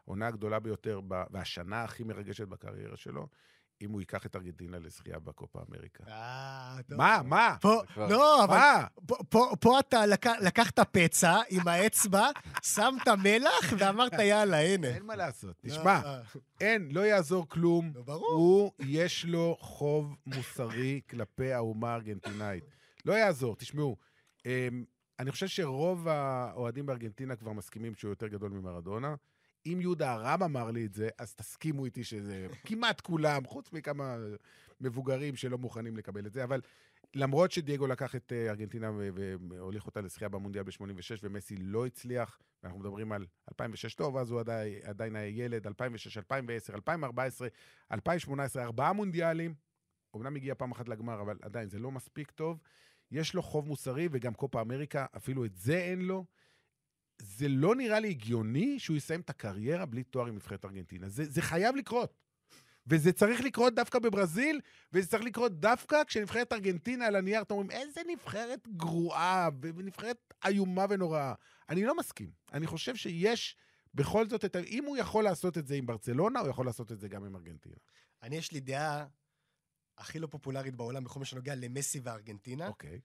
העונה 0.06 0.26
הגדולה 0.26 0.60
ביותר, 0.60 1.00
ב, 1.08 1.22
והשנה 1.30 1.84
הכי 1.84 2.04
מרגשת 2.04 2.48
בקריירה 2.48 2.96
שלו, 2.96 3.26
אם 3.82 3.90
הוא 3.90 4.00
ייקח 4.00 4.26
את 4.26 4.36
ארגנטינה 4.36 4.78
לזכייה 4.78 5.18
בקופה 5.18 5.60
אמריקה. 5.68 6.04
אה, 6.08 6.76
טוב. 6.88 6.98
מה, 6.98 7.20
מה? 7.24 7.56
פה, 7.60 7.82
לא, 7.96 8.44
אבל 8.44 8.56
מה? 8.56 8.86
פה, 9.06 9.16
פה, 9.28 9.50
פה 9.60 9.80
אתה 9.80 10.06
לק, 10.06 10.26
לקחת 10.26 10.80
פצע 10.80 11.40
עם 11.50 11.68
האצבע, 11.68 12.28
שמת 12.62 13.08
מלח 13.08 13.72
ואמרת, 13.78 14.12
יאללה, 14.12 14.56
הנה. 14.56 14.88
אין 14.88 15.02
מה 15.02 15.16
לעשות. 15.16 15.56
תשמע, 15.66 16.00
אה, 16.04 16.20
אין, 16.60 16.88
לא 16.92 17.00
יעזור 17.00 17.48
כלום. 17.48 17.92
לא, 17.94 18.02
ברור. 18.02 18.32
הוא, 18.32 18.72
יש 18.78 19.24
לו 19.24 19.56
חוב 19.60 20.16
מוסרי 20.26 21.00
כלפי 21.10 21.52
האומה 21.52 21.92
הארגנטינאית. 21.92 22.64
לא 23.04 23.12
יעזור, 23.12 23.56
תשמעו. 23.56 23.96
אמ, 24.46 24.84
אני 25.18 25.30
חושב 25.30 25.46
שרוב 25.46 26.08
האוהדים 26.08 26.86
בארגנטינה 26.86 27.36
כבר 27.36 27.52
מסכימים 27.52 27.94
שהוא 27.94 28.08
יותר 28.08 28.26
גדול 28.26 28.50
ממרדונה. 28.50 29.14
אם 29.66 29.78
יהודה 29.80 30.14
ארם 30.14 30.42
אמר 30.42 30.70
לי 30.70 30.86
את 30.86 30.94
זה, 30.94 31.08
אז 31.18 31.34
תסכימו 31.34 31.84
איתי 31.84 32.04
שזה 32.04 32.46
כמעט 32.64 33.00
כולם, 33.00 33.44
חוץ 33.44 33.72
מכמה 33.72 34.16
מבוגרים 34.80 35.36
שלא 35.36 35.58
מוכנים 35.58 35.96
לקבל 35.96 36.26
את 36.26 36.32
זה, 36.32 36.44
אבל 36.44 36.60
למרות 37.14 37.52
שדייגו 37.52 37.86
לקח 37.86 38.16
את 38.16 38.32
אה, 38.32 38.50
ארגנטינה 38.50 38.90
והוליך 39.48 39.86
אותה 39.86 40.00
לזכייה 40.00 40.28
במונדיאל 40.28 40.64
ב-86, 40.64 41.18
ומסי 41.22 41.56
לא 41.56 41.86
הצליח, 41.86 42.38
ואנחנו 42.62 42.80
מדברים 42.80 43.12
על 43.12 43.26
2006 43.48 43.94
טוב, 43.94 44.16
אז 44.16 44.30
הוא 44.30 44.40
עדיין, 44.40 44.74
עדיין 44.82 45.16
היה 45.16 45.44
ילד, 45.44 45.66
2006, 45.66 46.16
2010, 46.16 46.74
2014, 46.74 47.48
2018, 47.92 48.62
ארבעה 48.62 48.92
מונדיאלים, 48.92 49.54
אמנם 50.16 50.36
הגיע 50.36 50.54
פעם 50.54 50.72
אחת 50.72 50.88
לגמר, 50.88 51.20
אבל 51.20 51.36
עדיין 51.42 51.68
זה 51.68 51.78
לא 51.78 51.90
מספיק 51.90 52.30
טוב. 52.30 52.58
יש 53.10 53.34
לו 53.34 53.42
חוב 53.42 53.66
מוסרי, 53.66 54.08
וגם 54.10 54.34
קופה 54.34 54.60
אמריקה, 54.60 55.06
אפילו 55.16 55.44
את 55.44 55.54
זה 55.54 55.78
אין 55.78 56.00
לו. 56.00 56.24
זה 57.18 57.48
לא 57.48 57.74
נראה 57.74 58.00
לי 58.00 58.08
הגיוני 58.08 58.78
שהוא 58.78 58.96
יסיים 58.96 59.20
את 59.20 59.30
הקריירה 59.30 59.86
בלי 59.86 60.02
תואר 60.02 60.26
עם 60.26 60.34
נבחרת 60.34 60.64
ארגנטינה. 60.64 61.08
זה, 61.08 61.24
זה 61.24 61.42
חייב 61.42 61.76
לקרות. 61.76 62.14
וזה 62.86 63.12
צריך 63.12 63.40
לקרות 63.40 63.74
דווקא 63.74 63.98
בברזיל, 63.98 64.60
וזה 64.92 65.08
צריך 65.08 65.22
לקרות 65.24 65.60
דווקא 65.60 66.04
כשנבחרת 66.04 66.52
ארגנטינה 66.52 67.06
על 67.06 67.16
הנייר, 67.16 67.42
אתם 67.42 67.54
אומרים, 67.54 67.70
איזה 67.70 68.00
נבחרת 68.08 68.68
גרועה, 68.68 69.48
ונבחרת 69.60 70.34
איומה 70.44 70.86
ונוראה. 70.90 71.34
אני 71.68 71.84
לא 71.84 71.96
מסכים. 71.96 72.30
אני 72.52 72.66
חושב 72.66 72.96
שיש 72.96 73.56
בכל 73.94 74.28
זאת 74.28 74.44
את 74.44 74.56
ה... 74.56 74.58
אם 74.58 74.84
הוא 74.84 74.96
יכול 74.96 75.24
לעשות 75.24 75.58
את 75.58 75.66
זה 75.66 75.74
עם 75.74 75.86
ברצלונה, 75.86 76.40
הוא 76.40 76.48
יכול 76.48 76.66
לעשות 76.66 76.92
את 76.92 77.00
זה 77.00 77.08
גם 77.08 77.24
עם 77.24 77.36
ארגנטינה. 77.36 77.76
אני, 78.22 78.36
יש 78.36 78.52
לי 78.52 78.60
דעה 78.60 79.06
הכי 79.98 80.18
לא 80.18 80.26
פופולרית 80.26 80.76
בעולם 80.76 81.04
בכל 81.04 81.18
מה 81.18 81.24
שנוגע 81.24 81.54
למסי 81.54 82.00
וארגנטינה. 82.02 82.68
אוקיי. 82.68 83.00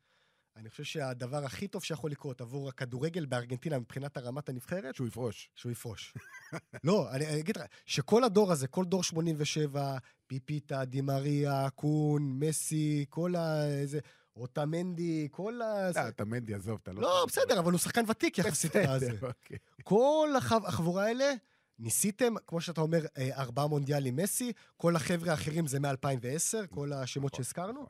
אני 0.59 0.69
חושב 0.69 0.83
שהדבר 0.83 1.45
הכי 1.45 1.67
טוב 1.67 1.83
שיכול 1.83 2.11
לקרות 2.11 2.41
עבור 2.41 2.69
הכדורגל 2.69 3.25
בארגנטינה 3.25 3.79
מבחינת 3.79 4.17
הרמת 4.17 4.49
הנבחרת, 4.49 4.95
שהוא 4.95 5.07
יפרוש. 5.07 5.49
שהוא 5.55 5.71
יפרוש. 5.71 6.13
לא, 6.83 7.11
אני, 7.11 7.39
אגיד 7.39 7.57
לך, 7.57 7.63
שכל 7.85 8.23
הדור 8.23 8.51
הזה, 8.51 8.67
כל 8.67 8.85
דור 8.85 9.03
87, 9.03 9.97
פיפיטה, 10.27 10.85
דימריה, 10.85 11.69
קון, 11.69 12.39
מסי, 12.39 13.05
כל 13.09 13.35
ה... 13.35 13.65
איזה... 13.65 13.99
אוטמנדי, 14.35 15.27
כל 15.31 15.61
ה... 15.61 15.91
אה, 15.97 16.07
אתה 16.07 16.25
מנדי, 16.25 16.53
עזוב, 16.53 16.79
אתה 16.83 16.93
לא... 16.93 17.01
לא, 17.01 17.25
בסדר, 17.27 17.59
אבל 17.59 17.71
הוא 17.71 17.79
שחקן 17.79 18.03
ותיק 18.07 18.37
יחסית 18.37 18.75
לזה. 18.75 19.11
אוקיי. 19.21 19.57
כל 19.83 20.29
החב- 20.37 20.65
החבורה 20.65 21.05
האלה, 21.05 21.33
ניסיתם, 21.79 22.33
כמו 22.47 22.61
שאתה 22.61 22.81
אומר, 22.81 23.05
אה, 23.17 23.29
ארבעה 23.37 23.67
מונדיאלים 23.67 24.15
מסי, 24.15 24.53
כל 24.77 24.95
החבר'ה 24.95 25.31
האחרים 25.31 25.67
זה 25.67 25.79
מ-2010, 25.79 26.67
כל 26.69 26.93
השמות 26.93 27.33
נכון, 27.33 27.43
שהזכרנו. 27.43 27.87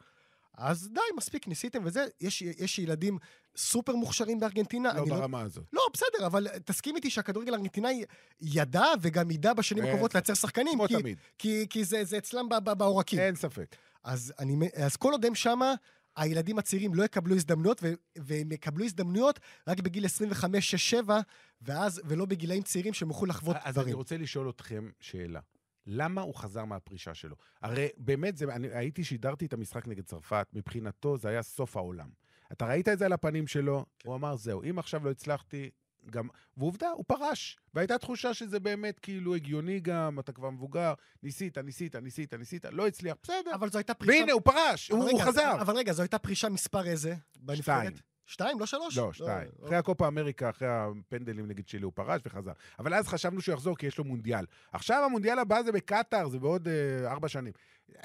אז 0.60 0.90
די, 0.94 1.02
מספיק, 1.18 1.48
ניסיתם 1.48 1.82
וזה. 1.86 2.06
יש, 2.22 2.42
יש 2.42 2.80
ילדים 2.80 3.18
סופר 3.58 3.96
מוכשרים 3.96 4.40
בארגנטינה. 4.40 4.94
לא 4.94 5.02
אני 5.02 5.10
ברמה 5.10 5.42
הזאת. 5.42 5.64
לא, 5.74 5.82
בסדר, 5.94 6.26
אבל 6.26 6.48
תסכים 6.66 6.96
איתי 6.96 7.10
שהכדורגל 7.10 7.54
הארגנטינאי 7.54 8.04
ידע 8.42 8.86
וגם 9.02 9.32
ידע 9.32 9.54
בשנים 9.54 9.84
אין 9.84 9.92
הקרובות. 9.92 10.14
לייצר 10.14 10.34
שחקנים, 10.34 10.74
כמו 10.74 10.88
כי, 10.88 10.96
תמיד. 11.02 11.18
כי, 11.38 11.66
כי 11.70 11.84
זה, 11.84 12.04
זה 12.04 12.18
אצלם 12.18 12.50
בעורקים. 12.78 13.20
אין 13.20 13.36
ספק. 13.36 13.76
אז, 14.04 14.34
אני, 14.40 14.70
אז 14.76 14.96
כל 14.96 15.12
עוד 15.12 15.26
הם 15.26 15.36
שמה, 15.36 15.74
הילדים 16.16 16.60
הצעירים 16.60 16.94
לא 16.94 17.04
יקבלו 17.04 17.36
הזדמנויות, 17.36 17.80
ו- 17.84 17.94
והם 18.18 18.52
יקבלו 18.52 18.86
הזדמנויות 18.86 19.40
רק 19.68 19.80
בגיל 19.80 20.06
25, 20.06 20.72
6, 20.72 20.90
7, 20.90 21.20
ואז, 21.62 22.02
ולא 22.06 22.26
בגילאים 22.26 22.64
צעירים 22.64 22.94
שהם 22.94 23.08
יוכלו 23.08 23.28
לחוות 23.28 23.56
אז 23.64 23.74
דברים. 23.74 23.88
אני 23.88 23.94
רוצה 23.94 24.18
לשאול 24.18 24.50
אתכם 24.50 24.90
שאלה. 25.00 25.40
למה 25.88 26.22
הוא 26.22 26.36
חזר 26.36 26.66
מהפרישה 26.66 27.14
שלו? 27.14 27.36
הרי 27.62 27.88
באמת, 27.98 28.38
זה, 28.38 28.46
אני 28.46 28.68
הייתי, 28.68 29.04
שידרתי 29.04 29.46
את 29.46 29.54
המשחק 29.54 29.88
נגד 29.88 30.04
צרפת, 30.04 30.48
מבחינתו 30.54 31.18
זה 31.18 31.30
היה 31.30 31.42
סוף 31.42 31.78
העולם. 31.78 32.10
אתה 32.52 32.66
ראית 32.66 32.88
את 32.88 33.00
זה 33.00 33.06
על 33.06 33.14
הפנים 33.14 33.48
שלו? 33.48 33.86
הוא 34.04 34.16
אמר, 34.16 34.36
זהו, 34.36 34.64
אם 34.64 34.80
עכשיו 34.80 35.06
לא 35.06 35.12
הצלחתי, 35.12 35.70
גם, 36.10 36.28
ועובדה, 36.58 36.90
הוא 36.90 37.06
פרש. 37.08 37.58
והייתה 37.74 37.98
תחושה 37.98 38.34
שזה 38.34 38.60
באמת 38.60 39.00
כאילו 39.00 39.36
הגיוני 39.36 39.80
גם, 39.80 40.20
אתה 40.20 40.32
כבר 40.32 40.50
מבוגר, 40.50 40.94
ניסית, 41.24 41.58
ניסית, 41.58 41.96
ניסית, 41.96 42.34
ניסית, 42.34 42.66
לא 42.66 42.88
הצליח, 42.88 43.16
בסדר. 43.24 43.56
אבל 43.56 43.70
זו 43.70 43.78
הייתה 43.78 43.94
פרישה... 43.94 44.20
והנה, 44.20 44.32
הוא 44.32 44.42
פרש, 44.42 44.90
הוא, 44.90 45.00
הוא 45.00 45.10
רגע, 45.10 45.26
חזר. 45.26 45.62
אבל 45.62 45.76
רגע, 45.78 45.94
זו 45.94 46.02
הייתה 46.02 46.20
פרישה 46.20 46.50
מספר 46.50 46.88
איזה? 46.88 47.16
בנבחרת? 47.40 47.96
שתיים. 47.96 48.09
שתיים? 48.30 48.60
לא 48.60 48.66
שלוש? 48.66 48.98
לא, 48.98 49.14
שתיים. 49.14 49.50
לא, 49.60 49.66
אחרי 49.66 49.78
הקופה 49.78 50.08
אמריקה, 50.08 50.50
אחרי 50.50 50.68
הפנדלים 50.72 51.48
נגד 51.48 51.66
צ'ילה, 51.66 51.86
הוא 51.86 51.94
פרש 51.96 52.22
וחזר. 52.26 52.52
אבל 52.80 52.94
אז 52.94 53.08
חשבנו 53.08 53.42
שהוא 53.42 53.54
יחזור 53.54 53.78
כי 53.78 53.88
יש 53.88 53.98
לו 53.98 54.04
מונדיאל. 54.04 54.46
עכשיו 54.72 55.04
המונדיאל 55.06 55.40
הבא 55.40 55.64
זה 55.64 55.72
בקטאר, 55.72 56.30
זה 56.30 56.40
בעוד 56.40 56.68
אה, 56.68 57.12
ארבע 57.12 57.28
שנים. 57.28 57.54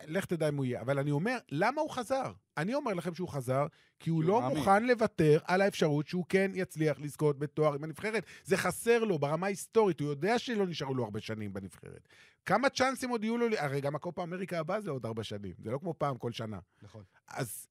לך 0.07 0.25
תדע 0.25 0.49
אם 0.49 0.57
הוא 0.57 0.65
יהיה. 0.65 0.81
אבל 0.81 0.99
אני 0.99 1.11
אומר, 1.11 1.39
למה 1.51 1.81
הוא 1.81 1.91
חזר? 1.91 2.33
אני 2.57 2.75
אומר 2.75 2.95
לכם 2.95 3.15
שהוא 3.15 3.29
חזר, 3.29 3.67
כי 4.01 4.11
הוא 4.11 4.25
לא 4.25 4.41
מאמין. 4.41 4.57
מוכן 4.57 4.87
לוותר 4.87 5.39
על 5.45 5.61
האפשרות 5.61 6.09
שהוא 6.09 6.25
כן 6.29 6.51
יצליח 6.55 7.01
לזכות 7.01 7.39
בתואר 7.39 7.75
עם 7.75 7.85
הנבחרת. 7.85 8.25
זה 8.45 8.57
חסר 8.57 9.05
לו 9.05 9.19
ברמה 9.19 9.47
ההיסטורית, 9.47 10.01
הוא 10.01 10.09
יודע 10.09 10.39
שלא 10.39 10.67
נשארו 10.67 10.95
לו 10.95 11.05
הרבה 11.05 11.21
שנים 11.21 11.53
בנבחרת. 11.53 12.09
כמה 12.47 12.69
צ'אנסים 12.69 13.11
עוד 13.11 13.25
יהיו 13.25 13.39
לו? 13.39 13.47
הרי 13.59 13.81
גם 13.81 13.95
הקופה 13.95 14.23
אמריקה 14.23 14.59
הבא 14.59 14.81
זה 14.81 14.91
עוד 14.91 15.07
ארבע 15.07 15.25
שנים. 15.25 15.55
זה 15.59 15.71
לא 15.71 15.79
כמו 15.79 15.95
פעם, 15.99 16.19
כל 16.19 16.33
שנה. 16.33 16.59
נכון. 16.83 17.03
אז 17.29 17.67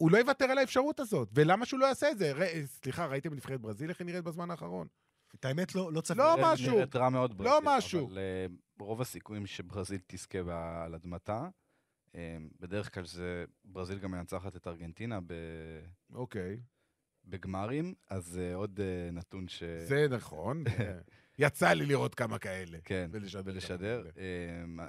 הוא 0.00 0.10
לא 0.10 0.18
יוותר 0.18 0.44
על 0.44 0.58
האפשרות 0.58 1.00
הזאת. 1.00 1.28
ולמה 1.34 1.66
שהוא 1.66 1.80
לא 1.80 1.86
יעשה 1.86 2.10
את 2.10 2.18
זה? 2.18 2.32
ר... 2.32 2.66
סליחה, 2.66 3.06
ראיתם 3.06 3.34
נבחרת 3.34 3.60
ברזיל 3.60 3.88
איך 3.90 4.00
היא 4.00 4.06
נראית 4.06 4.24
בזמן 4.24 4.50
האחרון? 4.50 4.86
את 5.34 5.44
האמת, 5.44 5.74
לא 5.74 5.92
לא 5.92 6.00
צפיתי. 6.00 6.18
לא 6.18 6.34
נראית- 6.36 6.46
משהו. 6.52 6.74
נראית 6.74 6.96
רע 6.96 7.08
מאוד 7.08 7.38
ברזיל. 7.38 7.52
לא 7.52 7.60
משהו. 7.64 8.06
אבל 8.06 8.18
אה, 8.18 8.46
רוב 8.80 9.00
הסיכויים 9.00 9.46
שברזיל 9.46 9.98
תזכה 10.06 10.38
על 10.84 10.94
אדמתה. 10.94 11.48
אה, 12.14 12.36
בדרך 12.60 12.94
כלל 12.94 13.04
זה, 13.04 13.44
ברזיל 13.64 13.98
גם 13.98 14.10
מנצחת 14.10 14.56
את 14.56 14.66
ארגנטינה 14.66 15.20
ב- 15.20 15.34
אוקיי. 16.14 16.60
בגמרים, 17.24 17.94
אז 18.10 18.24
זה 18.26 18.52
עוד 18.54 18.80
אה, 18.80 19.10
נתון 19.10 19.48
ש... 19.48 19.62
זה 19.62 20.06
נכון. 20.10 20.64
יצא 21.38 21.72
לי 21.72 21.86
לראות 21.86 22.14
כמה 22.14 22.38
כאלה. 22.38 22.78
כן, 22.84 23.10
ולשדר 23.12 23.42
ולשדר. 23.54 24.04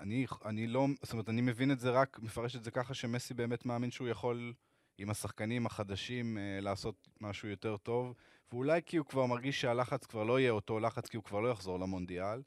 אני, 0.02 0.26
אני 0.46 0.68
לא, 0.68 0.88
זאת 1.04 1.14
אומרת, 1.14 1.30
אני 1.30 1.42
מבין 1.42 1.72
את 1.72 1.80
זה 1.80 1.90
רק, 1.90 2.20
מפרש 2.22 2.56
את 2.56 2.64
זה 2.64 2.72
ככה 2.72 2.94
שמסי 2.94 3.34
באמת 3.34 3.66
מאמין 3.66 3.92
שהוא 3.92 4.08
יכול 4.08 4.54
עם 5.02 5.10
השחקנים 5.10 5.66
החדשים 5.66 6.38
אה, 6.38 6.60
לעשות 6.62 7.08
משהו 7.22 7.50
יותר 7.50 7.78
טוב, 7.78 8.14
ואולי 8.52 8.82
כי 8.86 8.98
הוא 8.98 9.06
כבר 9.06 9.26
מרגיש 9.26 9.62
שהלחץ 9.62 10.06
כבר 10.06 10.24
לא 10.24 10.40
יהיה 10.40 10.52
אותו 10.52 10.80
לחץ, 10.80 11.08
כי 11.08 11.18
הוא 11.18 11.24
כבר 11.24 11.40
לא 11.40 11.52
יחזור 11.52 11.80
למונדיאל, 11.80 12.42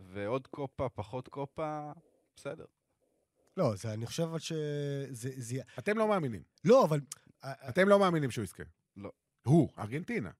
ועוד 0.00 0.46
קופה, 0.46 0.88
פחות 0.88 1.28
קופה, 1.28 1.92
בסדר. 2.36 2.64
לא, 3.56 3.76
זה, 3.76 3.92
אני 3.92 4.06
חושב 4.06 4.22
אבל 4.22 4.38
שזה... 4.38 5.30
זה... 5.36 5.60
אתם 5.78 5.98
לא 5.98 6.08
מאמינים. 6.08 6.42
לא, 6.64 6.84
אבל... 6.84 7.00
אתם 7.44 7.88
לא 7.88 7.98
מאמינים 7.98 8.30
שהוא 8.30 8.42
יזכה. 8.42 8.62
לא. 8.96 9.10
הוא, 9.42 9.68
ארגנטינה. 9.78 10.30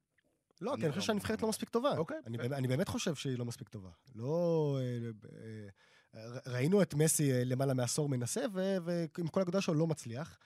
לא, 0.60 0.74
כי 0.76 0.84
אני 0.84 0.92
חושב 0.92 1.02
שהנבחרת 1.06 1.42
לא 1.42 1.48
מספיק 1.48 1.68
טובה. 1.68 1.96
אוקיי, 1.96 2.16
אני. 2.26 2.38
באמת- 2.38 2.52
אני 2.52 2.68
באמת 2.68 2.88
חושב 2.88 3.14
שהיא 3.14 3.38
לא 3.38 3.44
מספיק 3.44 3.68
טובה. 3.68 3.90
לא... 4.14 4.78
אה, 4.80 5.10
אה, 6.14 6.38
ראינו 6.46 6.82
את 6.82 6.94
מסי 6.94 7.32
אה, 7.32 7.44
למעלה 7.44 7.74
מעשור 7.74 8.08
מנסה, 8.08 8.44
ועם 8.54 9.28
כל 9.28 9.40
הגדולה 9.40 9.62
שלו 9.62 9.74
לא 9.74 9.86
מצליח. 9.86 10.38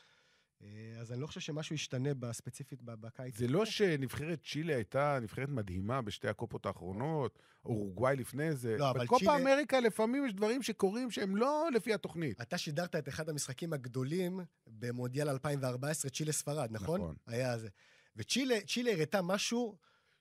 אה, 0.63 0.69
אז 1.01 1.13
אני 1.13 1.21
לא 1.21 1.27
חושב 1.27 1.41
שמשהו 1.41 1.75
ישתנה 1.75 2.15
בספציפית 2.15 2.83
ב- 2.83 2.95
בקיץ. 2.95 3.37
זה 3.39 3.49
לא 3.49 3.65
שנבחרת 3.65 4.41
צ'ילה 4.45 4.75
הייתה 4.75 5.19
נבחרת 5.23 5.49
מדהימה 5.49 6.03
בשתי 6.03 6.29
הקופות 6.29 6.67
האחרונות, 6.67 7.39
אורוגוואי 7.65 8.17
לפני 8.17 8.53
זה. 8.57 8.77
לא, 8.79 8.91
אבל 8.91 9.05
בקופה 9.05 9.19
צ'ילה- 9.25 9.37
אמריקה 9.37 9.81
לפעמים 9.81 10.27
יש 10.27 10.35
דברים 10.35 10.63
שקורים 10.63 11.11
שהם 11.11 11.37
לא 11.37 11.69
לפי 11.75 11.95
התוכנית. 11.95 12.41
אתה 12.41 12.59
שידרת 12.59 12.97
את 12.97 13.09
אחד 13.09 13.29
המשחקים 13.29 13.73
הגדולים 13.73 14.41
במונדיאל 14.67 15.29
2014, 15.29 16.11
צ'ילה 16.11 16.33
ספרד, 16.33 16.69
נכון? 16.73 17.01
נכון. 17.01 17.15
היה 17.27 17.59
זה. 17.59 17.69
וצ'ילה 18.17 18.55
צ'ילה 18.67 18.93
הראתה 18.93 19.23
משהו 19.23 19.77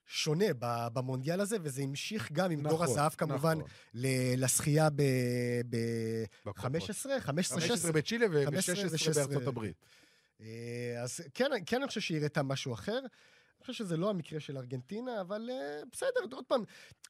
שונה 0.05 0.45
ב- 0.59 0.87
במונדיאל 0.93 1.41
הזה, 1.41 1.57
וזה 1.61 1.81
המשיך 1.81 2.31
גם 2.31 2.51
עם 2.51 2.61
דור 2.63 2.73
נכון, 2.73 2.87
הזהב 2.87 3.11
כמובן 3.11 3.57
נכון. 3.57 3.69
לשחייה 4.37 4.89
ב-15, 4.89 5.69
בקופות. 6.45 6.57
15, 6.63 7.21
15 7.21 7.61
16. 7.61 7.91
בצ'ילה 7.91 8.25
15 8.45 8.75
ו-16 8.75 9.13
בארצות 9.27 9.47
הברית. 9.47 9.75
אה, 10.41 11.01
אז 11.03 11.21
כן, 11.33 11.45
כן 11.65 11.77
אני 11.77 11.87
חושב 11.87 12.01
שהיא 12.01 12.17
הראתה 12.19 12.43
משהו 12.43 12.73
אחר. 12.73 12.99
אני 12.99 13.65
חושב 13.65 13.73
שזה 13.73 13.97
לא 13.97 14.09
המקרה 14.09 14.39
של 14.39 14.57
ארגנטינה, 14.57 15.21
אבל 15.21 15.49
אה, 15.51 15.81
בסדר, 15.91 16.35
עוד 16.35 16.45
פעם, 16.47 16.63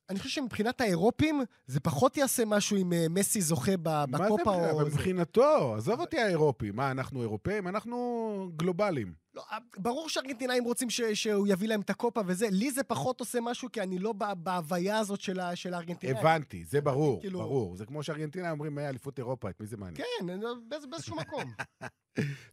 אני 0.09 0.19
חושב 0.19 0.29
שמבחינת 0.29 0.81
האירופים, 0.81 1.41
זה 1.67 1.79
פחות 1.79 2.17
יעשה 2.17 2.45
משהו 2.45 2.77
אם 2.77 2.93
אה, 2.93 3.05
מסי 3.09 3.41
זוכה 3.41 3.71
מה 3.83 4.05
בקופה 4.05 4.53
או... 4.55 4.71
אבל 4.71 4.89
זה. 4.89 4.95
מבחינתו, 4.95 5.75
עזוב 5.75 5.99
אותי 5.99 6.19
האירופי. 6.19 6.71
מה, 6.71 6.91
אנחנו 6.91 7.21
אירופאים? 7.21 7.67
אנחנו 7.67 8.51
גלובליים. 8.55 9.13
לא, 9.33 9.43
אה, 9.51 9.57
ברור 9.77 10.09
שארגנטינאים 10.09 10.63
רוצים 10.63 10.89
ש- 10.89 11.01
שהוא 11.01 11.47
יביא 11.47 11.67
להם 11.67 11.81
את 11.81 11.89
הקופה 11.89 12.21
וזה, 12.27 12.47
לי 12.51 12.71
זה 12.71 12.83
פחות 12.83 13.19
עושה 13.19 13.39
משהו, 13.41 13.71
כי 13.71 13.81
אני 13.81 13.99
לא 13.99 14.13
בהוויה 14.13 14.99
הזאת 14.99 15.21
של 15.21 15.39
של 15.55 15.73
הארגנטינאים. 15.73 16.17
הבנתי, 16.17 16.65
זה 16.65 16.81
ברור, 16.81 17.21
כאילו- 17.21 17.39
ברור. 17.39 17.75
זה 17.75 17.85
כמו 17.85 18.03
שארגנטינה 18.03 18.51
אומרים, 18.51 18.79
"אה, 18.79 18.89
אליפות 18.89 19.17
אירופה, 19.19 19.49
את 19.49 19.59
מי 19.59 19.67
זה 19.67 19.77
מעניין? 19.77 20.05
כן, 20.19 20.39
לא- 20.39 20.55
באיזשהו 20.89 21.15
מקום. 21.15 21.43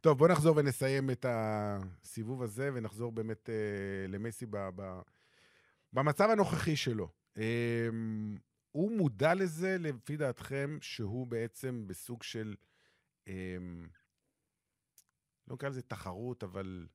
טוב, 0.00 0.18
בוא 0.18 0.28
נחזור 0.28 0.56
ונסיים 0.56 1.10
את 1.10 1.26
הסיבוב 1.28 2.42
הזה, 2.42 2.70
ונחזור 2.74 3.12
באמת 3.12 3.50
אה, 3.50 3.54
למסי 4.08 4.46
ב, 4.50 4.56
ב, 4.76 5.00
במצב 5.92 6.30
הנוכחי 6.30 6.76
שלו. 6.76 7.08
אה, 7.38 7.88
הוא 8.72 8.90
מודע 8.96 9.34
לזה, 9.34 9.76
לפי 9.80 10.16
דעתכם, 10.16 10.78
שהוא 10.80 11.26
בעצם 11.26 11.84
בסוג 11.86 12.22
של, 12.22 12.54
אה, 13.28 13.32
לא 15.48 15.54
נקרא 15.54 15.68
לזה 15.68 15.82
תחרות, 15.82 16.44
אבל 16.44 16.86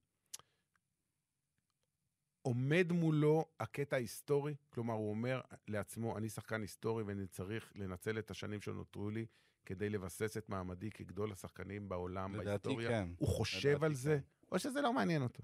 עומד 2.41 2.91
מולו 2.91 3.45
הקטע 3.60 3.95
ההיסטורי, 3.95 4.56
כלומר, 4.70 4.93
הוא 4.93 5.10
אומר 5.10 5.41
לעצמו, 5.68 6.18
אני 6.18 6.30
שחקן 6.30 6.62
היסטורי 6.62 7.04
ואני 7.04 7.28
צריך 7.28 7.72
לנצל 7.76 8.20
את 8.20 8.32
השנים 8.32 8.62
שנותרו 8.62 9.10
לי 9.10 9.26
כדי 9.66 9.89
לבסס 9.89 10.38
את 10.38 10.49
מעמדי 10.49 10.91
כגדול 10.91 11.32
השחקנים 11.32 11.89
בעולם, 11.89 12.36
לדעתי 12.36 12.47
בהיסטוריה. 12.47 12.89
כן. 12.89 13.10
הוא 13.18 13.28
חושב 13.28 13.70
לדעתי 13.70 13.86
על 13.86 13.93
זה, 13.93 14.20
כן. 14.20 14.47
או 14.52 14.60
שזה 14.60 14.82
לא 14.82 14.93
מעניין 14.93 15.22
אותו? 15.22 15.43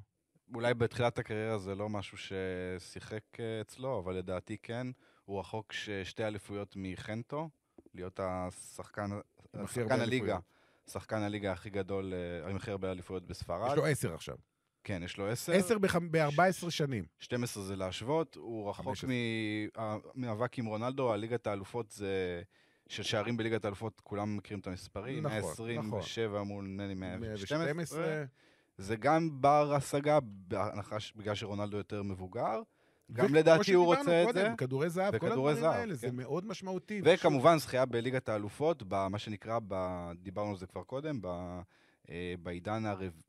אולי 0.54 0.74
בתחילת 0.74 1.20
הקריירה 1.20 1.58
זה 1.58 1.76
לא 1.76 1.90
משהו 1.90 2.18
ששיחק 2.18 3.40
אה, 3.40 3.62
אצלו, 3.62 4.00
אבל 4.00 4.14
לדעתי 4.16 4.58
כן. 4.58 4.88
הוא 5.26 5.40
רחוק 5.40 5.74
שתי 6.04 6.24
אליפויות 6.24 6.74
מחנטו, 6.76 7.50
להיות 7.94 8.20
השחקן, 8.24 9.10
הכי 9.54 9.74
שחקן 9.74 9.82
הרבה 9.82 10.04
הליגה, 10.04 10.26
אליפויות. 10.26 10.57
שחקן 10.92 11.22
הליגה 11.22 11.52
הכי 11.52 11.70
גדול, 11.70 12.14
אה, 12.14 12.50
עם 12.50 12.56
הכי 12.56 12.72
הרבה 12.72 12.92
אליפויות 12.92 13.28
בספרד. 13.28 13.72
יש 13.72 13.78
לו 13.78 13.86
עשר 13.86 14.14
עכשיו. 14.14 14.36
כן, 14.84 15.04
יש 15.04 15.18
לו 15.18 15.28
עשר. 15.28 15.54
עשר 15.54 15.78
ב-14 15.78 16.70
שנים. 16.70 17.06
12 17.20 17.64
זה 17.64 17.76
להשוות, 17.76 18.36
הוא 18.36 18.70
רחוק 18.70 18.86
15. 18.86 19.10
ממאבק 20.16 20.60
עם 20.60 20.66
רונלדו, 20.66 21.14
הליגת 21.14 21.48
האלופות 21.48 21.92
זה... 21.92 22.42
של 22.90 23.04
שערים 23.04 23.38
בליגת 23.38 23.66
האלופות, 23.66 24.02
כולם 24.02 24.38
מכירים 24.38 24.60
את 24.60 24.68
המספרים, 24.68 25.26
נכון, 25.26 25.68
127 25.68 26.44
מול 26.44 26.66
נדמה 26.66 26.88
לי 26.88 26.94
112. 26.94 27.58
112, 27.58 28.24
זה 28.78 28.96
גם 28.96 29.42
בר 29.42 29.74
השגה, 29.74 30.20
בהנחה 30.22 30.98
בגלל 31.16 31.36
שרונלדו 31.36 31.78
יותר 31.78 32.04
מבוגר. 32.04 32.62
גם 33.12 33.36
לדעתי 33.36 33.74
הוא 33.74 33.86
רוצה 33.86 34.24
את 34.30 34.34
זה. 34.34 34.50
כדורי 34.58 34.90
זהב, 34.90 35.18
כל 35.18 35.32
הדברים 35.32 35.56
זהב, 35.56 35.74
האלה, 35.74 35.94
זה 35.94 36.08
כן. 36.08 36.16
מאוד 36.16 36.46
משמעותי. 36.46 37.02
וכמובן 37.06 37.58
זכייה 37.58 37.86
בליגת 37.86 38.30
האלופות, 38.30 38.84
במה 38.84 39.20
שנקרא, 39.20 39.60
ב... 39.68 40.12
דיברנו 40.22 40.50
על 40.50 40.58
זה 40.58 40.68
כבר 40.68 40.84
קודם, 40.84 41.22
ב... 41.22 41.28
אה, 42.10 42.36
בעידן 42.44 42.86
הרב... 42.86 43.22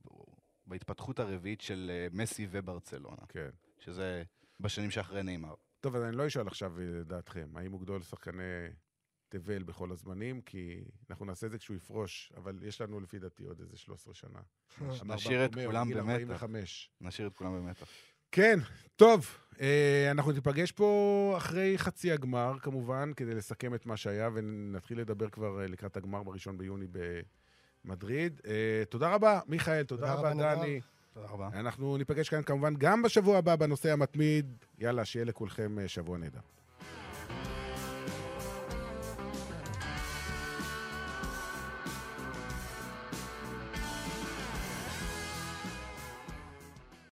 בהתפתחות 0.67 1.21
הרביעית 1.21 1.61
של 1.61 1.91
אה, 1.91 2.07
מסי 2.13 2.47
וברצלונה, 2.51 3.23
כן. 3.29 3.49
שזה 3.79 4.23
בשנים 4.61 4.91
שאחרי 4.91 5.23
נאמר. 5.23 5.55
טוב, 5.81 5.97
אז 5.97 6.03
אני 6.03 6.17
לא 6.17 6.27
אשאל 6.27 6.47
עכשיו 6.47 6.81
אה, 6.81 7.05
דעתכם, 7.05 7.49
האם 7.55 7.73
הוא 7.73 7.81
גדול 7.81 8.03
שחקני 8.03 8.43
תבל 9.29 9.63
בכל 9.63 9.93
הזמנים, 9.93 10.41
כי 10.41 10.85
אנחנו 11.11 11.25
נעשה 11.25 11.47
את 11.47 11.51
זה 11.51 11.59
כשהוא 11.59 11.77
יפרוש, 11.77 12.33
אבל 12.37 12.59
יש 12.63 12.81
לנו 12.81 13.01
לפי 13.01 13.19
דעתי 13.19 13.45
עוד 13.45 13.61
איזה 13.61 13.77
13 13.77 14.15
שנה. 14.15 14.41
נשאיר 15.05 15.45
את 15.45 15.55
כולם 15.55 15.91
במתח. 15.91 15.99
45. 15.99 16.91
נשאיר 17.01 17.29
את 17.29 17.35
כולם 17.35 17.53
במתח. 17.53 17.89
כן, 18.33 18.59
טוב, 18.97 19.27
אה, 19.61 20.11
אנחנו 20.11 20.33
ניפגש 20.33 20.73
פה 20.73 21.35
אחרי 21.37 21.79
חצי 21.79 22.13
הגמר, 22.13 22.53
כמובן, 22.63 23.13
כדי 23.17 23.35
לסכם 23.35 23.75
את 23.75 23.87
מה 23.87 23.97
שהיה, 23.97 24.29
ונתחיל 24.35 25.01
לדבר 25.01 25.29
כבר 25.29 25.61
אה, 25.61 25.67
לקראת 25.67 25.97
הגמר 25.97 26.23
בראשון 26.23 26.59
ביוני 26.59 26.87
במדריד. 27.85 28.41
אה, 28.47 28.83
תודה 28.89 29.15
רבה, 29.15 29.41
מיכאל, 29.47 29.83
תודה, 29.83 30.01
תודה 30.07 30.15
רבה, 30.15 30.31
רבה. 30.31 30.55
דני. 30.55 30.81
תודה 31.15 31.27
רבה. 31.27 31.49
אנחנו 31.53 31.97
ניפגש 31.97 32.29
כאן 32.29 32.43
כמובן 32.43 32.75
גם 32.75 33.03
בשבוע 33.03 33.39
הבא 33.39 33.57
בנושא 33.57 33.93
המתמיד. 33.93 34.65
יאללה, 34.79 35.05
שיהיה 35.05 35.25
לכולכם 35.25 35.77
שבוע 35.87 36.19
נהדר. 36.19 36.41